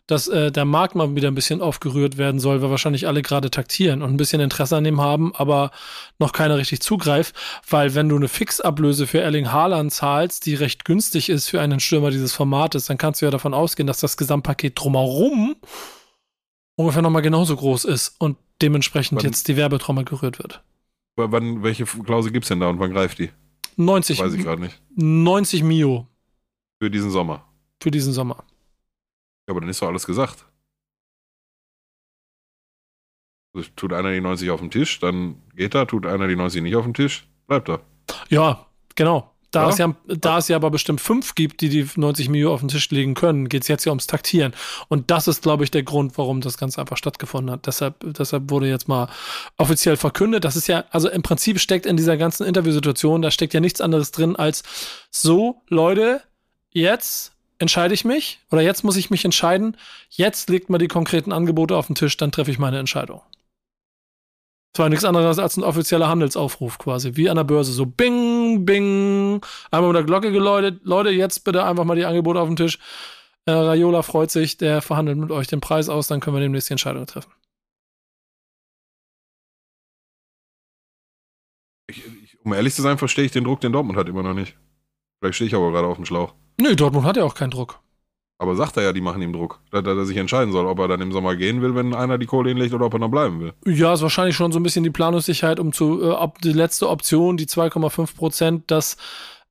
dass 0.06 0.28
äh, 0.28 0.52
der 0.52 0.64
Markt 0.66 0.94
mal 0.94 1.14
wieder 1.16 1.28
ein 1.28 1.34
bisschen 1.34 1.62
aufgerührt 1.62 2.18
werden 2.18 2.38
soll, 2.38 2.60
weil 2.60 2.68
wahrscheinlich 2.70 3.06
alle 3.06 3.22
gerade 3.22 3.50
taktieren 3.50 4.02
und 4.02 4.10
ein 4.10 4.16
bisschen 4.18 4.40
Interesse 4.40 4.76
an 4.76 4.84
dem 4.84 5.00
haben, 5.00 5.34
aber 5.34 5.70
noch 6.18 6.32
keiner 6.32 6.58
richtig 6.58 6.80
zugreift, 6.80 7.34
weil 7.70 7.94
wenn 7.94 8.08
du 8.10 8.16
eine 8.16 8.28
Fixablöse 8.28 9.06
für 9.06 9.20
Erling 9.20 9.50
Haaland 9.50 9.92
zahlst, 9.92 10.44
die 10.44 10.54
recht 10.54 10.84
günstig 10.84 11.30
ist 11.30 11.48
für 11.48 11.60
einen 11.60 11.80
Stürmer 11.80 12.10
dieses 12.10 12.34
Formates, 12.34 12.84
dann 12.86 12.98
kannst 12.98 13.22
du 13.22 13.24
ja 13.26 13.30
davon 13.30 13.54
ausgehen, 13.54 13.86
dass 13.86 14.00
das 14.00 14.16
Gesamtpaket 14.18 14.72
drumherum 14.78 15.56
ungefähr 16.76 17.02
nochmal 17.02 17.22
genauso 17.22 17.56
groß 17.56 17.84
ist 17.86 18.14
und 18.18 18.36
dementsprechend 18.60 19.18
Wann- 19.18 19.24
jetzt 19.26 19.48
die 19.48 19.56
Werbetrommel 19.56 20.04
gerührt 20.04 20.38
wird. 20.38 20.62
Wann, 21.16 21.62
welche 21.62 21.84
Klausel 21.86 22.32
gibt's 22.32 22.48
denn 22.48 22.60
da 22.60 22.68
und 22.68 22.78
wann 22.80 22.92
greift 22.92 23.18
die? 23.20 23.30
90, 23.76 24.18
Weiß 24.20 24.34
ich 24.34 24.42
gerade 24.42 24.60
nicht. 24.62 24.80
90 24.96 25.62
Mio 25.62 26.06
Für 26.80 26.90
diesen 26.90 27.10
Sommer. 27.10 27.44
für 27.82 27.90
diesen 27.90 28.12
Sommer. 28.12 28.44
Ja, 29.46 29.52
aber 29.52 29.60
dann 29.60 29.70
ist 29.70 29.82
doch 29.82 29.88
alles 29.88 30.06
gesagt. 30.06 30.46
Also, 33.54 33.68
Tut 33.76 33.92
einer 33.92 34.10
die 34.12 34.20
90 34.20 34.50
auf 34.50 34.60
dem 34.60 34.70
Tisch, 34.70 34.98
dann 35.00 35.42
geht 35.54 35.74
er. 35.74 35.86
Tut 35.86 36.06
einer 36.06 36.26
die 36.26 36.36
90 36.36 36.62
nicht 36.62 36.76
auf 36.76 36.84
dem 36.84 36.94
Tisch, 36.94 37.26
bleibt 37.46 37.68
er. 37.68 37.80
Ja, 38.28 38.66
genau. 38.94 39.30
Da, 39.54 39.64
Ja? 39.64 39.68
es 39.68 39.78
ja, 39.78 39.94
da 40.06 40.38
es 40.38 40.48
ja 40.48 40.56
aber 40.56 40.70
bestimmt 40.70 41.00
fünf 41.00 41.36
gibt, 41.36 41.60
die 41.60 41.68
die 41.68 41.88
90 41.94 42.28
Mio 42.28 42.52
auf 42.52 42.58
den 42.58 42.68
Tisch 42.68 42.90
legen 42.90 43.14
können, 43.14 43.48
geht 43.48 43.62
es 43.62 43.68
jetzt 43.68 43.84
ja 43.84 43.92
ums 43.92 44.08
Taktieren. 44.08 44.52
Und 44.88 45.12
das 45.12 45.28
ist, 45.28 45.42
glaube 45.42 45.62
ich, 45.62 45.70
der 45.70 45.84
Grund, 45.84 46.18
warum 46.18 46.40
das 46.40 46.58
Ganze 46.58 46.80
einfach 46.80 46.96
stattgefunden 46.96 47.52
hat. 47.52 47.66
Deshalb, 47.66 47.96
deshalb 48.00 48.50
wurde 48.50 48.66
jetzt 48.66 48.88
mal 48.88 49.08
offiziell 49.56 49.96
verkündet. 49.96 50.44
Das 50.44 50.56
ist 50.56 50.66
ja, 50.66 50.84
also 50.90 51.08
im 51.08 51.22
Prinzip 51.22 51.60
steckt 51.60 51.86
in 51.86 51.96
dieser 51.96 52.16
ganzen 52.16 52.44
Interviewsituation, 52.44 53.22
da 53.22 53.30
steckt 53.30 53.54
ja 53.54 53.60
nichts 53.60 53.80
anderes 53.80 54.10
drin 54.10 54.34
als 54.34 54.64
so, 55.12 55.62
Leute, 55.68 56.20
jetzt 56.72 57.33
entscheide 57.64 57.94
ich 57.94 58.04
mich 58.04 58.40
oder 58.50 58.62
jetzt 58.62 58.84
muss 58.84 58.96
ich 58.96 59.10
mich 59.10 59.24
entscheiden. 59.24 59.76
Jetzt 60.10 60.48
legt 60.50 60.70
mal 60.70 60.78
die 60.78 60.88
konkreten 60.88 61.32
Angebote 61.32 61.76
auf 61.76 61.86
den 61.86 61.96
Tisch, 61.96 62.16
dann 62.16 62.30
treffe 62.30 62.50
ich 62.50 62.58
meine 62.58 62.78
Entscheidung. 62.78 63.22
Das 64.74 64.82
war 64.82 64.88
nichts 64.88 65.04
anderes 65.04 65.38
als 65.38 65.56
ein 65.56 65.62
offizieller 65.62 66.08
Handelsaufruf 66.08 66.78
quasi, 66.78 67.16
wie 67.16 67.30
an 67.30 67.36
der 67.36 67.44
Börse. 67.44 67.72
So 67.72 67.86
bing, 67.86 68.66
bing, 68.66 69.40
einmal 69.70 69.92
mit 69.92 69.96
der 69.96 70.04
Glocke 70.04 70.32
geläutet. 70.32 70.80
Leute, 70.82 71.10
jetzt 71.10 71.44
bitte 71.44 71.64
einfach 71.64 71.84
mal 71.84 71.94
die 71.94 72.04
Angebote 72.04 72.40
auf 72.40 72.48
den 72.48 72.56
Tisch. 72.56 72.78
Äh, 73.46 73.52
Raiola 73.52 74.02
freut 74.02 74.30
sich, 74.30 74.56
der 74.56 74.82
verhandelt 74.82 75.18
mit 75.18 75.30
euch 75.30 75.46
den 75.46 75.60
Preis 75.60 75.88
aus, 75.88 76.08
dann 76.08 76.20
können 76.20 76.36
wir 76.36 76.40
demnächst 76.40 76.70
die 76.70 76.74
Entscheidung 76.74 77.06
treffen. 77.06 77.30
Ich, 81.88 82.04
ich, 82.24 82.40
um 82.44 82.52
ehrlich 82.52 82.74
zu 82.74 82.82
sein, 82.82 82.98
verstehe 82.98 83.26
ich 83.26 83.32
den 83.32 83.44
Druck, 83.44 83.60
den 83.60 83.72
Dortmund 83.72 83.98
hat 83.98 84.08
immer 84.08 84.22
noch 84.22 84.34
nicht. 84.34 84.56
Vielleicht 85.20 85.36
stehe 85.36 85.48
ich 85.48 85.54
aber 85.54 85.70
gerade 85.70 85.86
auf 85.86 85.96
dem 85.96 86.04
Schlauch. 86.04 86.34
Nö, 86.60 86.76
Dortmund 86.76 87.04
hat 87.06 87.16
ja 87.16 87.24
auch 87.24 87.34
keinen 87.34 87.50
Druck. 87.50 87.80
Aber 88.38 88.56
sagt 88.56 88.76
er 88.76 88.82
ja, 88.82 88.92
die 88.92 89.00
machen 89.00 89.22
ihm 89.22 89.32
Druck, 89.32 89.60
dass, 89.70 89.84
dass 89.84 89.96
er 89.96 90.04
sich 90.04 90.16
entscheiden 90.16 90.52
soll, 90.52 90.66
ob 90.66 90.78
er 90.80 90.88
dann 90.88 91.00
im 91.00 91.12
Sommer 91.12 91.36
gehen 91.36 91.62
will, 91.62 91.74
wenn 91.74 91.94
einer 91.94 92.18
die 92.18 92.26
Kohle 92.26 92.50
hinlegt 92.50 92.74
oder 92.74 92.86
ob 92.86 92.92
er 92.94 92.98
noch 92.98 93.08
bleiben 93.08 93.40
will. 93.40 93.52
Ja, 93.64 93.94
ist 93.94 94.02
wahrscheinlich 94.02 94.36
schon 94.36 94.50
so 94.50 94.58
ein 94.58 94.62
bisschen 94.62 94.82
die 94.82 94.90
Planungssicherheit, 94.90 95.60
um 95.60 95.72
zu, 95.72 96.02
äh, 96.02 96.10
ob 96.10 96.40
die 96.40 96.52
letzte 96.52 96.88
Option, 96.88 97.36
die 97.36 97.46
2,5 97.46 98.16
Prozent, 98.16 98.70
dass 98.70 98.96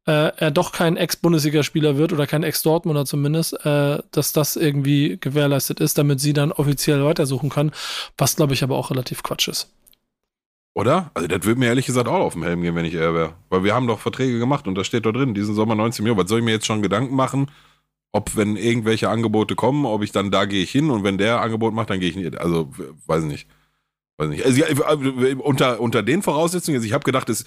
äh, 0.06 0.36
er 0.36 0.52
doch 0.52 0.74
kein 0.74 0.98
Ex-Bundesligaspieler 0.98 1.98
wird 1.98 2.12
oder 2.12 2.28
kein 2.28 2.44
Ex-Dortmunder 2.44 3.06
zumindest, 3.06 3.66
äh, 3.66 4.00
dass 4.12 4.34
das 4.34 4.58
irgendwie 4.58 5.18
gewährleistet 5.20 5.80
ist, 5.80 5.98
damit 5.98 6.20
sie 6.20 6.34
dann 6.34 6.52
offiziell 6.52 7.06
weitersuchen 7.06 7.50
können, 7.50 7.72
was 8.18 8.36
glaube 8.36 8.54
ich 8.54 8.64
aber 8.64 8.76
auch 8.76 8.92
relativ 8.92 9.24
Quatsch 9.24 9.48
ist. 9.48 9.72
Oder? 10.76 11.12
Also 11.14 11.28
das 11.28 11.44
würde 11.44 11.60
mir 11.60 11.68
ehrlich 11.68 11.86
gesagt 11.86 12.08
auch 12.08 12.20
auf 12.20 12.34
den 12.34 12.44
Helm 12.44 12.62
gehen, 12.62 12.76
wenn 12.76 12.86
ich 12.86 12.96
er 12.96 13.14
wäre. 13.14 13.36
Weil 13.50 13.64
wir 13.64 13.76
haben 13.76 13.88
doch 13.88 14.00
Verträge 14.00 14.40
gemacht 14.40 14.68
und 14.68 14.76
da 14.76 14.84
steht 14.84 15.06
da 15.06 15.12
drin, 15.12 15.34
diesen 15.36 15.54
Sommer 15.54 15.76
19 15.76 16.04
Millionen. 16.04 16.22
Was 16.22 16.30
soll 16.30 16.40
ich 16.40 16.46
mir 16.46 16.52
jetzt 16.52 16.66
schon 16.66 16.82
Gedanken 16.82 17.16
machen, 17.16 17.52
ob 18.12 18.36
wenn 18.36 18.56
irgendwelche 18.56 19.10
Angebote 19.10 19.56
kommen, 19.56 19.86
ob 19.86 20.04
ich 20.04 20.12
dann 20.12 20.32
da 20.32 20.46
gehe 20.46 20.64
ich 20.64 20.72
hin 20.72 20.90
und 20.90 21.04
wenn 21.04 21.18
der 21.18 21.42
Angebot 21.42 21.74
macht, 21.74 21.92
dann 21.92 22.00
gehe 22.00 22.10
ich 22.10 22.16
nicht. 22.16 22.38
Also 22.40 22.72
weiß 23.06 23.24
ich 23.24 23.30
nicht. 23.30 23.48
Weiß 24.18 24.30
nicht. 24.30 24.46
Also, 24.46 24.64
unter, 25.40 25.80
unter 25.80 26.04
den 26.04 26.22
Voraussetzungen, 26.22 26.78
also 26.78 26.88
ich 26.88 26.94
habe 26.94 27.04
gedacht, 27.04 27.30
das 27.30 27.46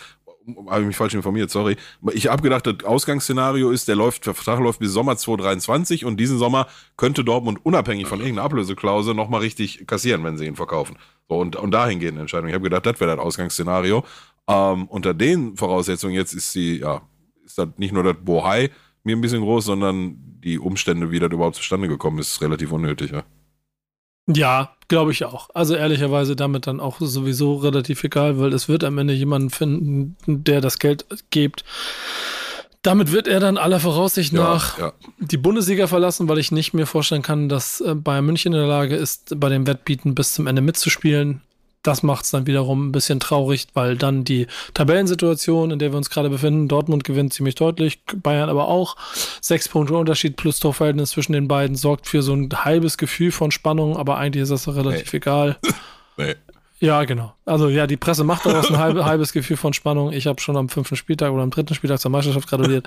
habe 0.69 0.83
ich 0.83 0.87
mich 0.87 0.97
falsch 0.97 1.15
informiert, 1.15 1.51
sorry. 1.51 1.77
Ich 2.13 2.29
habe 2.29 2.43
gedacht, 2.43 2.67
das 2.67 2.85
Ausgangsszenario 2.85 3.71
ist, 3.71 3.89
der 3.89 3.97
läuft, 3.97 4.27
der 4.27 4.35
Vertrag 4.35 4.61
läuft 4.61 4.79
bis 4.79 4.93
Sommer 4.93 5.17
2023 5.17 6.05
und 6.05 6.19
diesen 6.19 6.39
Sommer 6.39 6.67
könnte 6.97 7.25
Dortmund 7.25 7.65
unabhängig 7.65 8.07
von 8.07 8.21
irgendeiner 8.21 8.45
Ablöseklausel 8.45 9.15
nochmal 9.15 9.41
richtig 9.41 9.87
kassieren, 9.87 10.23
wenn 10.25 10.37
sie 10.37 10.47
ihn 10.47 10.57
verkaufen. 10.57 10.97
So, 11.29 11.39
und, 11.39 11.57
und 11.57 11.73
dahingehend 11.73 12.19
Entscheidung. 12.19 12.49
Ich 12.49 12.55
habe 12.55 12.65
gedacht, 12.65 12.87
das 12.87 13.01
wäre 13.01 13.17
das 13.17 13.25
Ausgangsszenario. 13.25 14.05
Ähm, 14.49 14.87
unter 14.87 15.15
den 15.15 15.57
Voraussetzungen 15.57 16.15
jetzt 16.15 16.33
ist 16.33 16.53
sie, 16.53 16.79
ja, 16.79 17.03
ist 17.45 17.59
das 17.59 17.69
nicht 17.77 17.93
nur 17.93 18.05
das 18.05 18.17
Bohai 18.21 18.71
mir 19.03 19.17
ein 19.17 19.21
bisschen 19.21 19.43
groß, 19.43 19.65
sondern 19.65 20.17
die 20.45 20.59
Umstände, 20.59 21.11
wie 21.11 21.19
das 21.19 21.31
überhaupt 21.33 21.57
zustande 21.57 21.89
gekommen 21.89 22.19
ist, 22.19 22.41
relativ 22.43 22.73
unnötig. 22.73 23.13
Ja. 23.13 23.25
Ja, 24.29 24.76
glaube 24.89 25.13
ich 25.13 25.25
auch. 25.25 25.51
Also 25.55 25.75
ehrlicherweise 25.75 26.37
damit 26.37 26.67
dann 26.67 26.81
auch 26.81 26.99
sowieso 27.01 27.57
relativ 27.57 28.05
egal, 28.05 28.39
weil 28.39 28.53
es 28.53 28.69
wird 28.69 28.85
am 28.85 28.99
Ende 28.99 29.15
jemanden 29.15 29.51
finden, 29.51 30.17
der 30.27 30.61
das 30.61 30.79
Geld 30.79 31.07
gibt. 31.31 31.65
Damit 32.83 33.11
wird 33.11 33.27
er 33.27 33.41
dann 33.41 33.59
aller 33.59 33.81
Voraussicht 33.81 34.33
nach 34.33 34.79
ja. 34.79 34.93
die 35.19 35.39
Bundesliga 35.39 35.89
verlassen, 35.89 36.29
weil 36.29 36.39
ich 36.39 36.53
nicht 36.53 36.73
mir 36.73 36.87
vorstellen 36.87 37.23
kann, 37.23 37.49
dass 37.49 37.81
äh, 37.81 37.97
Bayern 37.97 38.25
München 38.25 38.53
in 38.53 38.61
der 38.61 38.69
Lage 38.69 38.95
ist, 38.95 39.41
bei 39.41 39.49
dem 39.49 39.67
Wettbieten 39.67 40.15
bis 40.15 40.35
zum 40.35 40.47
Ende 40.47 40.63
mitzuspielen. 40.63 41.41
Das 41.87 42.03
macht 42.03 42.25
es 42.25 42.31
dann 42.31 42.47
wiederum 42.47 42.89
ein 42.89 42.93
bisschen 42.93 43.21
traurig, 43.21 43.69
weil 43.75 43.97
dann 43.97 44.25
die 44.25 44.47
Tabellensituation, 44.75 45.71
in 45.71 45.79
der 45.79 45.93
wir 45.93 45.97
uns 45.97 46.11
gerade 46.11 46.31
befinden, 46.31 46.69
Dortmund 46.69 47.05
gewinnt 47.05 47.33
ziemlich 47.33 47.55
deutlich, 47.55 48.01
Bayern 48.23 48.49
aber 48.49 48.69
auch. 48.69 48.97
Sechs 49.41 49.69
Punkte 49.69 49.97
Unterschied 49.97 50.37
plus 50.37 50.59
Torverhältnis 50.59 51.11
zwischen 51.11 51.33
den 51.33 51.49
beiden 51.49 51.77
sorgt 51.77 52.09
für 52.09 52.23
so 52.23 52.35
ein 52.35 52.49
halbes 52.65 52.99
Gefühl 52.99 53.31
von 53.31 53.51
Spannung, 53.51 53.97
aber 53.97 54.17
eigentlich 54.17 54.43
ist 54.43 54.51
das 54.51 54.69
relativ 54.69 55.13
egal. 55.13 55.57
Nee. 56.19 56.35
Ja, 56.81 57.05
genau. 57.05 57.35
Also 57.45 57.69
ja, 57.69 57.87
die 57.87 57.99
Presse 57.99 58.25
macht 58.25 58.47
daraus 58.47 58.71
ein 58.71 58.79
halbe, 58.79 59.05
halbes 59.07 59.35
Gefühl 59.35 59.59
von 59.59 59.75
Spannung. 59.75 60.13
Ich 60.13 60.27
habe 60.27 60.41
schon 60.41 60.57
am 60.57 60.71
fünften 60.71 60.97
Spieltag 60.97 61.31
oder 61.31 61.43
am 61.43 61.51
dritten 61.51 61.75
Spieltag 61.75 62.01
zur 62.01 62.11
Meisterschaft 62.11 62.49
gratuliert. 62.49 62.87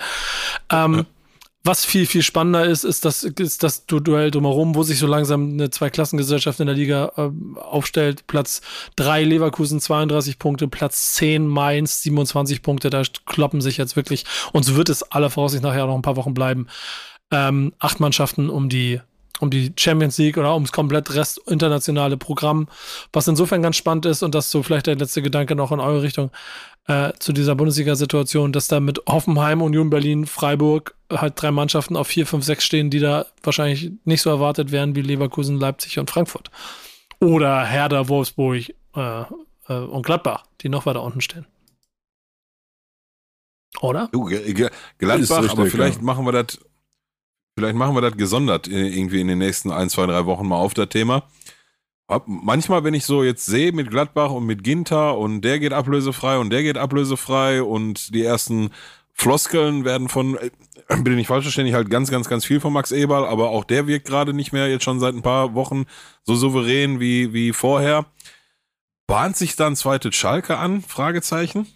Ähm, 0.71 1.05
was 1.63 1.83
viel, 1.83 2.05
viel 2.05 2.23
spannender 2.23 2.65
ist, 2.65 2.83
ist 2.85 3.03
das, 3.03 3.23
ist 3.23 3.63
das 3.63 3.85
Du- 3.85 3.99
Duell 3.99 4.31
drumherum, 4.31 4.75
wo 4.75 4.83
sich 4.83 4.97
so 4.97 5.07
langsam 5.07 5.51
eine 5.53 5.69
Zweiklassengesellschaft 5.69 6.59
in 6.61 6.67
der 6.67 6.75
Liga 6.75 7.11
ähm, 7.17 7.57
aufstellt. 7.57 8.25
Platz 8.27 8.61
3 8.95 9.23
Leverkusen 9.25 9.79
32 9.81 10.39
Punkte, 10.39 10.67
Platz 10.67 11.13
10 11.15 11.45
Mainz 11.47 12.01
27 12.03 12.61
Punkte. 12.61 12.89
Da 12.89 13.03
kloppen 13.25 13.59
sich 13.61 13.77
jetzt 13.77 13.95
wirklich, 13.95 14.23
und 14.53 14.63
so 14.63 14.75
wird 14.77 14.89
es 14.89 15.03
aller 15.03 15.29
Voraussicht 15.29 15.63
nachher 15.63 15.85
noch 15.85 15.95
ein 15.95 16.01
paar 16.01 16.15
Wochen 16.15 16.33
bleiben, 16.33 16.67
ähm, 17.31 17.73
acht 17.79 17.99
Mannschaften 17.99 18.49
um 18.49 18.69
die 18.69 19.01
um 19.39 19.49
die 19.49 19.73
Champions 19.77 20.17
League 20.17 20.37
oder 20.37 20.53
ums 20.53 20.71
komplett 20.71 21.13
Rest 21.13 21.39
internationale 21.47 22.17
Programm, 22.17 22.67
was 23.13 23.27
insofern 23.27 23.61
ganz 23.61 23.75
spannend 23.75 24.05
ist 24.05 24.23
und 24.23 24.35
das 24.35 24.51
so 24.51 24.63
vielleicht 24.63 24.87
der 24.87 24.95
letzte 24.95 25.21
Gedanke 25.21 25.55
noch 25.55 25.71
in 25.71 25.79
eure 25.79 26.01
Richtung 26.01 26.31
äh, 26.87 27.13
zu 27.19 27.33
dieser 27.33 27.55
Bundesliga-Situation, 27.55 28.51
dass 28.51 28.67
da 28.67 28.79
mit 28.79 29.01
Hoffenheim, 29.07 29.61
Union 29.61 29.89
Berlin, 29.89 30.25
Freiburg 30.25 30.95
halt 31.11 31.41
drei 31.41 31.51
Mannschaften 31.51 31.95
auf 31.95 32.07
vier, 32.07 32.25
fünf, 32.25 32.43
sechs 32.43 32.63
stehen, 32.63 32.89
die 32.89 32.99
da 32.99 33.27
wahrscheinlich 33.43 33.91
nicht 34.05 34.21
so 34.21 34.29
erwartet 34.29 34.71
werden 34.71 34.95
wie 34.95 35.01
Leverkusen, 35.01 35.59
Leipzig 35.59 35.99
und 35.99 36.09
Frankfurt. 36.09 36.51
Oder 37.19 37.65
Herder, 37.65 38.09
Wolfsburg 38.09 38.69
äh, 38.95 39.21
äh, 39.67 39.73
und 39.73 40.05
Gladbach, 40.05 40.45
die 40.61 40.69
noch 40.69 40.85
weiter 40.85 41.03
unten 41.03 41.21
stehen. 41.21 41.45
Oder? 43.81 44.09
Du, 44.11 44.25
Gladbach, 44.97 45.49
aber 45.49 45.67
vielleicht 45.67 45.97
ja. 45.97 46.03
machen 46.03 46.25
wir 46.25 46.31
das, 46.31 46.59
vielleicht 47.59 47.75
machen 47.75 47.93
wir 47.95 48.01
das 48.01 48.15
gesondert 48.15 48.67
äh, 48.67 48.87
irgendwie 48.87 49.19
in 49.19 49.27
den 49.27 49.37
nächsten 49.37 49.69
ein, 49.71 49.89
zwei, 49.89 50.05
drei 50.05 50.25
Wochen 50.25 50.47
mal 50.47 50.55
auf 50.55 50.73
das 50.73 50.89
Thema. 50.89 51.23
Manchmal, 52.25 52.83
wenn 52.83 52.95
ich 52.95 53.05
so 53.05 53.23
jetzt 53.23 53.45
sehe 53.45 53.71
mit 53.71 53.91
Gladbach 53.91 54.31
und 54.31 54.45
mit 54.45 54.63
Ginter 54.63 55.15
und 55.15 55.41
der 55.41 55.59
geht 55.59 55.73
ablösefrei 55.73 56.39
und 56.39 56.49
der 56.49 56.63
geht 56.63 56.77
ablösefrei 56.77 57.61
und 57.61 58.15
die 58.15 58.23
ersten 58.23 58.71
Floskeln 59.13 59.85
werden 59.85 60.07
von, 60.07 60.37
äh, 60.37 60.49
bin 61.03 61.13
ich 61.13 61.17
nicht 61.17 61.27
falsch 61.27 61.43
verständig, 61.43 61.75
halt 61.75 61.91
ganz, 61.91 62.09
ganz, 62.09 62.27
ganz 62.27 62.45
viel 62.45 62.61
von 62.61 62.73
Max 62.73 62.91
Eberl, 62.91 63.25
aber 63.25 63.49
auch 63.49 63.63
der 63.63 63.85
wirkt 63.85 64.07
gerade 64.07 64.33
nicht 64.33 64.53
mehr 64.53 64.69
jetzt 64.69 64.85
schon 64.85 64.99
seit 64.99 65.13
ein 65.13 65.21
paar 65.21 65.53
Wochen 65.53 65.85
so 66.23 66.35
souverän 66.35 66.99
wie, 66.99 67.33
wie 67.33 67.51
vorher. 67.51 68.05
Bahnt 69.05 69.35
sich 69.35 69.55
dann 69.55 69.75
zweites 69.75 70.15
Schalke 70.15 70.57
an? 70.57 70.81
Fragezeichen. 70.81 71.67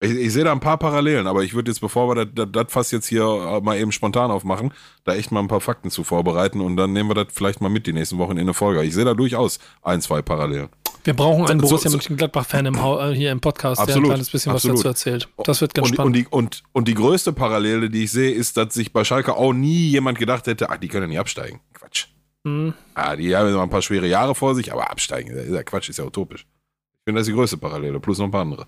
Ich, 0.00 0.12
ich 0.12 0.32
sehe 0.32 0.44
da 0.44 0.52
ein 0.52 0.60
paar 0.60 0.78
Parallelen, 0.78 1.26
aber 1.26 1.42
ich 1.42 1.54
würde 1.54 1.70
jetzt, 1.72 1.80
bevor 1.80 2.14
wir 2.14 2.24
das, 2.24 2.66
Fass 2.72 2.92
jetzt 2.92 3.06
hier 3.08 3.24
äh, 3.24 3.60
mal 3.60 3.76
eben 3.78 3.90
spontan 3.90 4.30
aufmachen, 4.30 4.72
da 5.04 5.14
echt 5.14 5.32
mal 5.32 5.40
ein 5.40 5.48
paar 5.48 5.60
Fakten 5.60 5.90
zu 5.90 6.04
vorbereiten 6.04 6.60
und 6.60 6.76
dann 6.76 6.92
nehmen 6.92 7.10
wir 7.10 7.14
das 7.14 7.26
vielleicht 7.32 7.60
mal 7.60 7.68
mit 7.68 7.86
die 7.88 7.92
nächsten 7.92 8.16
Wochen 8.18 8.32
in 8.32 8.38
eine 8.40 8.54
Folge. 8.54 8.84
Ich 8.84 8.94
sehe 8.94 9.04
da 9.04 9.14
durchaus 9.14 9.58
ein, 9.82 10.00
zwei 10.00 10.22
Parallelen. 10.22 10.68
Wir 11.02 11.14
brauchen 11.14 11.46
einen 11.46 11.58
So- 11.60 11.66
Borussia 11.68 11.90
so- 11.90 11.96
Mönchengladbach-Fan 11.96 12.66
im 12.66 12.74
äh, 12.76 13.12
hier 13.14 13.32
im 13.32 13.40
Podcast, 13.40 13.78
der 13.80 13.84
Absolut, 13.88 14.04
ein 14.04 14.10
kleines 14.10 14.30
bisschen 14.30 14.52
absolut. 14.52 14.76
was 14.76 14.82
dazu 14.82 14.88
erzählt. 14.88 15.28
Das 15.42 15.60
wird 15.60 15.74
ganz 15.74 15.86
Und, 15.88 15.90
und, 15.90 15.94
spannend. 15.96 16.16
die, 16.16 16.26
und, 16.30 16.62
und 16.72 16.86
die 16.88 16.94
größte 16.94 17.32
Parallele, 17.32 17.90
die 17.90 18.04
ich 18.04 18.12
sehe, 18.12 18.30
ist, 18.30 18.56
dass 18.56 18.74
sich 18.74 18.92
bei 18.92 19.02
Schalke 19.04 19.34
auch 19.36 19.52
nie 19.52 19.88
jemand 19.88 20.18
gedacht 20.18 20.46
hätte, 20.46 20.70
ach, 20.70 20.76
die 20.76 20.86
können 20.88 21.04
ja 21.04 21.08
nicht 21.08 21.18
absteigen. 21.20 21.60
Quatsch. 21.74 22.06
Hm. 22.46 22.72
Ah, 22.94 23.16
die 23.16 23.34
haben 23.34 23.48
immer 23.48 23.62
ein 23.62 23.70
paar 23.70 23.82
schwere 23.82 24.06
Jahre 24.06 24.34
vor 24.36 24.54
sich, 24.54 24.72
aber 24.72 24.90
absteigen, 24.90 25.32
ist 25.36 25.50
ja 25.50 25.62
Quatsch, 25.64 25.88
ist 25.88 25.98
ja 25.98 26.04
utopisch. 26.04 26.42
Ich 26.42 27.04
finde, 27.04 27.18
das 27.20 27.26
ist 27.26 27.32
die 27.32 27.36
größte 27.36 27.56
Parallele, 27.56 27.98
plus 27.98 28.18
noch 28.18 28.26
ein 28.26 28.30
paar 28.30 28.42
andere. 28.42 28.66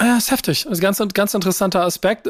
Ja, 0.00 0.16
ist 0.16 0.32
heftig. 0.32 0.64
Das 0.64 0.72
ist 0.72 0.78
ein 0.84 0.96
ganz, 0.96 1.14
ganz 1.14 1.34
interessanter 1.34 1.82
Aspekt. 1.82 2.26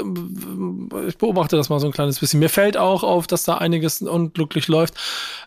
Ich 1.08 1.16
beobachte 1.16 1.56
das 1.56 1.70
mal 1.70 1.80
so 1.80 1.86
ein 1.86 1.92
kleines 1.92 2.20
bisschen. 2.20 2.40
Mir 2.40 2.50
fällt 2.50 2.76
auch 2.76 3.02
auf, 3.02 3.26
dass 3.26 3.44
da 3.44 3.56
einiges 3.56 4.02
unglücklich 4.02 4.68
läuft. 4.68 4.94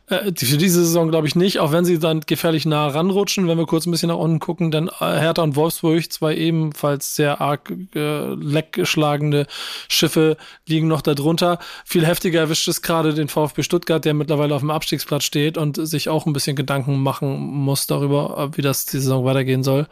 Äh, 0.07 0.31
für 0.35 0.57
diese 0.57 0.83
Saison 0.83 1.09
glaube 1.09 1.27
ich 1.27 1.35
nicht, 1.35 1.59
auch 1.59 1.71
wenn 1.71 1.85
sie 1.85 1.99
dann 1.99 2.21
gefährlich 2.21 2.65
nah 2.65 2.87
ranrutschen, 2.87 3.47
wenn 3.47 3.59
wir 3.59 3.67
kurz 3.67 3.85
ein 3.85 3.91
bisschen 3.91 4.09
nach 4.09 4.17
unten 4.17 4.39
gucken, 4.39 4.71
denn 4.71 4.87
äh, 4.87 5.19
Hertha 5.19 5.43
und 5.43 5.55
Wolfsburg, 5.55 6.11
zwei 6.11 6.35
ebenfalls 6.35 7.15
sehr 7.15 7.39
arg 7.39 7.71
äh, 7.93 8.33
leckgeschlagene 8.33 9.45
Schiffe 9.87 10.37
liegen 10.67 10.87
noch 10.87 11.03
darunter. 11.03 11.59
Viel 11.85 12.05
heftiger 12.05 12.39
erwischt 12.39 12.67
es 12.67 12.81
gerade 12.81 13.13
den 13.13 13.27
VfB 13.27 13.61
Stuttgart, 13.61 14.03
der 14.03 14.15
mittlerweile 14.15 14.55
auf 14.55 14.61
dem 14.61 14.71
Abstiegsplatz 14.71 15.23
steht 15.23 15.55
und 15.55 15.75
sich 15.87 16.09
auch 16.09 16.25
ein 16.25 16.33
bisschen 16.33 16.55
Gedanken 16.55 16.97
machen 16.97 17.37
muss 17.37 17.85
darüber, 17.85 18.49
wie 18.55 18.63
das 18.63 18.85
die 18.85 18.97
Saison 18.97 19.23
weitergehen 19.23 19.61
soll. 19.61 19.87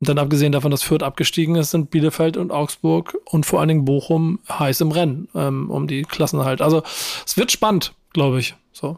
Und 0.00 0.08
dann 0.08 0.18
abgesehen 0.18 0.52
davon, 0.52 0.70
dass 0.70 0.82
Fürth 0.82 1.02
abgestiegen 1.02 1.56
ist, 1.56 1.72
sind 1.72 1.90
Bielefeld 1.90 2.38
und 2.38 2.50
Augsburg 2.50 3.18
und 3.26 3.44
vor 3.44 3.60
allen 3.60 3.68
Dingen 3.68 3.84
Bochum 3.84 4.40
heiß 4.48 4.80
im 4.80 4.92
Rennen 4.92 5.28
ähm, 5.34 5.70
um 5.70 5.86
die 5.86 6.02
Klassenhalt. 6.02 6.62
Also 6.62 6.82
es 7.26 7.36
wird 7.36 7.52
spannend, 7.52 7.92
glaube 8.14 8.40
ich. 8.40 8.54
So. 8.72 8.96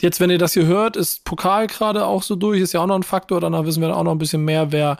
Jetzt, 0.00 0.18
wenn 0.18 0.30
ihr 0.30 0.38
das 0.38 0.54
hier 0.54 0.64
hört, 0.64 0.96
ist 0.96 1.26
Pokal 1.26 1.66
gerade 1.66 2.06
auch 2.06 2.22
so 2.22 2.36
durch, 2.36 2.60
ist 2.60 2.72
ja 2.72 2.80
auch 2.80 2.86
noch 2.86 2.94
ein 2.94 3.02
Faktor. 3.02 3.40
Danach 3.40 3.66
wissen 3.66 3.82
wir 3.82 3.94
auch 3.94 4.02
noch 4.02 4.12
ein 4.12 4.18
bisschen 4.18 4.42
mehr, 4.42 4.72
wer 4.72 4.96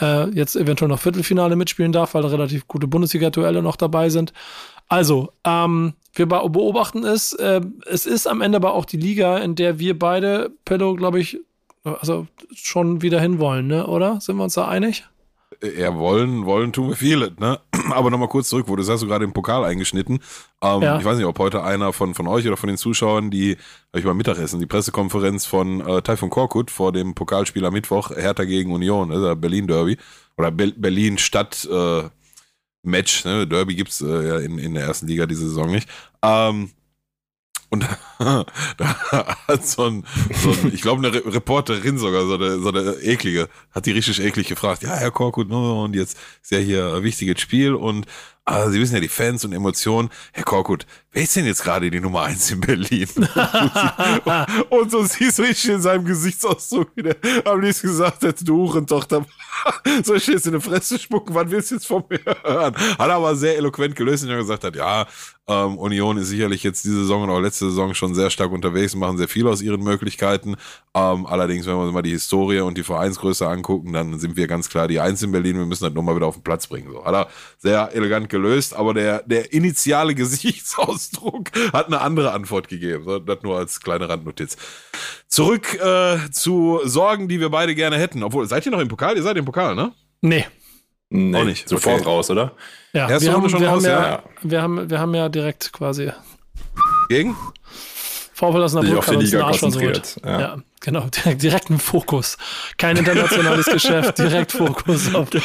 äh, 0.00 0.30
jetzt 0.30 0.56
eventuell 0.56 0.88
noch 0.88 1.00
Viertelfinale 1.00 1.54
mitspielen 1.54 1.92
darf, 1.92 2.14
weil 2.14 2.24
relativ 2.24 2.66
gute 2.66 2.86
Bundesliga-Duelle 2.86 3.60
noch 3.60 3.76
dabei 3.76 4.08
sind. 4.08 4.32
Also, 4.88 5.32
ähm, 5.44 5.92
wir 6.14 6.26
beobachten 6.26 7.04
es. 7.04 7.34
Äh, 7.34 7.60
es 7.86 8.06
ist 8.06 8.26
am 8.26 8.40
Ende 8.40 8.56
aber 8.56 8.72
auch 8.72 8.86
die 8.86 8.96
Liga, 8.96 9.36
in 9.38 9.54
der 9.54 9.78
wir 9.78 9.98
beide, 9.98 10.50
Pedro, 10.64 10.94
glaube 10.94 11.20
ich, 11.20 11.38
also 11.84 12.26
schon 12.54 13.02
wieder 13.02 13.20
hinwollen, 13.20 13.66
ne? 13.66 13.86
Oder? 13.86 14.20
Sind 14.20 14.36
wir 14.36 14.44
uns 14.44 14.54
da 14.54 14.68
einig? 14.68 15.04
Ja, 15.76 15.96
wollen, 15.96 16.44
wollen 16.44 16.72
tun 16.72 16.88
wir 16.88 16.96
viele, 16.96 17.32
ne? 17.38 17.60
Aber 17.92 18.10
nochmal 18.10 18.28
kurz 18.28 18.48
zurück, 18.48 18.66
wo 18.68 18.74
du 18.74 18.86
hast 18.86 19.02
du 19.02 19.06
gerade 19.06 19.24
im 19.24 19.32
Pokal 19.32 19.64
eingeschnitten. 19.64 20.20
Ähm, 20.60 20.82
ja. 20.82 20.98
Ich 20.98 21.04
weiß 21.04 21.16
nicht, 21.16 21.26
ob 21.26 21.38
heute 21.38 21.62
einer 21.62 21.92
von, 21.92 22.14
von 22.14 22.26
euch 22.26 22.46
oder 22.46 22.56
von 22.56 22.68
den 22.68 22.76
Zuschauern, 22.76 23.30
die, 23.30 23.56
habe 23.90 24.00
ich 24.00 24.04
mal 24.04 24.14
Mittagessen, 24.14 24.58
die 24.58 24.66
Pressekonferenz 24.66 25.46
von 25.46 25.80
äh, 25.86 26.02
Taifun 26.02 26.30
Korkut 26.30 26.70
vor 26.70 26.92
dem 26.92 27.14
Pokalspiel 27.14 27.64
am 27.64 27.74
Mittwoch, 27.74 28.10
Hertha 28.10 28.44
gegen 28.44 28.72
Union, 28.72 29.12
also 29.12 29.36
Berlin 29.36 29.66
Derby 29.66 29.98
oder 30.36 30.50
Be 30.50 30.72
Berlin 30.76 31.18
Stadt 31.18 31.68
äh, 31.70 32.02
Match, 32.82 33.24
ne? 33.24 33.46
Derby 33.46 33.76
gibt's 33.76 34.00
äh, 34.00 34.28
ja 34.28 34.38
in, 34.38 34.58
in 34.58 34.74
der 34.74 34.84
ersten 34.84 35.06
Liga 35.06 35.26
diese 35.26 35.48
Saison 35.48 35.70
nicht. 35.70 35.88
Ähm, 36.22 36.70
und 37.72 37.86
da 38.18 38.44
hat 39.48 39.66
so 39.66 39.84
ein, 39.84 40.04
so 40.42 40.50
ein 40.50 40.72
ich 40.74 40.82
glaube, 40.82 40.98
eine 41.06 41.14
Re 41.14 41.34
Reporterin 41.34 41.96
sogar, 41.96 42.26
so 42.26 42.34
eine, 42.34 42.58
so 42.58 42.68
eine 42.68 42.96
eklige, 43.02 43.48
hat 43.70 43.86
die 43.86 43.92
richtig 43.92 44.20
eklig 44.20 44.46
gefragt, 44.46 44.82
ja, 44.82 44.90
Herr 44.90 45.10
Korkut, 45.10 45.50
und 45.50 45.94
jetzt 45.94 46.18
ist 46.42 46.50
ja 46.50 46.58
hier 46.58 46.94
ein 46.96 47.02
wichtiges 47.02 47.40
Spiel. 47.40 47.74
Und 47.74 48.04
also 48.44 48.72
Sie 48.72 48.80
wissen 48.80 48.94
ja, 48.94 49.00
die 49.00 49.08
Fans 49.08 49.44
und 49.44 49.52
Emotionen. 49.52 50.10
Herr 50.32 50.42
Korkut, 50.42 50.84
wer 51.12 51.22
ist 51.22 51.36
denn 51.36 51.46
jetzt 51.46 51.62
gerade 51.62 51.90
die 51.90 52.00
Nummer 52.00 52.22
eins 52.22 52.50
in 52.50 52.60
Berlin? 52.60 53.08
und 54.70 54.90
so 54.90 55.04
siehst 55.04 55.38
du 55.38 55.42
richtig 55.42 55.70
in 55.70 55.80
seinem 55.80 56.04
Gesichtsausdruck 56.04 56.96
wieder 56.96 57.14
am 57.44 57.60
liebsten 57.60 57.88
gesagt 57.88 58.22
hätte, 58.22 58.44
du 58.44 58.56
Hurentochter, 58.56 59.24
soll 60.02 60.16
ich 60.16 60.26
jetzt 60.26 60.46
in 60.46 60.54
eine 60.54 60.60
Fresse 60.60 60.98
spucken? 60.98 61.34
Wann 61.34 61.50
willst 61.50 61.70
du 61.70 61.76
jetzt 61.76 61.86
von 61.86 62.02
mir 62.08 62.20
hören? 62.42 62.74
Hat 62.74 63.10
aber 63.10 63.36
sehr 63.36 63.56
eloquent 63.56 63.94
gelöst, 63.94 64.24
indem 64.24 64.38
er 64.38 64.42
gesagt 64.42 64.64
hat, 64.64 64.74
ja, 64.74 65.06
ähm, 65.48 65.76
Union 65.76 66.16
ist 66.18 66.28
sicherlich 66.28 66.62
jetzt 66.62 66.84
diese 66.84 67.00
Saison 67.00 67.24
und 67.24 67.30
auch 67.30 67.40
letzte 67.40 67.66
Saison 67.66 67.94
schon 67.94 68.14
sehr 68.14 68.30
stark 68.30 68.52
unterwegs 68.52 68.94
und 68.94 69.00
machen 69.00 69.18
sehr 69.18 69.28
viel 69.28 69.46
aus 69.48 69.60
ihren 69.60 69.82
Möglichkeiten. 69.82 70.56
Ähm, 70.94 71.26
allerdings, 71.26 71.66
wenn 71.66 71.74
wir 71.74 71.82
uns 71.82 71.92
mal 71.92 72.02
die 72.02 72.10
Historie 72.10 72.60
und 72.60 72.78
die 72.78 72.84
Vereinsgröße 72.84 73.48
angucken, 73.48 73.92
dann 73.92 74.18
sind 74.20 74.36
wir 74.36 74.46
ganz 74.46 74.68
klar 74.68 74.86
die 74.86 75.00
Eins 75.00 75.22
in 75.22 75.32
Berlin. 75.32 75.58
Wir 75.58 75.66
müssen 75.66 75.84
das 75.84 75.94
nochmal 75.94 76.14
wieder 76.14 76.26
auf 76.26 76.36
den 76.36 76.44
Platz 76.44 76.68
bringen. 76.68 76.92
So 76.92 77.04
hat 77.04 77.14
er 77.14 77.28
sehr 77.58 77.92
elegant 77.92 78.28
gelöst, 78.32 78.74
aber 78.74 78.94
der, 78.94 79.22
der 79.22 79.52
initiale 79.52 80.14
Gesichtsausdruck 80.16 81.50
hat 81.72 81.86
eine 81.86 82.00
andere 82.00 82.32
Antwort 82.32 82.66
gegeben. 82.66 83.24
Das 83.24 83.42
nur 83.42 83.56
als 83.56 83.80
kleine 83.80 84.08
Randnotiz. 84.08 84.56
Zurück 85.28 85.74
äh, 85.80 86.18
zu 86.32 86.80
Sorgen, 86.84 87.28
die 87.28 87.38
wir 87.38 87.50
beide 87.50 87.76
gerne 87.76 87.96
hätten. 87.96 88.24
Obwohl, 88.24 88.48
seid 88.48 88.66
ihr 88.66 88.72
noch 88.72 88.80
im 88.80 88.88
Pokal? 88.88 89.16
Ihr 89.16 89.22
seid 89.22 89.36
im 89.36 89.44
Pokal, 89.44 89.76
ne? 89.76 89.92
Nee. 90.20 90.46
Nee, 91.10 91.38
auch 91.38 91.44
nicht. 91.44 91.68
Sofort 91.68 92.00
okay. 92.00 92.08
raus, 92.08 92.30
oder? 92.30 92.52
Ja, 92.92 93.08
Erste 93.08 93.28
wir, 93.28 93.34
haben, 93.34 93.48
schon 93.48 93.60
wir, 93.60 93.68
raus, 93.68 93.84
haben 93.84 93.90
ja, 93.90 94.10
ja, 94.10 94.22
wir, 94.42 94.62
haben, 94.62 94.90
wir 94.90 94.98
haben 94.98 95.14
ja 95.14 95.28
direkt 95.28 95.72
quasi. 95.72 96.10
Gegen? 97.08 97.36
VfL 98.32 98.62
Osnabrück 98.62 99.06
hat 99.06 99.16
uns 99.16 99.30
den 99.30 99.40
Arsch 99.42 99.58
versucht. 99.58 100.20
Ja. 100.24 100.40
ja. 100.40 100.56
Genau. 100.82 101.08
Direkt 101.34 101.70
ein 101.70 101.78
Fokus. 101.78 102.36
Kein 102.76 102.96
internationales 102.96 103.66
Geschäft, 103.66 104.18
direkt 104.18 104.52
Fokus 104.52 105.14
auf, 105.14 105.30
ge 105.30 105.40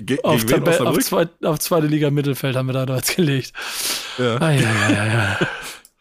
ge 0.00 0.18
auf, 0.22 0.44
Tabell, 0.44 0.86
auf, 0.86 0.98
zweit, 0.98 1.30
auf, 1.44 1.58
zweite 1.60 1.86
Liga 1.86 2.10
Mittelfeld 2.10 2.56
haben 2.56 2.66
wir 2.66 2.86
da 2.86 2.96
jetzt 2.96 3.16
gelegt. 3.16 3.52
Ja. 4.18 4.36
Ah, 4.36 4.50
ja, 4.50 4.60
ja, 4.60 4.90
ja, 4.90 5.38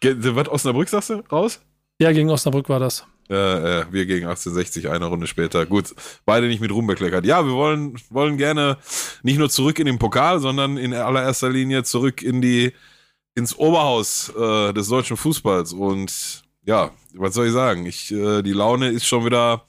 ja. 0.04 0.36
Was, 0.36 0.50
Osnabrück 0.50 0.89
sagst 0.89 1.10
du? 1.10 1.23
Raus? 1.32 1.60
Ja, 2.00 2.12
gegen 2.12 2.30
Osnabrück 2.30 2.69
war 2.69 2.80
das. 2.80 3.06
Äh, 3.30 3.36
äh, 3.82 3.86
wir 3.91 4.06
gegen 4.06 4.26
1860 4.28 4.89
eine 4.89 5.06
Runde 5.06 5.28
später. 5.28 5.65
Gut, 5.65 5.93
beide 6.26 6.47
nicht 6.47 6.62
mit 6.62 6.71
Ruhm 6.71 6.88
bekleckert. 6.88 7.26
Ja, 7.26 7.45
wir 7.45 7.54
wollen, 7.54 8.00
wollen 8.10 8.38
gerne 8.38 8.78
nicht 9.23 9.38
nur 9.38 9.50
zurück 9.50 9.80
in 9.80 9.86
den 9.86 10.00
Pokal, 10.00 10.39
sondern 10.39 10.78
in 10.78 10.93
allererster 10.93 11.50
Linie 11.50 11.84
zurück 11.84 12.21
in 12.21 12.41
die, 12.41 12.73
ins 13.36 13.58
Oberhaus 13.58 14.30
äh, 14.38 14.73
des 14.73 14.88
deutschen 14.88 15.17
Fußballs. 15.17 15.73
Und 15.73 16.43
ja, 16.67 16.91
was 17.13 17.34
soll 17.34 17.47
ich 17.47 17.53
sagen? 17.53 17.86
Ich, 17.86 18.12
äh, 18.12 18.41
die 18.43 18.51
Laune 18.51 18.89
ist 18.89 19.08
schon 19.08 19.25
wieder, 19.25 19.65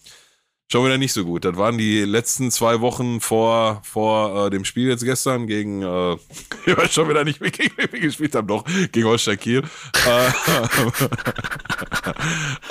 schon 0.70 0.84
wieder 0.84 0.98
nicht 0.98 1.12
so 1.12 1.24
gut. 1.24 1.44
Das 1.44 1.56
waren 1.56 1.78
die 1.78 2.00
letzten 2.00 2.50
zwei 2.50 2.80
Wochen 2.80 3.20
vor, 3.20 3.80
vor 3.84 4.46
äh, 4.46 4.50
dem 4.50 4.64
Spiel 4.64 4.88
jetzt 4.88 5.04
gestern 5.04 5.46
gegen, 5.46 5.82
äh, 5.82 6.14
ich 6.66 6.76
weiß 6.76 6.92
schon 6.92 7.08
wieder 7.08 7.24
nicht, 7.24 7.40
gegen 7.40 7.72
wen 7.76 7.92
wir 7.92 8.00
gespielt 8.00 8.34
haben, 8.34 8.48
doch, 8.48 8.64
gegen 8.90 9.06
Holstein 9.06 9.38
Kiel. 9.38 9.62
Äh, 10.06 10.28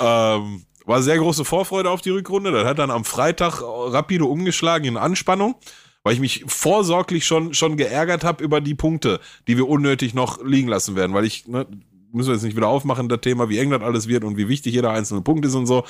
ähm, 0.00 0.62
war 0.84 1.02
sehr 1.02 1.16
große 1.18 1.46
Vorfreude 1.46 1.90
auf 1.90 2.02
die 2.02 2.10
Rückrunde. 2.10 2.52
Das 2.52 2.66
hat 2.66 2.78
dann 2.78 2.90
am 2.90 3.06
Freitag 3.06 3.62
rapide 3.62 4.26
umgeschlagen 4.26 4.84
in 4.84 4.96
Anspannung, 4.98 5.54
weil 6.02 6.12
ich 6.12 6.20
mich 6.20 6.44
vorsorglich 6.46 7.24
schon, 7.24 7.54
schon 7.54 7.78
geärgert 7.78 8.24
habe 8.24 8.44
über 8.44 8.60
die 8.60 8.74
Punkte, 8.74 9.20
die 9.46 9.56
wir 9.56 9.68
unnötig 9.68 10.12
noch 10.12 10.44
liegen 10.44 10.68
lassen 10.68 10.96
werden, 10.96 11.14
weil 11.14 11.24
ich, 11.24 11.46
ne, 11.46 11.66
müssen 12.12 12.28
wir 12.28 12.34
jetzt 12.34 12.44
nicht 12.44 12.56
wieder 12.56 12.68
aufmachen, 12.68 13.08
das 13.08 13.20
Thema, 13.20 13.48
wie 13.48 13.58
eng 13.58 13.70
das 13.70 13.82
alles 13.82 14.08
wird 14.08 14.24
und 14.24 14.36
wie 14.36 14.48
wichtig 14.48 14.74
jeder 14.74 14.90
einzelne 14.90 15.22
Punkt 15.22 15.44
ist 15.44 15.54
und 15.54 15.66
so. 15.66 15.84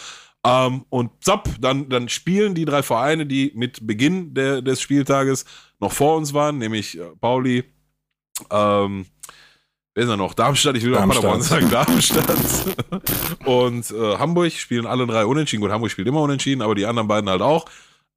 Ähm, 0.45 0.85
und 0.89 1.11
zapp, 1.21 1.49
dann, 1.61 1.89
dann 1.89 2.09
spielen 2.09 2.55
die 2.55 2.65
drei 2.65 2.83
Vereine, 2.83 3.27
die 3.27 3.53
mit 3.55 3.87
Beginn 3.87 4.35
der, 4.35 4.63
des 4.63 4.81
Spieltages 4.81 5.45
noch 5.81 5.93
vor 5.93 6.17
uns 6.17 6.33
waren, 6.33 6.59
nämlich 6.59 6.99
äh, 6.99 7.05
Pauli, 7.21 7.65
ähm, 8.51 9.07
wer 9.95 10.05
ist 10.05 10.11
er 10.11 10.17
noch? 10.17 10.35
Darmstadt, 10.35 10.77
ich 10.77 10.85
will 10.85 10.95
auch 10.95 11.07
Paderborn 11.07 11.43
sagen, 11.43 11.69
Darmstadt. 11.71 12.37
und 13.45 13.91
äh, 13.91 14.17
Hamburg 14.17 14.53
spielen 14.53 14.87
alle 14.87 15.07
drei 15.07 15.25
unentschieden. 15.27 15.63
Gut, 15.63 15.73
Hamburg 15.73 15.91
spielt 15.91 16.07
immer 16.07 16.21
unentschieden, 16.21 16.63
aber 16.63 16.75
die 16.75 16.87
anderen 16.87 17.09
beiden 17.09 17.29
halt 17.29 17.43
auch. 17.43 17.65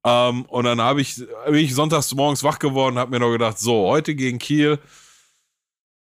Ähm, 0.04 0.42
und 0.46 0.64
dann 0.64 0.80
habe 0.80 1.00
ich, 1.00 1.16
bin 1.46 1.54
ich 1.56 1.74
sonntags 1.74 2.14
morgens 2.14 2.42
wach 2.44 2.58
geworden, 2.58 2.98
habe 2.98 3.10
mir 3.10 3.20
noch 3.20 3.32
gedacht, 3.32 3.58
so, 3.58 3.88
heute 3.88 4.14
gegen 4.14 4.38
Kiel, 4.38 4.78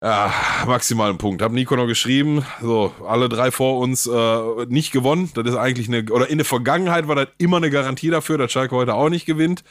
ja, 0.04 0.34
maximal 0.68 1.10
einen 1.10 1.18
Punkt. 1.18 1.42
Hab 1.42 1.52
Nico 1.52 1.76
noch 1.76 1.88
geschrieben, 1.88 2.46
so, 2.62 2.94
alle 3.08 3.30
drei 3.30 3.52
vor 3.52 3.80
uns 3.80 4.06
äh, 4.08 4.66
nicht 4.68 4.92
gewonnen. 4.92 5.32
Das 5.34 5.46
ist 5.48 5.56
eigentlich 5.56 5.88
eine, 5.88 6.04
oder 6.12 6.30
in 6.30 6.38
der 6.38 6.46
Vergangenheit 6.46 7.08
war 7.08 7.16
das 7.16 7.28
immer 7.38 7.58
eine 7.58 7.70
Garantie 7.70 8.10
dafür, 8.10 8.38
dass 8.38 8.52
Schalke 8.52 8.76
heute 8.76 8.94
auch 8.94 9.10
nicht 9.10 9.26
gewinnt. 9.26 9.64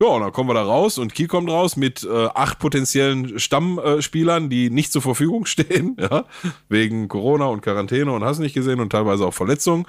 Ja, 0.00 0.08
und 0.08 0.20
dann 0.20 0.32
kommen 0.32 0.48
wir 0.48 0.54
da 0.54 0.62
raus 0.62 0.96
und 0.98 1.12
Kiel 1.12 1.26
kommt 1.26 1.50
raus 1.50 1.76
mit 1.76 2.04
äh, 2.04 2.26
acht 2.26 2.60
potenziellen 2.60 3.38
Stammspielern, 3.40 4.48
die 4.48 4.70
nicht 4.70 4.92
zur 4.92 5.02
Verfügung 5.02 5.44
stehen, 5.46 5.96
ja, 5.98 6.24
wegen 6.68 7.08
Corona 7.08 7.46
und 7.46 7.62
Quarantäne 7.62 8.12
und 8.12 8.22
hast 8.24 8.38
nicht 8.38 8.54
gesehen 8.54 8.80
und 8.80 8.90
teilweise 8.90 9.26
auch 9.26 9.34
Verletzungen. 9.34 9.86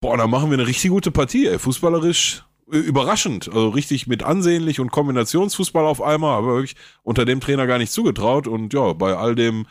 Boah, 0.00 0.16
da 0.16 0.26
machen 0.26 0.50
wir 0.50 0.58
eine 0.58 0.66
richtig 0.66 0.90
gute 0.90 1.10
Partie, 1.10 1.46
ey. 1.46 1.58
Fußballerisch 1.58 2.44
überraschend, 2.66 3.48
also 3.48 3.68
richtig 3.68 4.06
mit 4.06 4.22
ansehnlich 4.22 4.80
und 4.80 4.90
Kombinationsfußball 4.90 5.84
auf 5.84 6.02
einmal, 6.02 6.36
aber 6.36 6.54
wirklich 6.54 6.76
unter 7.02 7.24
dem 7.24 7.40
Trainer 7.40 7.66
gar 7.66 7.78
nicht 7.78 7.92
zugetraut 7.92 8.48
und 8.48 8.74
ja, 8.74 8.92
bei 8.92 9.16
all 9.16 9.34
dem, 9.34 9.66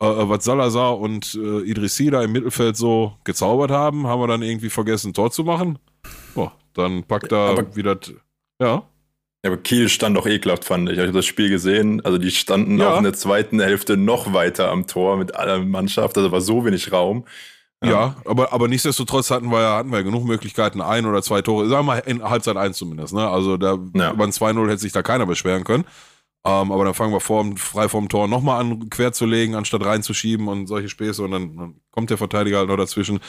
äh, 0.00 0.06
äh 0.06 0.28
was 0.28 0.44
Salazar 0.44 0.98
und 0.98 1.34
äh, 1.34 1.60
Idrissi 1.62 2.10
da 2.10 2.22
im 2.22 2.32
Mittelfeld 2.32 2.76
so 2.76 3.14
gezaubert 3.24 3.70
haben, 3.70 4.06
haben 4.06 4.20
wir 4.20 4.28
dann 4.28 4.42
irgendwie 4.42 4.70
vergessen, 4.70 5.14
Tor 5.14 5.30
zu 5.30 5.44
machen. 5.44 5.78
Boah, 6.34 6.52
dann 6.74 7.02
packt 7.04 7.32
er 7.32 7.74
wieder, 7.74 7.98
ja. 8.60 8.84
Ja, 9.44 9.52
aber 9.52 9.56
Kiel 9.62 9.88
stand 9.88 10.16
doch 10.16 10.26
ekelhaft, 10.26 10.64
fand 10.64 10.88
ich. 10.88 10.96
Ich 10.96 11.02
habe 11.02 11.12
das 11.12 11.26
Spiel 11.26 11.48
gesehen. 11.48 12.04
Also 12.04 12.18
die 12.18 12.32
standen 12.32 12.78
ja. 12.78 12.92
auch 12.92 12.98
in 12.98 13.04
der 13.04 13.12
zweiten 13.12 13.60
Hälfte 13.60 13.96
noch 13.96 14.32
weiter 14.32 14.70
am 14.70 14.88
Tor 14.88 15.16
mit 15.16 15.36
aller 15.36 15.60
Mannschaft. 15.60 16.16
Also 16.16 16.32
war 16.32 16.40
so 16.40 16.64
wenig 16.64 16.90
Raum. 16.90 17.24
Ja, 17.82 17.90
ja 17.90 18.16
aber, 18.24 18.52
aber 18.52 18.68
nichtsdestotrotz 18.68 19.30
hatten 19.30 19.50
wir, 19.50 19.72
hatten 19.74 19.92
wir 19.92 20.02
genug 20.02 20.24
Möglichkeiten, 20.24 20.80
ein 20.80 21.06
oder 21.06 21.22
zwei 21.22 21.42
Tore, 21.42 21.68
sagen 21.68 21.86
wir 21.86 21.94
mal 21.94 21.98
in 22.00 22.22
Halbzeit 22.22 22.56
eins 22.56 22.76
zumindest. 22.76 23.14
Ne? 23.14 23.28
Also 23.28 23.56
da 23.56 23.78
ja. 23.94 24.12
über 24.12 24.24
ein 24.24 24.32
2-0 24.32 24.68
hätte 24.68 24.78
sich 24.78 24.92
da 24.92 25.02
keiner 25.02 25.26
beschweren 25.26 25.64
können. 25.64 25.84
Ähm, 26.44 26.72
aber 26.72 26.84
dann 26.84 26.94
fangen 26.94 27.12
wir 27.12 27.20
vor, 27.20 27.44
frei 27.56 27.88
vorm 27.88 28.08
Tor 28.08 28.28
nochmal 28.28 28.60
an, 28.60 28.90
quer 28.90 29.12
zu 29.12 29.26
legen, 29.26 29.54
anstatt 29.54 29.84
reinzuschieben 29.84 30.48
und 30.48 30.66
solche 30.66 30.88
Späße 30.88 31.22
und 31.22 31.32
dann, 31.32 31.56
dann 31.56 31.80
kommt 31.90 32.10
der 32.10 32.18
Verteidiger 32.18 32.58
halt 32.58 32.68
noch 32.68 32.76
dazwischen. 32.76 33.20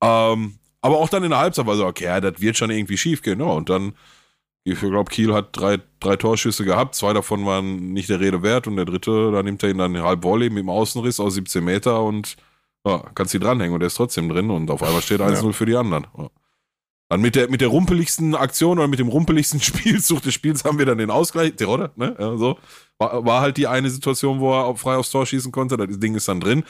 Ähm, 0.00 0.58
aber 0.80 0.98
auch 0.98 1.08
dann 1.08 1.24
in 1.24 1.30
der 1.30 1.38
Halbzeit 1.40 1.66
war 1.66 1.76
so, 1.76 1.86
okay, 1.86 2.20
das 2.20 2.40
wird 2.40 2.56
schon 2.56 2.70
irgendwie 2.70 2.98
schief 2.98 3.22
gehen. 3.22 3.40
Ja, 3.40 3.46
und 3.46 3.68
dann 3.70 3.94
Ich 4.64 4.80
glaube, 4.80 5.10
Kiel 5.10 5.34
hat 5.34 5.56
drei, 5.56 5.80
drei 6.00 6.16
Torschüsse 6.16 6.64
gehabt, 6.64 6.94
zwei 6.94 7.12
davon 7.12 7.46
waren 7.46 7.92
nicht 7.92 8.08
der 8.08 8.20
Rede 8.20 8.42
wert 8.42 8.66
und 8.68 8.76
der 8.76 8.84
dritte, 8.86 9.32
da 9.32 9.42
nimmt 9.42 9.62
er 9.62 9.70
ihn 9.70 9.78
dann 9.78 10.00
halb 10.02 10.22
Volley 10.24 10.50
mit 10.50 10.60
dem 10.60 10.70
Außenriss 10.70 11.20
aus 11.20 11.34
17 11.34 11.64
Meter 11.64 12.02
und 12.02 12.36
ja, 12.86 13.04
kannst 13.14 13.34
ihn 13.34 13.40
dranhängen 13.40 13.74
und 13.74 13.80
er 13.80 13.86
ist 13.86 13.94
trotzdem 13.94 14.28
drin 14.28 14.50
und 14.50 14.70
auf 14.70 14.82
einmal 14.82 15.02
steht 15.02 15.20
1-0 15.20 15.44
ja. 15.44 15.52
für 15.52 15.66
die 15.66 15.76
anderen. 15.76 16.06
Ja. 16.16 16.28
Dann 17.08 17.20
mit 17.20 17.34
der, 17.34 17.50
mit 17.50 17.60
der 17.60 17.68
rumpeligsten 17.68 18.34
Aktion 18.34 18.78
oder 18.78 18.88
mit 18.88 18.98
dem 18.98 19.08
rumpeligsten 19.08 19.60
Spielzug 19.62 20.22
des 20.22 20.32
Spiels 20.32 20.64
haben 20.64 20.78
wir 20.78 20.86
dann 20.86 20.98
den 20.98 21.10
Ausgleich, 21.10 21.56
der 21.56 21.68
oder? 21.68 21.92
Ne? 21.94 22.16
Ja, 22.18 22.36
so. 22.38 22.58
War, 22.98 23.24
war 23.24 23.40
halt 23.42 23.58
die 23.58 23.66
eine 23.66 23.90
Situation, 23.90 24.40
wo 24.40 24.52
er 24.54 24.74
frei 24.76 24.96
aufs 24.96 25.10
Tor 25.10 25.26
schießen 25.26 25.52
konnte. 25.52 25.76
Das 25.76 26.00
Ding 26.00 26.14
ist 26.14 26.28
dann 26.28 26.40
drin. 26.40 26.64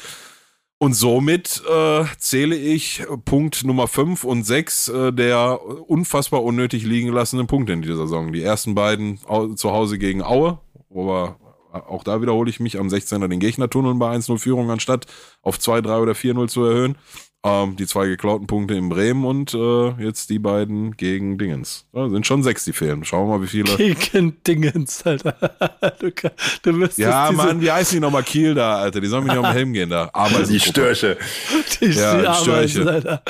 Und 0.78 0.94
somit 0.94 1.62
äh, 1.72 2.04
zähle 2.18 2.56
ich 2.56 3.04
Punkt 3.24 3.62
Nummer 3.62 3.86
5 3.86 4.24
und 4.24 4.42
6 4.42 4.88
äh, 4.88 5.12
der 5.12 5.60
unfassbar 5.64 6.42
unnötig 6.42 6.82
liegen 6.82 7.06
gelassenen 7.06 7.46
Punkte 7.46 7.74
in 7.74 7.82
dieser 7.82 7.98
Saison. 7.98 8.32
Die 8.32 8.42
ersten 8.42 8.74
beiden 8.74 9.20
zu 9.56 9.70
Hause 9.70 9.96
gegen 9.96 10.24
Aue, 10.24 10.58
wo 10.88 11.06
wir, 11.06 11.36
auch 11.72 12.04
da 12.04 12.20
wiederhole 12.20 12.50
ich 12.50 12.60
mich, 12.60 12.78
am 12.78 12.88
16er 12.88 13.28
den 13.28 13.40
Gegner 13.40 13.68
tunneln 13.68 13.98
bei 13.98 14.14
1-0 14.14 14.38
Führung, 14.38 14.70
anstatt 14.70 15.06
auf 15.42 15.58
2, 15.58 15.80
3 15.80 15.98
oder 15.98 16.12
4-0 16.12 16.48
zu 16.48 16.64
erhöhen. 16.64 16.96
Ähm, 17.44 17.74
die 17.74 17.88
zwei 17.88 18.06
geklauten 18.06 18.46
Punkte 18.46 18.74
in 18.74 18.88
Bremen 18.88 19.24
und 19.24 19.52
äh, 19.52 19.88
jetzt 20.00 20.30
die 20.30 20.38
beiden 20.38 20.96
gegen 20.96 21.38
Dingens. 21.38 21.86
Ja, 21.92 22.08
sind 22.08 22.24
schon 22.24 22.44
sechs, 22.44 22.64
die 22.64 22.72
fehlen. 22.72 23.04
Schauen 23.04 23.26
wir 23.28 23.38
mal, 23.38 23.42
wie 23.42 23.48
viele. 23.48 23.76
Gegen 23.76 24.40
Dingens, 24.46 25.04
Alter. 25.04 25.32
du, 25.98 26.12
du 26.62 26.86
ja, 26.96 27.30
diese... 27.30 27.36
Mann, 27.36 27.60
wie 27.60 27.72
heißen 27.72 27.96
die 27.96 28.00
nochmal 28.00 28.22
Kiel 28.22 28.54
da, 28.54 28.76
Alter? 28.76 29.00
Die 29.00 29.08
sollen 29.08 29.24
mir 29.24 29.30
nicht 29.30 29.40
auf 29.40 29.46
den 29.46 29.54
Helm 29.54 29.72
gehen 29.72 29.90
da. 29.90 30.12
Die 30.48 30.60
Störche. 30.60 31.18
Die, 31.80 31.86
ja, 31.86 32.14
die, 32.14 32.28
die 32.28 32.34
Störche. 32.42 32.86
Alter. 32.86 33.22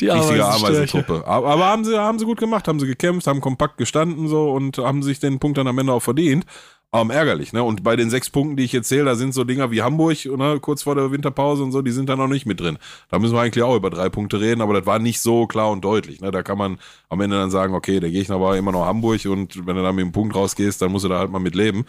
Die 0.00 0.08
Richtige 0.08 0.46
Ameisentruppe. 0.46 1.22
Aber, 1.26 1.50
aber 1.50 1.66
haben 1.66 1.84
sie, 1.84 1.98
haben 1.98 2.18
sie 2.18 2.24
gut 2.24 2.40
gemacht, 2.40 2.66
haben 2.66 2.80
sie 2.80 2.86
gekämpft, 2.86 3.26
haben 3.26 3.42
kompakt 3.42 3.76
gestanden 3.76 4.26
so 4.28 4.52
und 4.52 4.78
haben 4.78 5.02
sich 5.02 5.20
den 5.20 5.38
Punkt 5.38 5.58
dann 5.58 5.66
am 5.66 5.78
Ende 5.78 5.92
auch 5.92 6.00
verdient. 6.00 6.46
Ähm, 6.92 7.10
ärgerlich, 7.10 7.52
ne? 7.52 7.62
Und 7.62 7.84
bei 7.84 7.94
den 7.94 8.10
sechs 8.10 8.30
Punkten, 8.30 8.56
die 8.56 8.64
ich 8.64 8.72
jetzt 8.72 8.88
zähle, 8.88 9.04
da 9.04 9.14
sind 9.14 9.32
so 9.32 9.44
Dinger 9.44 9.70
wie 9.70 9.82
Hamburg, 9.82 10.24
ne, 10.24 10.58
kurz 10.60 10.82
vor 10.82 10.96
der 10.96 11.12
Winterpause 11.12 11.62
und 11.62 11.70
so, 11.70 11.82
die 11.82 11.92
sind 11.92 12.08
da 12.08 12.16
noch 12.16 12.26
nicht 12.26 12.46
mit 12.46 12.58
drin. 12.58 12.78
Da 13.10 13.20
müssen 13.20 13.34
wir 13.34 13.40
eigentlich 13.40 13.62
auch 13.62 13.76
über 13.76 13.90
drei 13.90 14.08
Punkte 14.08 14.40
reden, 14.40 14.60
aber 14.60 14.74
das 14.74 14.86
war 14.86 14.98
nicht 14.98 15.20
so 15.20 15.46
klar 15.46 15.70
und 15.70 15.84
deutlich. 15.84 16.20
Ne? 16.20 16.32
Da 16.32 16.42
kann 16.42 16.58
man 16.58 16.80
am 17.08 17.20
Ende 17.20 17.36
dann 17.36 17.52
sagen, 17.52 17.74
okay, 17.74 18.00
der 18.00 18.10
Gegner 18.10 18.40
war 18.40 18.56
immer 18.56 18.72
noch 18.72 18.86
Hamburg 18.86 19.24
und 19.26 19.64
wenn 19.66 19.76
du 19.76 19.82
dann 19.82 19.94
mit 19.94 20.04
dem 20.04 20.10
Punkt 20.10 20.34
rausgehst, 20.34 20.82
dann 20.82 20.90
musst 20.90 21.04
du 21.04 21.08
da 21.08 21.20
halt 21.20 21.30
mal 21.30 21.38
mit 21.38 21.54
leben. 21.54 21.84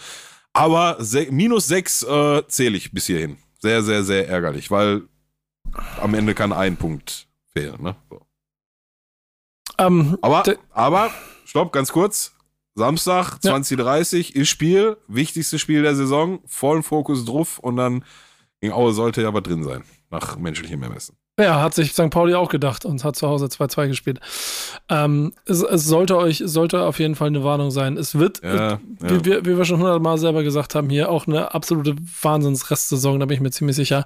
Aber 0.54 0.98
minus 1.32 1.66
sechs 1.66 2.04
äh, 2.04 2.44
zähle 2.48 2.78
ich 2.78 2.92
bis 2.92 3.08
hierhin. 3.08 3.38
Sehr, 3.58 3.82
sehr, 3.82 4.04
sehr 4.04 4.30
ärgerlich, 4.30 4.70
weil 4.70 5.02
am 6.00 6.14
Ende 6.14 6.36
kann 6.36 6.54
ein 6.54 6.78
Punkt 6.78 7.28
fehlen. 7.54 7.82
Ne? 7.82 7.96
So. 8.08 8.22
Um, 9.84 10.02
ähm, 10.02 10.18
aber, 10.22 10.44
aber, 10.72 11.10
stopp, 11.46 11.72
ganz 11.72 11.92
kurz. 11.92 12.34
Samstag, 12.76 13.40
20.30 13.44 14.34
ja. 14.36 14.42
ist 14.42 14.50
Spiel, 14.50 14.98
wichtigstes 15.08 15.60
Spiel 15.60 15.82
der 15.82 15.96
Saison, 15.96 16.40
vollen 16.46 16.84
Fokus 16.84 17.26
drauf 17.26 17.60
und 17.60 17.78
dann 17.78 18.04
gegen 18.62 18.74
Aue 18.74 18.94
sollte 18.94 19.22
ja 19.22 19.34
was 19.34 19.44
drin 19.44 19.64
sein, 19.64 19.84
nach 20.10 20.38
menschlichem 20.38 20.82
Ermessen. 20.84 21.16
Ja, 21.40 21.62
hat 21.62 21.74
sich 21.74 21.94
St. 21.94 22.10
Pauli 22.10 22.36
auch 22.36 22.50
gedacht 22.50 22.86
und 22.86 23.04
hat 23.04 23.16
zu 23.16 23.28
Hause 23.28 23.46
2-2 23.46 23.88
gespielt. 23.88 24.20
Ähm, 24.90 25.34
es, 25.46 25.62
es, 25.62 25.86
sollte 25.86 26.18
euch, 26.18 26.44
sollte 26.46 26.84
auf 26.84 27.00
jeden 27.00 27.16
Fall 27.16 27.28
eine 27.28 27.44
Warnung 27.44 27.72
sein. 27.72 27.98
Es 27.98 28.20
wird, 28.20 28.44
ja, 28.44 28.80
wie, 29.00 29.08
ja. 29.08 29.26
Wie, 29.26 29.46
wie, 29.46 29.58
wir 29.58 29.66
schon 29.66 29.80
hundertmal 29.80 30.18
selber 30.18 30.44
gesagt 30.44 30.76
haben, 30.76 30.90
hier 30.90 31.10
auch 31.10 31.28
eine 31.28 31.54
absolute 31.54 31.96
Wahnsinnsrestsaison, 32.22 33.20
da 33.20 33.26
bin 33.26 33.36
ich 33.36 33.42
mir 33.42 33.52
ziemlich 33.52 33.76
sicher. 33.76 34.06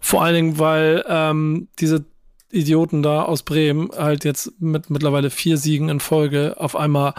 Vor 0.00 0.22
allen 0.22 0.34
Dingen, 0.34 0.58
weil 0.58 1.04
ähm, 1.08 1.68
diese 1.78 2.04
Idioten 2.50 3.02
da 3.02 3.22
aus 3.22 3.42
Bremen 3.42 3.90
halt 3.96 4.24
jetzt 4.24 4.52
mit 4.60 4.88
mittlerweile 4.88 5.30
vier 5.30 5.56
Siegen 5.56 5.88
in 5.88 6.00
Folge 6.00 6.56
auf 6.58 6.76
einmal 6.76 7.14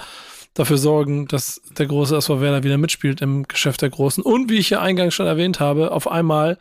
dafür 0.54 0.78
sorgen, 0.78 1.28
dass 1.28 1.62
der 1.78 1.88
große 1.88 2.16
SV 2.16 2.42
Werder 2.42 2.64
wieder 2.64 2.78
mitspielt 2.78 3.22
im 3.22 3.44
Geschäft 3.48 3.82
der 3.82 3.90
Großen. 3.90 4.24
Und 4.24 4.50
wie 4.50 4.58
ich 4.58 4.70
ja 4.70 4.82
eingangs 4.82 5.14
schon 5.14 5.26
erwähnt 5.26 5.60
habe, 5.60 5.92
auf 5.92 6.10
einmal, 6.10 6.58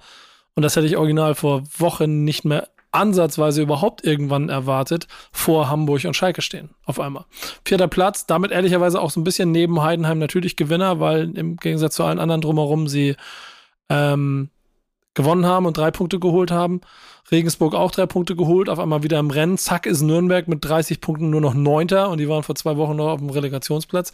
und 0.55 0.63
das 0.63 0.77
hätte 0.77 0.87
ich 0.87 0.97
original 0.97 1.35
vor 1.35 1.63
Wochen 1.79 2.25
nicht 2.25 2.45
mehr 2.45 2.69
ansatzweise 2.93 3.63
überhaupt 3.63 4.05
irgendwann 4.05 4.51
erwartet, 4.51 5.09
vor 5.33 5.71
Hamburg 5.71 6.05
und 6.05 6.15
Schalke 6.15 6.43
stehen. 6.43 6.71
Auf 6.85 7.01
einmal. 7.01 7.25
Vierter 7.65 7.89
Platz, 7.89 8.27
damit 8.27 8.51
ehrlicherweise 8.51 9.01
auch 9.01 9.11
so 9.11 9.19
ein 9.19 9.25
bisschen 9.25 9.51
neben 9.51 9.83
Heidenheim 9.83 10.19
natürlich 10.19 10.57
Gewinner, 10.57 11.01
weil 11.01 11.37
im 11.37 11.57
Gegensatz 11.57 11.95
zu 11.95 12.05
allen 12.05 12.19
anderen 12.19 12.43
drumherum 12.43 12.89
sie 12.89 13.17
ähm, 13.89 14.51
gewonnen 15.15 15.47
haben 15.47 15.67
und 15.67 15.77
drei 15.77 15.91
Punkte 15.91 16.19
geholt 16.19 16.51
haben. 16.51 16.83
Regensburg 17.33 17.75
auch 17.75 17.91
drei 17.91 18.07
Punkte 18.07 18.37
geholt, 18.37 18.69
auf 18.69 18.79
einmal 18.79 19.03
wieder 19.03 19.19
im 19.19 19.31
Rennen. 19.31 19.59
Zack 19.59 19.87
ist 19.87 20.03
Nürnberg 20.03 20.47
mit 20.47 20.65
30 20.65 21.01
Punkten 21.01 21.31
nur 21.31 21.41
noch 21.41 21.55
Neunter 21.55 22.11
und 22.11 22.19
die 22.19 22.29
waren 22.29 22.43
vor 22.43 22.55
zwei 22.55 22.77
Wochen 22.77 22.97
noch 22.97 23.09
auf 23.09 23.21
dem 23.21 23.31
Relegationsplatz. 23.31 24.13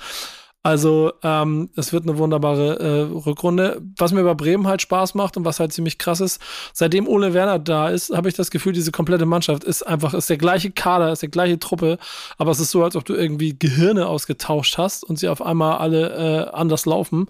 Also 0.64 1.12
ähm, 1.22 1.70
es 1.76 1.92
wird 1.92 2.02
eine 2.02 2.18
wunderbare 2.18 2.78
äh, 2.78 3.00
Rückrunde. 3.26 3.80
Was 3.96 4.12
mir 4.12 4.24
bei 4.24 4.34
Bremen 4.34 4.66
halt 4.66 4.82
Spaß 4.82 5.14
macht 5.14 5.36
und 5.36 5.44
was 5.44 5.60
halt 5.60 5.72
ziemlich 5.72 5.98
krass 5.98 6.20
ist, 6.20 6.42
seitdem 6.72 7.06
Ole 7.06 7.32
Werner 7.32 7.58
da 7.58 7.88
ist, 7.88 8.10
habe 8.14 8.28
ich 8.28 8.34
das 8.34 8.50
Gefühl, 8.50 8.72
diese 8.72 8.90
komplette 8.90 9.24
Mannschaft 9.24 9.64
ist 9.64 9.84
einfach, 9.84 10.14
ist 10.14 10.28
der 10.28 10.36
gleiche 10.36 10.70
Kader, 10.70 11.12
ist 11.12 11.22
der 11.22 11.28
gleiche 11.28 11.58
Truppe, 11.58 11.98
aber 12.38 12.50
es 12.50 12.60
ist 12.60 12.72
so, 12.72 12.82
als 12.82 12.96
ob 12.96 13.04
du 13.04 13.14
irgendwie 13.14 13.56
Gehirne 13.56 14.08
ausgetauscht 14.08 14.78
hast 14.78 15.04
und 15.04 15.18
sie 15.18 15.28
auf 15.28 15.40
einmal 15.40 15.78
alle 15.78 16.48
äh, 16.50 16.50
anders 16.50 16.86
laufen. 16.86 17.28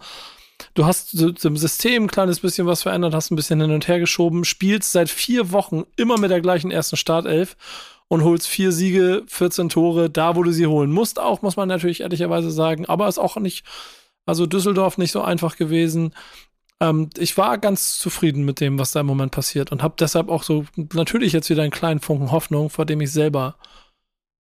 Du 0.74 0.86
hast 0.86 1.14
im 1.14 1.56
System 1.56 2.04
ein 2.04 2.10
kleines 2.10 2.40
bisschen 2.40 2.66
was 2.66 2.82
verändert, 2.82 3.14
hast 3.14 3.30
ein 3.30 3.36
bisschen 3.36 3.60
hin 3.60 3.70
und 3.70 3.88
her 3.88 4.00
geschoben, 4.00 4.44
spielst 4.44 4.92
seit 4.92 5.08
vier 5.08 5.52
Wochen 5.52 5.84
immer 5.96 6.18
mit 6.18 6.30
der 6.30 6.40
gleichen 6.40 6.70
ersten 6.70 6.96
Startelf 6.96 7.56
und 8.08 8.24
holst 8.24 8.48
vier 8.48 8.72
Siege, 8.72 9.22
14 9.26 9.68
Tore, 9.68 10.10
da 10.10 10.34
wo 10.36 10.42
du 10.42 10.50
sie 10.50 10.66
holen 10.66 10.90
musst, 10.90 11.18
auch, 11.18 11.42
muss 11.42 11.56
man 11.56 11.68
natürlich 11.68 12.00
ehrlicherweise 12.00 12.50
sagen. 12.50 12.86
Aber 12.86 13.08
ist 13.08 13.18
auch 13.18 13.36
nicht, 13.36 13.64
also 14.26 14.46
Düsseldorf 14.46 14.98
nicht 14.98 15.12
so 15.12 15.22
einfach 15.22 15.56
gewesen. 15.56 16.14
Ähm, 16.80 17.10
ich 17.16 17.36
war 17.36 17.58
ganz 17.58 17.98
zufrieden 17.98 18.44
mit 18.44 18.60
dem, 18.60 18.78
was 18.78 18.92
da 18.92 19.00
im 19.00 19.06
Moment 19.06 19.32
passiert 19.32 19.72
und 19.72 19.82
habe 19.82 19.94
deshalb 19.98 20.28
auch 20.28 20.42
so 20.42 20.64
natürlich 20.92 21.32
jetzt 21.32 21.50
wieder 21.50 21.62
einen 21.62 21.72
kleinen 21.72 22.00
Funken 22.00 22.32
Hoffnung, 22.32 22.70
vor 22.70 22.86
dem 22.86 23.00
ich 23.00 23.12
selber, 23.12 23.56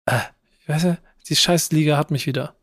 äh, 0.06 0.20
ich 0.60 0.68
weiß 0.68 0.82
ja, 0.84 0.98
die 1.28 1.36
Scheißliga 1.36 1.96
hat 1.96 2.10
mich 2.10 2.26
wieder. 2.26 2.54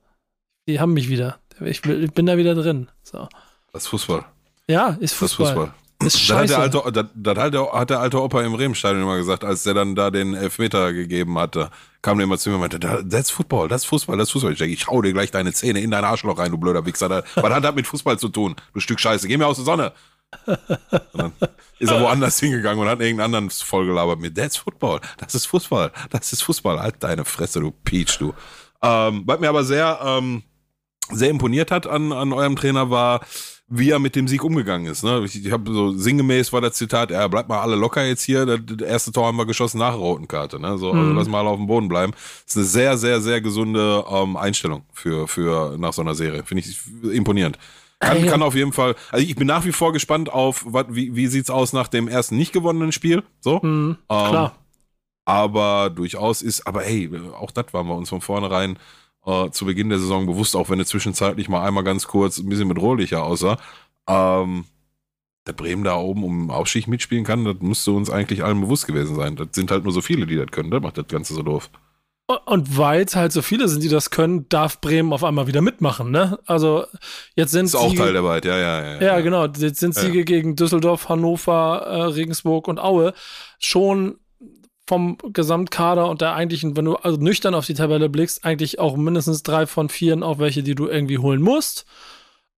Die 0.68 0.80
haben 0.80 0.94
mich 0.94 1.10
wieder. 1.10 1.40
Ich, 1.62 1.82
bin 1.82 2.26
da 2.26 2.38
wieder 2.38 2.56
drin. 2.56 2.90
So. 3.04 3.28
Das 3.76 3.84
ist 3.84 3.90
Fußball. 3.90 4.24
Ja, 4.68 4.96
ist 5.02 5.16
Fußball. 5.16 5.48
Das 5.48 5.54
ist 5.54 5.58
Fußball. 5.58 5.74
Ist 6.08 6.22
scheiße. 6.22 6.54
Das, 6.54 6.64
hat 6.64 6.74
der, 6.74 6.86
alte, 6.86 7.10
das 7.14 7.38
hat, 7.38 7.54
der, 7.54 7.72
hat 7.74 7.90
der 7.90 8.00
alte 8.00 8.22
Opa 8.22 8.42
im 8.42 8.54
Bremenstadion 8.54 9.04
immer 9.04 9.18
gesagt, 9.18 9.44
als 9.44 9.64
der 9.64 9.74
dann 9.74 9.96
da 9.96 10.12
den 10.12 10.34
Elfmeter 10.34 10.94
gegeben 10.94 11.38
hatte, 11.38 11.70
kam 12.02 12.18
der 12.18 12.24
immer 12.24 12.38
zu 12.38 12.48
mir 12.50 12.56
und 12.56 12.62
meinte, 12.62 12.80
das 12.80 13.02
ist 13.04 13.32
Football, 13.32 13.68
das 13.68 13.82
ist 13.82 13.88
Fußball, 13.88 14.18
das 14.18 14.30
ist 14.30 14.32
Fußball. 14.32 14.54
Ich 14.54 14.60
denke, 14.60 14.74
ich 14.74 14.88
hau 14.88 15.02
dir 15.02 15.12
gleich 15.12 15.30
deine 15.30 15.52
Zähne 15.52 15.82
in 15.82 15.92
dein 15.92 16.06
Arschloch 16.06 16.38
rein, 16.38 16.52
du 16.52 16.58
blöder 16.58 16.86
Wichser. 16.86 17.10
Was 17.36 17.54
hat 17.54 17.66
das 17.66 17.76
mit 17.76 17.86
Fußball 17.86 18.18
zu 18.18 18.30
tun, 18.30 18.56
du 18.74 18.80
Stück 18.80 18.98
Scheiße? 18.98 19.28
Geh 19.28 19.36
mir 19.36 19.46
aus 19.46 19.58
der 19.58 19.66
Sonne. 19.66 19.92
Und 20.46 20.58
dann 21.14 21.34
ist 21.80 21.92
er 21.92 22.00
woanders 22.00 22.40
hingegangen 22.40 22.80
und 22.80 22.88
hat 22.88 23.02
irgendeinen 23.02 23.36
anderen 23.36 23.50
vollgelabert 23.50 24.22
mit, 24.22 24.36
that's 24.36 24.56
Football, 24.56 25.02
das 25.18 25.36
ist 25.36 25.48
Fußball, 25.48 25.92
das 26.12 26.32
ist 26.32 26.44
Fußball. 26.44 26.80
Halt 26.80 26.96
deine 27.02 27.26
Fresse, 27.26 27.60
du 27.60 27.72
Peach, 27.72 28.18
du. 28.20 28.34
Ähm, 28.82 29.24
was 29.26 29.42
mir 29.42 29.50
aber 29.50 29.66
sehr, 29.66 30.00
ähm, 30.02 30.44
sehr 31.12 31.30
imponiert 31.30 31.72
hat 31.72 31.88
an, 31.88 32.12
an 32.12 32.34
eurem 32.34 32.56
Trainer 32.56 32.90
war, 32.90 33.22
wie 33.68 33.90
er 33.90 34.00
mit 34.00 34.16
dem 34.16 34.28
Sieg 34.28 34.44
umgegangen 34.44 34.86
ist. 34.86 35.04
Ne? 35.04 35.24
Ich, 35.26 35.44
ich 35.44 35.52
habe 35.52 35.72
so 35.74 35.92
sinngemäß 35.92 36.54
war 36.54 36.62
das 36.62 36.74
Zitat, 36.74 37.10
ja, 37.10 37.28
bleibt 37.28 37.50
mal 37.50 37.62
alle 37.62 37.76
locker 37.76 38.06
jetzt 38.06 38.24
hier. 38.24 38.46
Das, 38.46 38.88
erste 38.88 39.12
Tor 39.12 39.26
haben 39.26 39.38
wir 39.38 39.46
geschossen 39.46 39.80
nach 39.80 39.96
roten 39.96 40.28
Karte. 40.28 40.60
Ne? 40.60 40.78
So, 40.78 40.92
also 40.92 41.02
mhm. 41.02 41.18
lass 41.18 41.28
mal 41.28 41.40
alle 41.40 41.50
auf 41.50 41.58
dem 41.58 41.66
Boden 41.66 41.88
bleiben. 41.88 42.14
Das 42.14 42.56
ist 42.56 42.58
eine 42.58 42.66
sehr, 42.66 42.98
sehr, 42.98 43.22
sehr 43.22 43.42
gesunde 43.42 44.06
ähm, 44.10 44.38
Einstellung 44.38 44.84
für, 44.94 45.28
für 45.28 45.78
nach 45.80 45.94
so 45.94 46.02
einer 46.02 46.14
Serie. 46.14 46.44
Finde 46.44 46.64
ich 46.64 46.80
imponierend. 47.12 47.58
Kann, 48.00 48.26
kann 48.28 48.44
auf 48.44 48.56
jeden 48.56 48.74
Fall. 48.74 48.96
Also 49.10 49.26
ich 49.26 49.36
bin 49.36 49.48
nach 49.48 49.66
wie 49.66 49.72
vor 49.72 49.94
gespannt 49.94 50.32
auf, 50.32 50.64
wat, 50.68 50.94
wie, 50.94 51.16
wie 51.16 51.28
sieht's 51.28 51.50
aus 51.50 51.74
nach 51.74 51.88
dem 51.88 52.08
ersten 52.08 52.38
nicht 52.38 52.54
gewonnenen 52.54 52.92
Spiel. 52.92 53.24
So. 53.40 53.60
Mhm, 53.64 53.98
ähm, 54.10 54.30
klar. 54.30 54.56
Aber 55.28 55.90
durchaus 55.90 56.44
ist, 56.44 56.68
aber 56.68 56.84
hey, 56.84 57.10
auch 57.40 57.50
das 57.50 57.74
waren 57.74 57.88
wir 57.88 57.96
uns 57.96 58.10
von 58.10 58.22
vornherein 58.22 58.78
äh, 59.26 59.50
zu 59.52 59.66
Beginn 59.66 59.90
der 59.90 60.00
Saison 60.00 60.26
bewusst, 60.26 60.56
auch 60.56 60.70
wenn 60.70 60.80
es 60.80 60.90
zwischenzeitlich 60.90 61.50
mal 61.50 61.66
einmal 61.66 61.84
ganz 61.84 62.08
kurz 62.08 62.38
ein 62.38 62.50
bisschen 62.50 62.70
bedrohlicher 62.70 63.24
aussah. 63.24 63.58
Ähm, 64.08 64.66
der 65.48 65.54
Bremen 65.54 65.84
da 65.84 65.96
oben 65.98 66.24
um 66.24 66.50
Aufstieg 66.50 66.88
mitspielen 66.88 67.24
kann, 67.24 67.46
das 67.46 67.58
müsste 67.60 67.92
uns 67.92 68.10
eigentlich 68.10 68.44
allen 68.44 68.62
bewusst 68.62 68.88
gewesen 68.88 69.16
sein. 69.16 69.36
Das 69.36 69.50
sind 69.52 69.70
halt 69.70 69.84
nur 69.84 69.94
so 69.94 70.02
viele, 70.02 70.26
die 70.26 70.36
das 70.36 70.48
können. 70.48 70.72
Das 70.72 70.82
macht 70.82 70.98
das 70.98 71.08
Ganze 71.08 71.34
so 71.34 71.44
doof. 71.44 71.70
Und 72.46 72.76
weil 72.76 73.04
es 73.04 73.16
halt 73.16 73.32
so 73.32 73.44
viele 73.44 73.68
sind, 73.68 73.84
die 73.84 73.90
das 73.90 74.10
können, 74.10 74.50
darf 74.50 74.82
Bremen 74.82 75.14
auf 75.14 75.24
einmal 75.24 75.46
wieder 75.46 75.62
mitmachen, 75.62 76.10
ne? 76.10 76.40
Also 76.48 76.86
jetzt 77.36 77.52
sind 77.52 77.66
Das 77.66 77.76
ist 77.76 77.80
auch 77.80 77.94
Teil 77.94 78.14
der 78.14 78.24
Wahrheit, 78.24 78.46
ja, 78.46 78.58
ja, 78.58 78.84
ja. 78.84 78.94
Ja, 78.94 79.02
ja. 79.02 79.22
genau. 79.22 79.46
Jetzt 79.46 79.80
sind 79.80 79.94
Siege 79.94 80.20
ja. 80.20 80.24
gegen 80.24 80.56
Düsseldorf, 80.56 81.08
Hannover, 81.08 81.82
äh, 81.86 82.02
Regensburg 82.06 82.68
und 82.68 82.80
Aue 82.80 83.14
schon 83.60 84.18
vom 84.88 85.18
Gesamtkader 85.34 86.10
und 86.10 86.22
der 86.22 86.34
eigentlichen, 86.36 86.78
wenn 86.78 86.86
du 86.86 86.96
also 86.96 87.18
nüchtern 87.18 87.56
auf 87.56 87.66
die 87.66 87.74
Tabelle 87.74 88.10
blickst, 88.10 88.46
eigentlich 88.46 88.80
auch 88.80 88.96
mindestens 88.96 89.44
drei 89.44 89.66
von 89.66 89.90
vier 89.90 90.22
auch 90.24 90.40
welche, 90.40 90.64
die 90.64 90.76
du 90.76 90.88
irgendwie 90.88 91.18
holen 91.18 91.42
musst, 91.42 91.86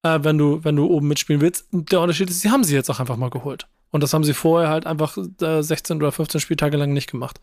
äh, 0.03 0.19
wenn 0.21 0.37
du, 0.37 0.63
wenn 0.63 0.75
du 0.75 0.85
oben 0.87 1.07
mitspielen 1.07 1.41
willst. 1.41 1.67
Der 1.71 2.01
Unterschied 2.01 2.29
ist, 2.29 2.41
sie 2.41 2.51
haben 2.51 2.63
sie 2.63 2.75
jetzt 2.75 2.89
auch 2.89 2.99
einfach 2.99 3.17
mal 3.17 3.29
geholt. 3.29 3.67
Und 3.91 4.03
das 4.03 4.13
haben 4.13 4.25
sie 4.25 4.33
vorher 4.33 4.69
halt 4.69 4.85
einfach 4.85 5.17
äh, 5.41 5.61
16 5.61 5.97
oder 5.97 6.11
15 6.11 6.41
Spieltage 6.41 6.75
lang 6.77 6.91
nicht 6.91 7.09
gemacht. 7.09 7.39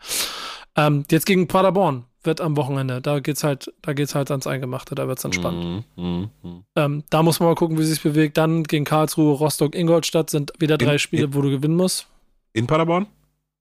Ähm, 0.76 1.05
jetzt 1.11 1.24
gegen 1.24 1.49
Paderborn 1.49 2.05
wird 2.22 2.41
am 2.41 2.57
Wochenende. 2.57 3.01
Da 3.01 3.20
geht's 3.20 3.45
halt, 3.45 3.72
da 3.80 3.93
geht's 3.95 4.14
halt 4.14 4.30
ans 4.30 4.47
Eingemachte, 4.47 4.95
da 4.95 5.09
wird's 5.09 5.22
dann 5.22 5.32
spannend. 5.32 5.85
Mhm, 5.97 6.05
mhm, 6.05 6.30
mhm. 6.43 6.64
Ähm, 6.76 7.05
da 7.09 7.22
muss 7.22 7.41
man 7.41 7.49
mal 7.49 7.55
gucken, 7.55 7.78
wie 7.78 7.85
sich 7.85 8.03
bewegt. 8.03 8.37
Dann 8.37 8.64
gegen 8.64 8.85
Karlsruhe, 8.85 9.35
Rostock, 9.35 9.74
Ingolstadt 9.74 10.30
sind 10.30 10.53
wieder 10.59 10.76
drei 10.76 10.95
In- 10.95 10.99
Spiele, 10.99 11.35
wo 11.35 11.41
du 11.41 11.51
gewinnen 11.51 11.76
musst. 11.76 12.07
In 12.53 12.66
Paderborn? 12.66 13.07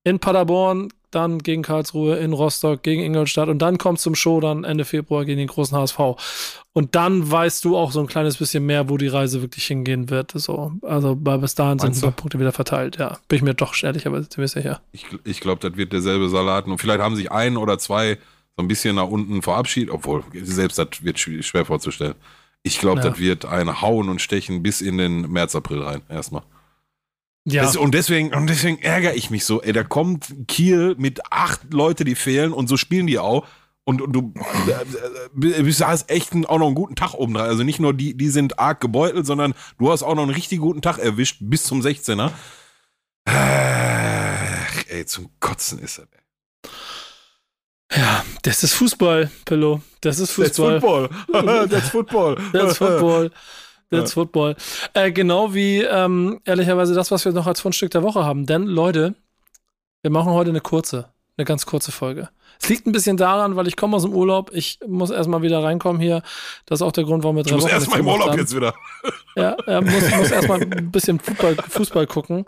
In 0.03 0.19
Paderborn, 0.19 0.89
dann 1.15 1.39
gegen 1.39 1.61
Karlsruhe, 1.61 2.17
in 2.17 2.33
Rostock, 2.33 2.83
gegen 2.83 3.01
Ingolstadt 3.03 3.49
und 3.49 3.59
dann 3.59 3.77
kommt 3.77 3.99
zum 3.99 4.15
Show 4.15 4.39
dann 4.39 4.63
Ende 4.63 4.85
Februar 4.85 5.25
gegen 5.25 5.37
den 5.39 5.47
großen 5.47 5.77
HSV. 5.77 5.99
Und 6.75 6.95
dann 6.95 7.29
weißt 7.29 7.63
du 7.65 7.77
auch 7.77 7.91
so 7.91 7.99
ein 7.99 8.07
kleines 8.07 8.37
bisschen 8.37 8.65
mehr, 8.65 8.89
wo 8.89 8.97
die 8.97 9.07
Reise 9.07 9.41
wirklich 9.41 9.65
hingehen 9.65 10.09
wird. 10.09 10.31
So, 10.35 10.71
also 10.81 11.15
bis 11.15 11.53
dahin 11.55 11.77
sind 11.77 11.89
Meinst 11.89 11.99
ein 12.03 12.07
paar 12.07 12.11
du? 12.11 12.21
Punkte 12.21 12.39
wieder 12.39 12.51
verteilt. 12.51 12.97
Ja, 12.97 13.19
bin 13.27 13.37
ich 13.37 13.43
mir 13.43 13.53
doch 13.53 13.75
ehrlicherweise 13.83 14.27
ziemlich 14.27 14.51
sicher. 14.51 14.81
Ich, 14.91 15.05
ich 15.23 15.39
glaube, 15.39 15.67
das 15.67 15.77
wird 15.77 15.93
derselbe 15.93 16.29
Salat. 16.29 16.65
Und 16.65 16.79
vielleicht 16.79 16.99
haben 17.01 17.15
sich 17.15 17.31
ein 17.31 17.57
oder 17.57 17.77
zwei 17.77 18.17
so 18.57 18.63
ein 18.63 18.67
bisschen 18.67 18.95
nach 18.95 19.07
unten 19.07 19.41
verabschiedet, 19.43 19.93
obwohl 19.93 20.23
selbst 20.33 20.77
das 20.79 20.87
wird 21.01 21.17
schw- 21.17 21.43
schwer 21.43 21.65
vorzustellen. 21.65 22.15
Ich 22.63 22.79
glaube, 22.79 23.01
Ja. 23.01 23.09
das 23.09 23.19
wird 23.19 23.45
ein 23.45 23.81
Hauen 23.81 24.09
und 24.09 24.21
Stechen 24.21 24.63
bis 24.63 24.81
in 24.81 24.97
den 24.97 25.31
März, 25.31 25.55
April 25.55 25.81
rein, 25.83 26.01
erstmal. 26.09 26.43
Ja, 27.45 27.63
Das, 27.63 27.75
und, 27.75 27.93
deswegen, 27.93 28.33
und 28.33 28.47
deswegen 28.47 28.81
ärgere 28.81 29.15
ich 29.15 29.29
mich 29.29 29.45
so. 29.45 29.61
Ey, 29.61 29.73
da 29.73 29.83
kommt 29.83 30.33
Kiel 30.47 30.95
mit 30.97 31.31
acht 31.31 31.73
Leute, 31.73 32.05
die 32.05 32.15
fehlen 32.15 32.53
und 32.53 32.67
so 32.67 32.77
spielen 32.77 33.07
die 33.07 33.19
auch. 33.19 33.45
Und, 33.85 34.01
und 34.01 34.13
du 34.13 34.33
äh, 35.41 35.47
äh, 35.47 35.73
hast 35.81 36.09
echt 36.09 36.31
einen, 36.31 36.45
auch 36.45 36.57
noch 36.57 36.67
einen 36.67 36.75
guten 36.75 36.95
Tag 36.95 37.13
oben 37.15 37.33
dran. 37.33 37.49
Also 37.49 37.63
nicht 37.63 37.79
nur 37.79 37.93
die, 37.93 38.15
die 38.15 38.29
sind 38.29 38.59
arg 38.59 38.79
gebeutelt, 38.79 39.25
sondern 39.25 39.53
du 39.77 39.91
hast 39.91 40.03
auch 40.03 40.15
noch 40.15 40.23
einen 40.23 40.31
richtig 40.31 40.59
guten 40.59 40.81
Tag 40.81 40.99
erwischt 40.99 41.39
bis 41.41 41.63
zum 41.63 41.81
16er. 41.81 42.31
Ach, 43.25 44.83
ey, 44.87 45.05
zum 45.05 45.29
Kotzen 45.41 45.79
ist 45.79 45.97
das. 45.97 46.07
Ey. 47.89 47.99
ja, 47.99 48.23
das 48.43 48.63
ist 48.63 48.73
Fußball, 48.73 49.29
Pillow. 49.43 49.81
Das 49.99 50.19
ist 50.19 50.31
Fußball. 50.31 50.79
Football. 50.79 51.09
That's 51.69 51.89
Football. 51.89 52.37
That's 52.53 52.77
Football. 52.77 53.31
That's 53.99 54.13
Football. 54.13 54.55
Äh, 54.93 55.11
genau 55.11 55.53
wie 55.53 55.81
ähm, 55.81 56.41
ehrlicherweise 56.45 56.93
das, 56.93 57.11
was 57.11 57.25
wir 57.25 57.31
noch 57.31 57.47
als 57.47 57.61
Fundstück 57.61 57.91
der 57.91 58.03
Woche 58.03 58.23
haben. 58.25 58.45
Denn, 58.45 58.63
Leute, 58.63 59.15
wir 60.01 60.11
machen 60.11 60.31
heute 60.31 60.49
eine 60.49 60.61
kurze, 60.61 61.09
eine 61.37 61.45
ganz 61.45 61.65
kurze 61.65 61.91
Folge. 61.91 62.29
Es 62.61 62.69
liegt 62.69 62.85
ein 62.85 62.91
bisschen 62.91 63.17
daran, 63.17 63.55
weil 63.55 63.67
ich 63.67 63.75
komme 63.75 63.95
aus 63.95 64.03
dem 64.03 64.13
Urlaub. 64.13 64.51
Ich 64.53 64.79
muss 64.87 65.09
erstmal 65.09 65.41
wieder 65.41 65.63
reinkommen 65.63 66.01
hier. 66.01 66.21
Das 66.65 66.79
ist 66.79 66.81
auch 66.81 66.91
der 66.91 67.03
Grund, 67.03 67.23
warum 67.23 67.35
wir 67.35 67.43
drei 67.43 67.51
Du 67.51 67.55
musst 67.55 67.67
Wochen 67.67 67.73
erstmal 67.73 67.99
im 67.99 68.07
Urlaub 68.07 68.21
gemacht 68.31 68.39
jetzt 68.39 68.55
wieder. 68.55 68.73
haben. 68.73 69.13
Ja, 69.35 69.57
ja 69.67 69.81
muss, 69.81 70.11
muss 70.15 70.31
erstmal 70.31 70.61
ein 70.61 70.91
bisschen 70.91 71.19
Fußball, 71.19 71.55
Fußball 71.55 72.07
gucken. 72.07 72.45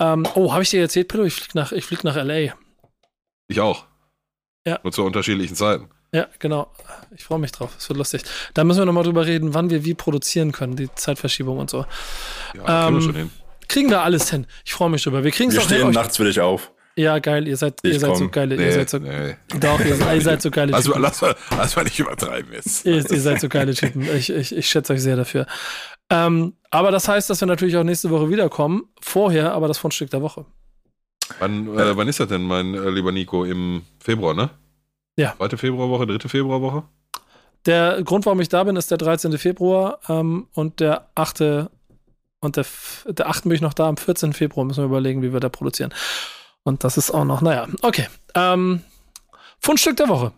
Ähm, 0.00 0.26
oh, 0.34 0.52
habe 0.52 0.62
ich 0.62 0.70
dir 0.70 0.80
erzählt, 0.80 1.08
Pillow? 1.08 1.24
Ich 1.24 1.34
flieg 1.34 1.54
nach, 1.54 1.72
ich 1.72 1.84
flieg 1.84 2.02
nach 2.02 2.16
L.A. 2.16 2.54
Ich 3.48 3.60
auch. 3.60 3.84
Ja. 4.66 4.80
Nur 4.82 4.92
zu 4.92 5.04
unterschiedlichen 5.04 5.54
Zeiten. 5.54 5.88
Ja, 6.14 6.28
genau. 6.38 6.70
Ich 7.16 7.24
freue 7.24 7.40
mich 7.40 7.50
drauf. 7.50 7.70
Es 7.76 7.88
wird 7.88 7.96
lustig. 7.98 8.22
Da 8.54 8.62
müssen 8.62 8.78
wir 8.78 8.84
nochmal 8.86 9.02
drüber 9.02 9.26
reden, 9.26 9.52
wann 9.52 9.68
wir 9.70 9.84
wie 9.84 9.94
produzieren 9.94 10.52
können, 10.52 10.76
die 10.76 10.88
Zeitverschiebung 10.94 11.58
und 11.58 11.70
so. 11.70 11.86
Ja, 12.54 12.62
kriegen 12.62 12.66
wir 12.66 12.88
Ähm, 12.88 13.00
schon 13.02 13.14
hin. 13.16 13.30
Kriegen 13.66 13.90
wir 13.90 14.02
alles 14.02 14.30
hin. 14.30 14.46
Ich 14.64 14.72
freue 14.74 14.90
mich 14.90 15.02
drüber. 15.02 15.24
Wir 15.24 15.32
kriegen 15.32 15.50
es 15.50 15.56
Wir 15.56 15.62
stehen 15.62 15.90
nachts 15.90 16.16
für 16.16 16.24
dich 16.24 16.38
auf. 16.40 16.70
Ja, 16.96 17.18
geil, 17.18 17.48
ihr 17.48 17.56
seid, 17.56 17.80
ihr 17.82 17.98
seid 17.98 18.16
so 18.16 18.28
geile, 18.28 18.54
ihr 18.54 18.60
Nee, 18.60 18.70
seid 18.70 18.88
so, 18.90 18.98
nee. 18.98 19.34
doch, 19.58 19.80
ihr, 19.80 19.86
ihr 20.14 20.20
seid 20.20 20.40
so 20.40 20.52
geile 20.52 20.70
Typen. 20.80 21.02
lass, 21.02 21.20
mal- 21.20 21.34
lass 21.56 21.74
mal 21.74 21.82
nicht 21.82 21.98
übertreiben 21.98 22.52
jetzt. 22.52 22.84
Ihr, 22.86 22.98
ihr 23.10 23.20
seid 23.20 23.40
so 23.40 23.48
geile 23.48 23.74
Typen. 23.74 24.02
Ich, 24.16 24.30
ich, 24.30 24.54
ich 24.54 24.68
schätze 24.68 24.92
euch 24.92 25.02
sehr 25.02 25.16
dafür. 25.16 25.46
Ähm, 26.10 26.52
aber 26.70 26.92
das 26.92 27.08
heißt, 27.08 27.28
dass 27.28 27.40
wir 27.40 27.46
natürlich 27.48 27.76
auch 27.76 27.82
nächste 27.82 28.10
Woche 28.10 28.30
wiederkommen. 28.30 28.84
Vorher 29.00 29.54
aber 29.54 29.66
das 29.66 29.78
Fundstück 29.78 30.10
der 30.10 30.22
Woche. 30.22 30.46
Wann, 31.40 31.76
äh, 31.76 31.96
wann 31.96 32.06
ist 32.06 32.20
das 32.20 32.28
denn, 32.28 32.42
mein 32.42 32.74
äh, 32.74 32.90
lieber 32.90 33.10
Nico? 33.10 33.44
Im 33.44 33.82
Februar, 33.98 34.34
ne? 34.34 34.50
Ja. 35.16 35.34
Zweite 35.36 35.56
Februarwoche, 35.56 36.06
dritte 36.06 36.28
Februarwoche? 36.28 36.84
Der 37.66 38.02
Grund, 38.02 38.26
warum 38.26 38.40
ich 38.40 38.48
da 38.48 38.64
bin, 38.64 38.76
ist 38.76 38.90
der 38.90 38.98
13. 38.98 39.38
Februar 39.38 40.00
ähm, 40.08 40.48
und 40.54 40.80
der 40.80 41.08
8. 41.14 41.68
Und 42.40 42.56
der, 42.56 42.66
der 43.06 43.28
8. 43.28 43.44
bin 43.44 43.52
ich 43.52 43.60
noch 43.62 43.74
da. 43.74 43.88
Am 43.88 43.96
14. 43.96 44.32
Februar 44.32 44.66
müssen 44.66 44.82
wir 44.82 44.86
überlegen, 44.86 45.22
wie 45.22 45.32
wir 45.32 45.40
da 45.40 45.48
produzieren. 45.48 45.94
Und 46.62 46.84
das 46.84 46.96
ist 46.96 47.10
auch 47.10 47.24
noch, 47.24 47.40
naja, 47.40 47.66
okay. 47.82 48.06
Ähm, 48.34 48.80
Fundstück 49.60 49.96
der 49.96 50.08
Woche. 50.08 50.32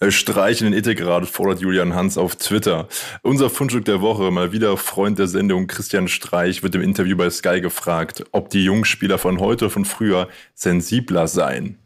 Äh, 0.00 0.10
Streich 0.10 0.60
in 0.60 0.70
den 0.70 0.78
Ethikrat 0.78 1.26
fordert 1.26 1.60
Julian 1.60 1.94
Hans 1.94 2.16
auf 2.16 2.36
Twitter. 2.36 2.88
Unser 3.22 3.50
Fundstück 3.50 3.84
der 3.84 4.00
Woche, 4.00 4.30
mal 4.30 4.52
wieder 4.52 4.76
Freund 4.76 5.18
der 5.18 5.26
Sendung 5.26 5.66
Christian 5.66 6.08
Streich, 6.08 6.62
wird 6.62 6.74
im 6.74 6.82
Interview 6.82 7.16
bei 7.16 7.28
Sky 7.30 7.60
gefragt, 7.60 8.24
ob 8.32 8.50
die 8.50 8.64
Jungspieler 8.64 9.18
von 9.18 9.40
heute 9.40 9.66
oder 9.66 9.72
von 9.72 9.84
früher 9.84 10.28
sensibler 10.54 11.28
seien. 11.28 11.78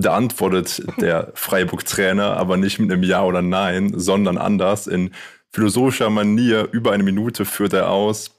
Da 0.00 0.14
antwortet 0.14 0.80
der 1.00 1.32
Freiburg-Trainer 1.34 2.36
aber 2.36 2.56
nicht 2.56 2.78
mit 2.78 2.92
einem 2.92 3.02
Ja 3.02 3.24
oder 3.24 3.42
Nein, 3.42 3.92
sondern 3.96 4.38
anders. 4.38 4.86
In 4.86 5.10
philosophischer 5.50 6.08
Manier 6.08 6.68
über 6.70 6.92
eine 6.92 7.02
Minute 7.02 7.44
führt 7.44 7.72
er 7.72 7.90
aus, 7.90 8.30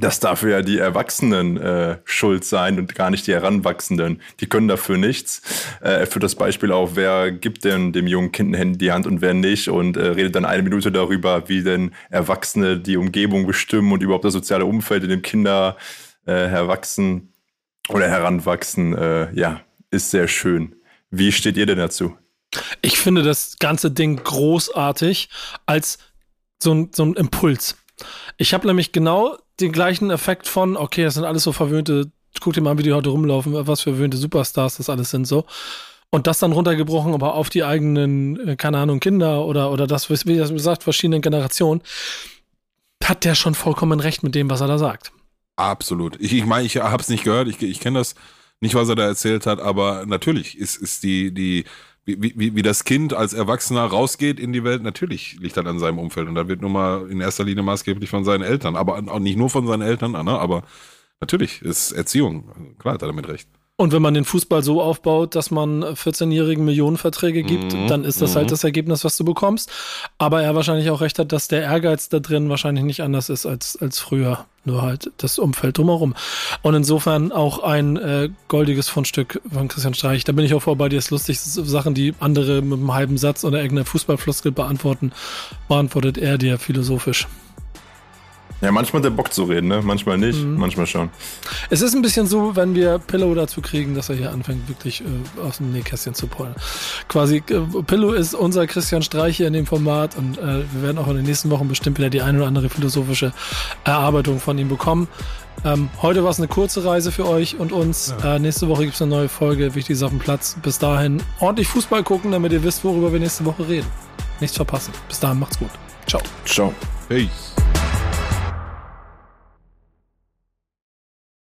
dass 0.00 0.20
dafür 0.20 0.52
ja 0.52 0.62
die 0.62 0.78
Erwachsenen 0.78 1.58
äh, 1.58 1.98
schuld 2.04 2.44
seien 2.44 2.78
und 2.78 2.94
gar 2.94 3.10
nicht 3.10 3.26
die 3.26 3.34
Heranwachsenden. 3.34 4.22
Die 4.40 4.46
können 4.46 4.68
dafür 4.68 4.96
nichts. 4.96 5.42
Äh, 5.82 6.00
er 6.00 6.06
führt 6.06 6.22
das 6.22 6.34
Beispiel 6.34 6.72
auf, 6.72 6.96
wer 6.96 7.30
gibt 7.30 7.64
denn 7.64 7.92
dem 7.92 8.06
jungen 8.06 8.32
Kind 8.32 8.52
ein 8.52 8.54
Handy 8.54 8.78
die 8.78 8.92
Hand 8.92 9.06
und 9.06 9.20
wer 9.20 9.34
nicht 9.34 9.68
und 9.68 9.98
äh, 9.98 10.06
redet 10.06 10.34
dann 10.34 10.46
eine 10.46 10.62
Minute 10.62 10.90
darüber, 10.90 11.46
wie 11.50 11.62
denn 11.62 11.92
Erwachsene 12.08 12.78
die 12.78 12.96
Umgebung 12.96 13.46
bestimmen 13.46 13.92
und 13.92 14.02
überhaupt 14.02 14.24
das 14.24 14.32
soziale 14.32 14.64
Umfeld, 14.64 15.04
in 15.04 15.10
dem 15.10 15.22
Kinder 15.22 15.76
äh, 16.24 16.32
herwachsen 16.32 17.34
oder 17.90 18.08
heranwachsen. 18.08 18.96
Äh, 18.96 19.34
ja, 19.34 19.60
ist 19.90 20.10
sehr 20.10 20.26
schön. 20.26 20.75
Wie 21.10 21.32
steht 21.32 21.56
ihr 21.56 21.66
denn 21.66 21.78
dazu? 21.78 22.16
Ich 22.82 22.98
finde 22.98 23.22
das 23.22 23.58
ganze 23.58 23.90
Ding 23.90 24.22
großartig 24.22 25.28
als 25.66 25.98
so 26.62 26.72
ein, 26.72 26.90
so 26.94 27.04
ein 27.04 27.14
Impuls. 27.14 27.76
Ich 28.36 28.54
habe 28.54 28.66
nämlich 28.66 28.92
genau 28.92 29.36
den 29.60 29.72
gleichen 29.72 30.10
Effekt 30.10 30.46
von, 30.48 30.76
okay, 30.76 31.04
das 31.04 31.14
sind 31.14 31.24
alles 31.24 31.42
so 31.42 31.52
verwöhnte, 31.52 32.10
guck 32.40 32.54
dir 32.54 32.60
mal 32.60 32.72
an, 32.72 32.78
wie 32.78 32.82
die 32.82 32.92
heute 32.92 33.10
rumlaufen, 33.10 33.52
was 33.66 33.80
für 33.80 33.90
verwöhnte 33.90 34.16
Superstars 34.16 34.76
das 34.76 34.90
alles 34.90 35.10
sind 35.10 35.26
so. 35.26 35.46
Und 36.10 36.26
das 36.26 36.38
dann 36.38 36.52
runtergebrochen, 36.52 37.14
aber 37.14 37.34
auf 37.34 37.50
die 37.50 37.64
eigenen, 37.64 38.48
äh, 38.48 38.56
keine 38.56 38.78
Ahnung, 38.78 39.00
Kinder 39.00 39.44
oder, 39.44 39.72
oder 39.72 39.86
das, 39.86 40.08
wie 40.08 40.36
das 40.36 40.50
gesagt, 40.50 40.84
verschiedenen 40.84 41.20
Generationen, 41.20 41.82
hat 43.02 43.24
der 43.24 43.34
schon 43.34 43.54
vollkommen 43.54 44.00
recht 44.00 44.22
mit 44.22 44.34
dem, 44.34 44.48
was 44.48 44.60
er 44.60 44.68
da 44.68 44.78
sagt. 44.78 45.12
Absolut. 45.56 46.20
Ich, 46.20 46.32
ich 46.32 46.44
meine, 46.44 46.66
ich 46.66 46.76
habe 46.76 47.02
es 47.02 47.08
nicht 47.08 47.24
gehört, 47.24 47.48
ich, 47.48 47.60
ich 47.62 47.80
kenne 47.80 47.98
das 47.98 48.14
nicht, 48.60 48.74
was 48.74 48.88
er 48.88 48.94
da 48.94 49.06
erzählt 49.06 49.46
hat, 49.46 49.60
aber 49.60 50.06
natürlich 50.06 50.58
ist, 50.58 50.76
ist 50.76 51.02
die, 51.02 51.32
die, 51.32 51.64
wie, 52.04 52.34
wie, 52.38 52.54
wie 52.54 52.62
das 52.62 52.84
Kind 52.84 53.12
als 53.12 53.32
Erwachsener 53.32 53.84
rausgeht 53.84 54.40
in 54.40 54.52
die 54.52 54.64
Welt, 54.64 54.82
natürlich 54.82 55.38
liegt 55.40 55.56
das 55.56 55.66
an 55.66 55.78
seinem 55.78 55.98
Umfeld. 55.98 56.28
Und 56.28 56.36
da 56.36 56.48
wird 56.48 56.62
nun 56.62 56.72
mal 56.72 57.10
in 57.10 57.20
erster 57.20 57.44
Linie 57.44 57.64
maßgeblich 57.64 58.08
von 58.08 58.24
seinen 58.24 58.42
Eltern, 58.42 58.76
aber 58.76 58.96
auch 59.08 59.18
nicht 59.18 59.36
nur 59.36 59.50
von 59.50 59.66
seinen 59.66 59.82
Eltern, 59.82 60.12
ne? 60.12 60.38
aber 60.38 60.62
natürlich 61.20 61.62
ist 61.62 61.92
Erziehung, 61.92 62.76
klar 62.78 62.94
hat 62.94 63.02
er 63.02 63.08
damit 63.08 63.28
recht. 63.28 63.48
Und 63.78 63.92
wenn 63.92 64.00
man 64.00 64.14
den 64.14 64.24
Fußball 64.24 64.62
so 64.62 64.80
aufbaut, 64.80 65.34
dass 65.34 65.50
man 65.50 65.84
14-jährigen 65.84 66.64
Millionenverträge 66.64 67.42
gibt, 67.42 67.74
Mhm, 67.74 67.88
dann 67.88 68.04
ist 68.04 68.22
das 68.22 68.32
mhm. 68.32 68.36
halt 68.36 68.50
das 68.50 68.64
Ergebnis, 68.64 69.04
was 69.04 69.16
du 69.16 69.24
bekommst. 69.24 69.70
Aber 70.18 70.42
er 70.42 70.54
wahrscheinlich 70.54 70.90
auch 70.90 71.00
recht 71.00 71.18
hat, 71.18 71.32
dass 71.32 71.48
der 71.48 71.62
Ehrgeiz 71.62 72.08
da 72.08 72.18
drin 72.18 72.48
wahrscheinlich 72.48 72.84
nicht 72.84 73.02
anders 73.02 73.28
ist 73.28 73.46
als, 73.46 73.76
als 73.76 73.98
früher. 73.98 74.46
Nur 74.64 74.82
halt 74.82 75.12
das 75.18 75.38
Umfeld 75.38 75.78
drumherum. 75.78 76.14
Und 76.62 76.74
insofern 76.74 77.30
auch 77.32 77.60
ein 77.60 77.96
äh, 77.96 78.30
goldiges 78.48 78.88
Fundstück 78.88 79.40
von 79.52 79.68
Christian 79.68 79.94
Streich. 79.94 80.24
Da 80.24 80.32
bin 80.32 80.44
ich 80.44 80.54
auch 80.54 80.62
vor 80.62 80.76
bei 80.76 80.88
dir. 80.88 80.98
Ist 80.98 81.10
lustig, 81.10 81.40
Sachen, 81.40 81.94
die 81.94 82.14
andere 82.18 82.62
mit 82.62 82.78
einem 82.78 82.94
halben 82.94 83.18
Satz 83.18 83.44
oder 83.44 83.58
irgendeiner 83.58 83.86
Fußballfloskel 83.86 84.52
beantworten, 84.52 85.12
beantwortet 85.68 86.18
er 86.18 86.38
dir 86.38 86.58
philosophisch. 86.58 87.28
Ja, 88.62 88.72
manchmal 88.72 89.02
der 89.02 89.10
Bock 89.10 89.32
zu 89.34 89.44
reden, 89.44 89.68
ne? 89.68 89.82
Manchmal 89.82 90.16
nicht, 90.16 90.42
Mhm. 90.42 90.56
manchmal 90.56 90.86
schon. 90.86 91.10
Es 91.68 91.82
ist 91.82 91.94
ein 91.94 92.00
bisschen 92.00 92.26
so, 92.26 92.56
wenn 92.56 92.74
wir 92.74 92.98
Pillow 92.98 93.34
dazu 93.34 93.60
kriegen, 93.60 93.94
dass 93.94 94.08
er 94.08 94.16
hier 94.16 94.32
anfängt, 94.32 94.66
wirklich 94.68 95.02
äh, 95.02 95.40
aus 95.46 95.58
dem 95.58 95.72
Nähkästchen 95.72 96.14
zu 96.14 96.26
pollen. 96.26 96.54
Quasi, 97.08 97.36
äh, 97.50 97.82
Pillow 97.86 98.12
ist 98.12 98.34
unser 98.34 98.66
Christian 98.66 99.02
Streich 99.02 99.36
hier 99.36 99.46
in 99.48 99.52
dem 99.52 99.66
Format 99.66 100.16
und 100.16 100.38
äh, 100.38 100.64
wir 100.72 100.82
werden 100.82 100.96
auch 100.98 101.08
in 101.08 101.16
den 101.16 101.26
nächsten 101.26 101.50
Wochen 101.50 101.68
bestimmt 101.68 101.98
wieder 101.98 102.08
die 102.08 102.22
ein 102.22 102.36
oder 102.36 102.46
andere 102.46 102.70
philosophische 102.70 103.32
Erarbeitung 103.84 104.40
von 104.40 104.56
ihm 104.58 104.68
bekommen. 104.68 105.08
Ähm, 105.64 105.88
heute 106.00 106.22
war 106.24 106.30
es 106.30 106.38
eine 106.38 106.48
kurze 106.48 106.84
Reise 106.84 107.12
für 107.12 107.26
euch 107.28 107.58
und 107.58 107.72
uns. 107.72 108.14
Äh, 108.24 108.38
nächste 108.38 108.68
Woche 108.68 108.84
gibt 108.84 108.94
es 108.94 109.02
eine 109.02 109.10
neue 109.10 109.28
Folge, 109.28 109.74
Wichtiges 109.74 110.02
auf 110.02 110.10
dem 110.10 110.18
Platz. 110.18 110.56
Bis 110.62 110.78
dahin 110.78 111.22
ordentlich 111.40 111.68
Fußball 111.68 112.02
gucken, 112.02 112.32
damit 112.32 112.52
ihr 112.52 112.62
wisst, 112.62 112.84
worüber 112.84 113.12
wir 113.12 113.20
nächste 113.20 113.44
Woche 113.44 113.68
reden. 113.68 113.86
Nichts 114.40 114.56
verpassen. 114.56 114.92
Bis 115.08 115.20
dahin, 115.20 115.38
macht's 115.40 115.58
gut. 115.58 115.70
Ciao. 116.06 116.22
Ciao. 116.44 116.72
Peace. 117.08 117.54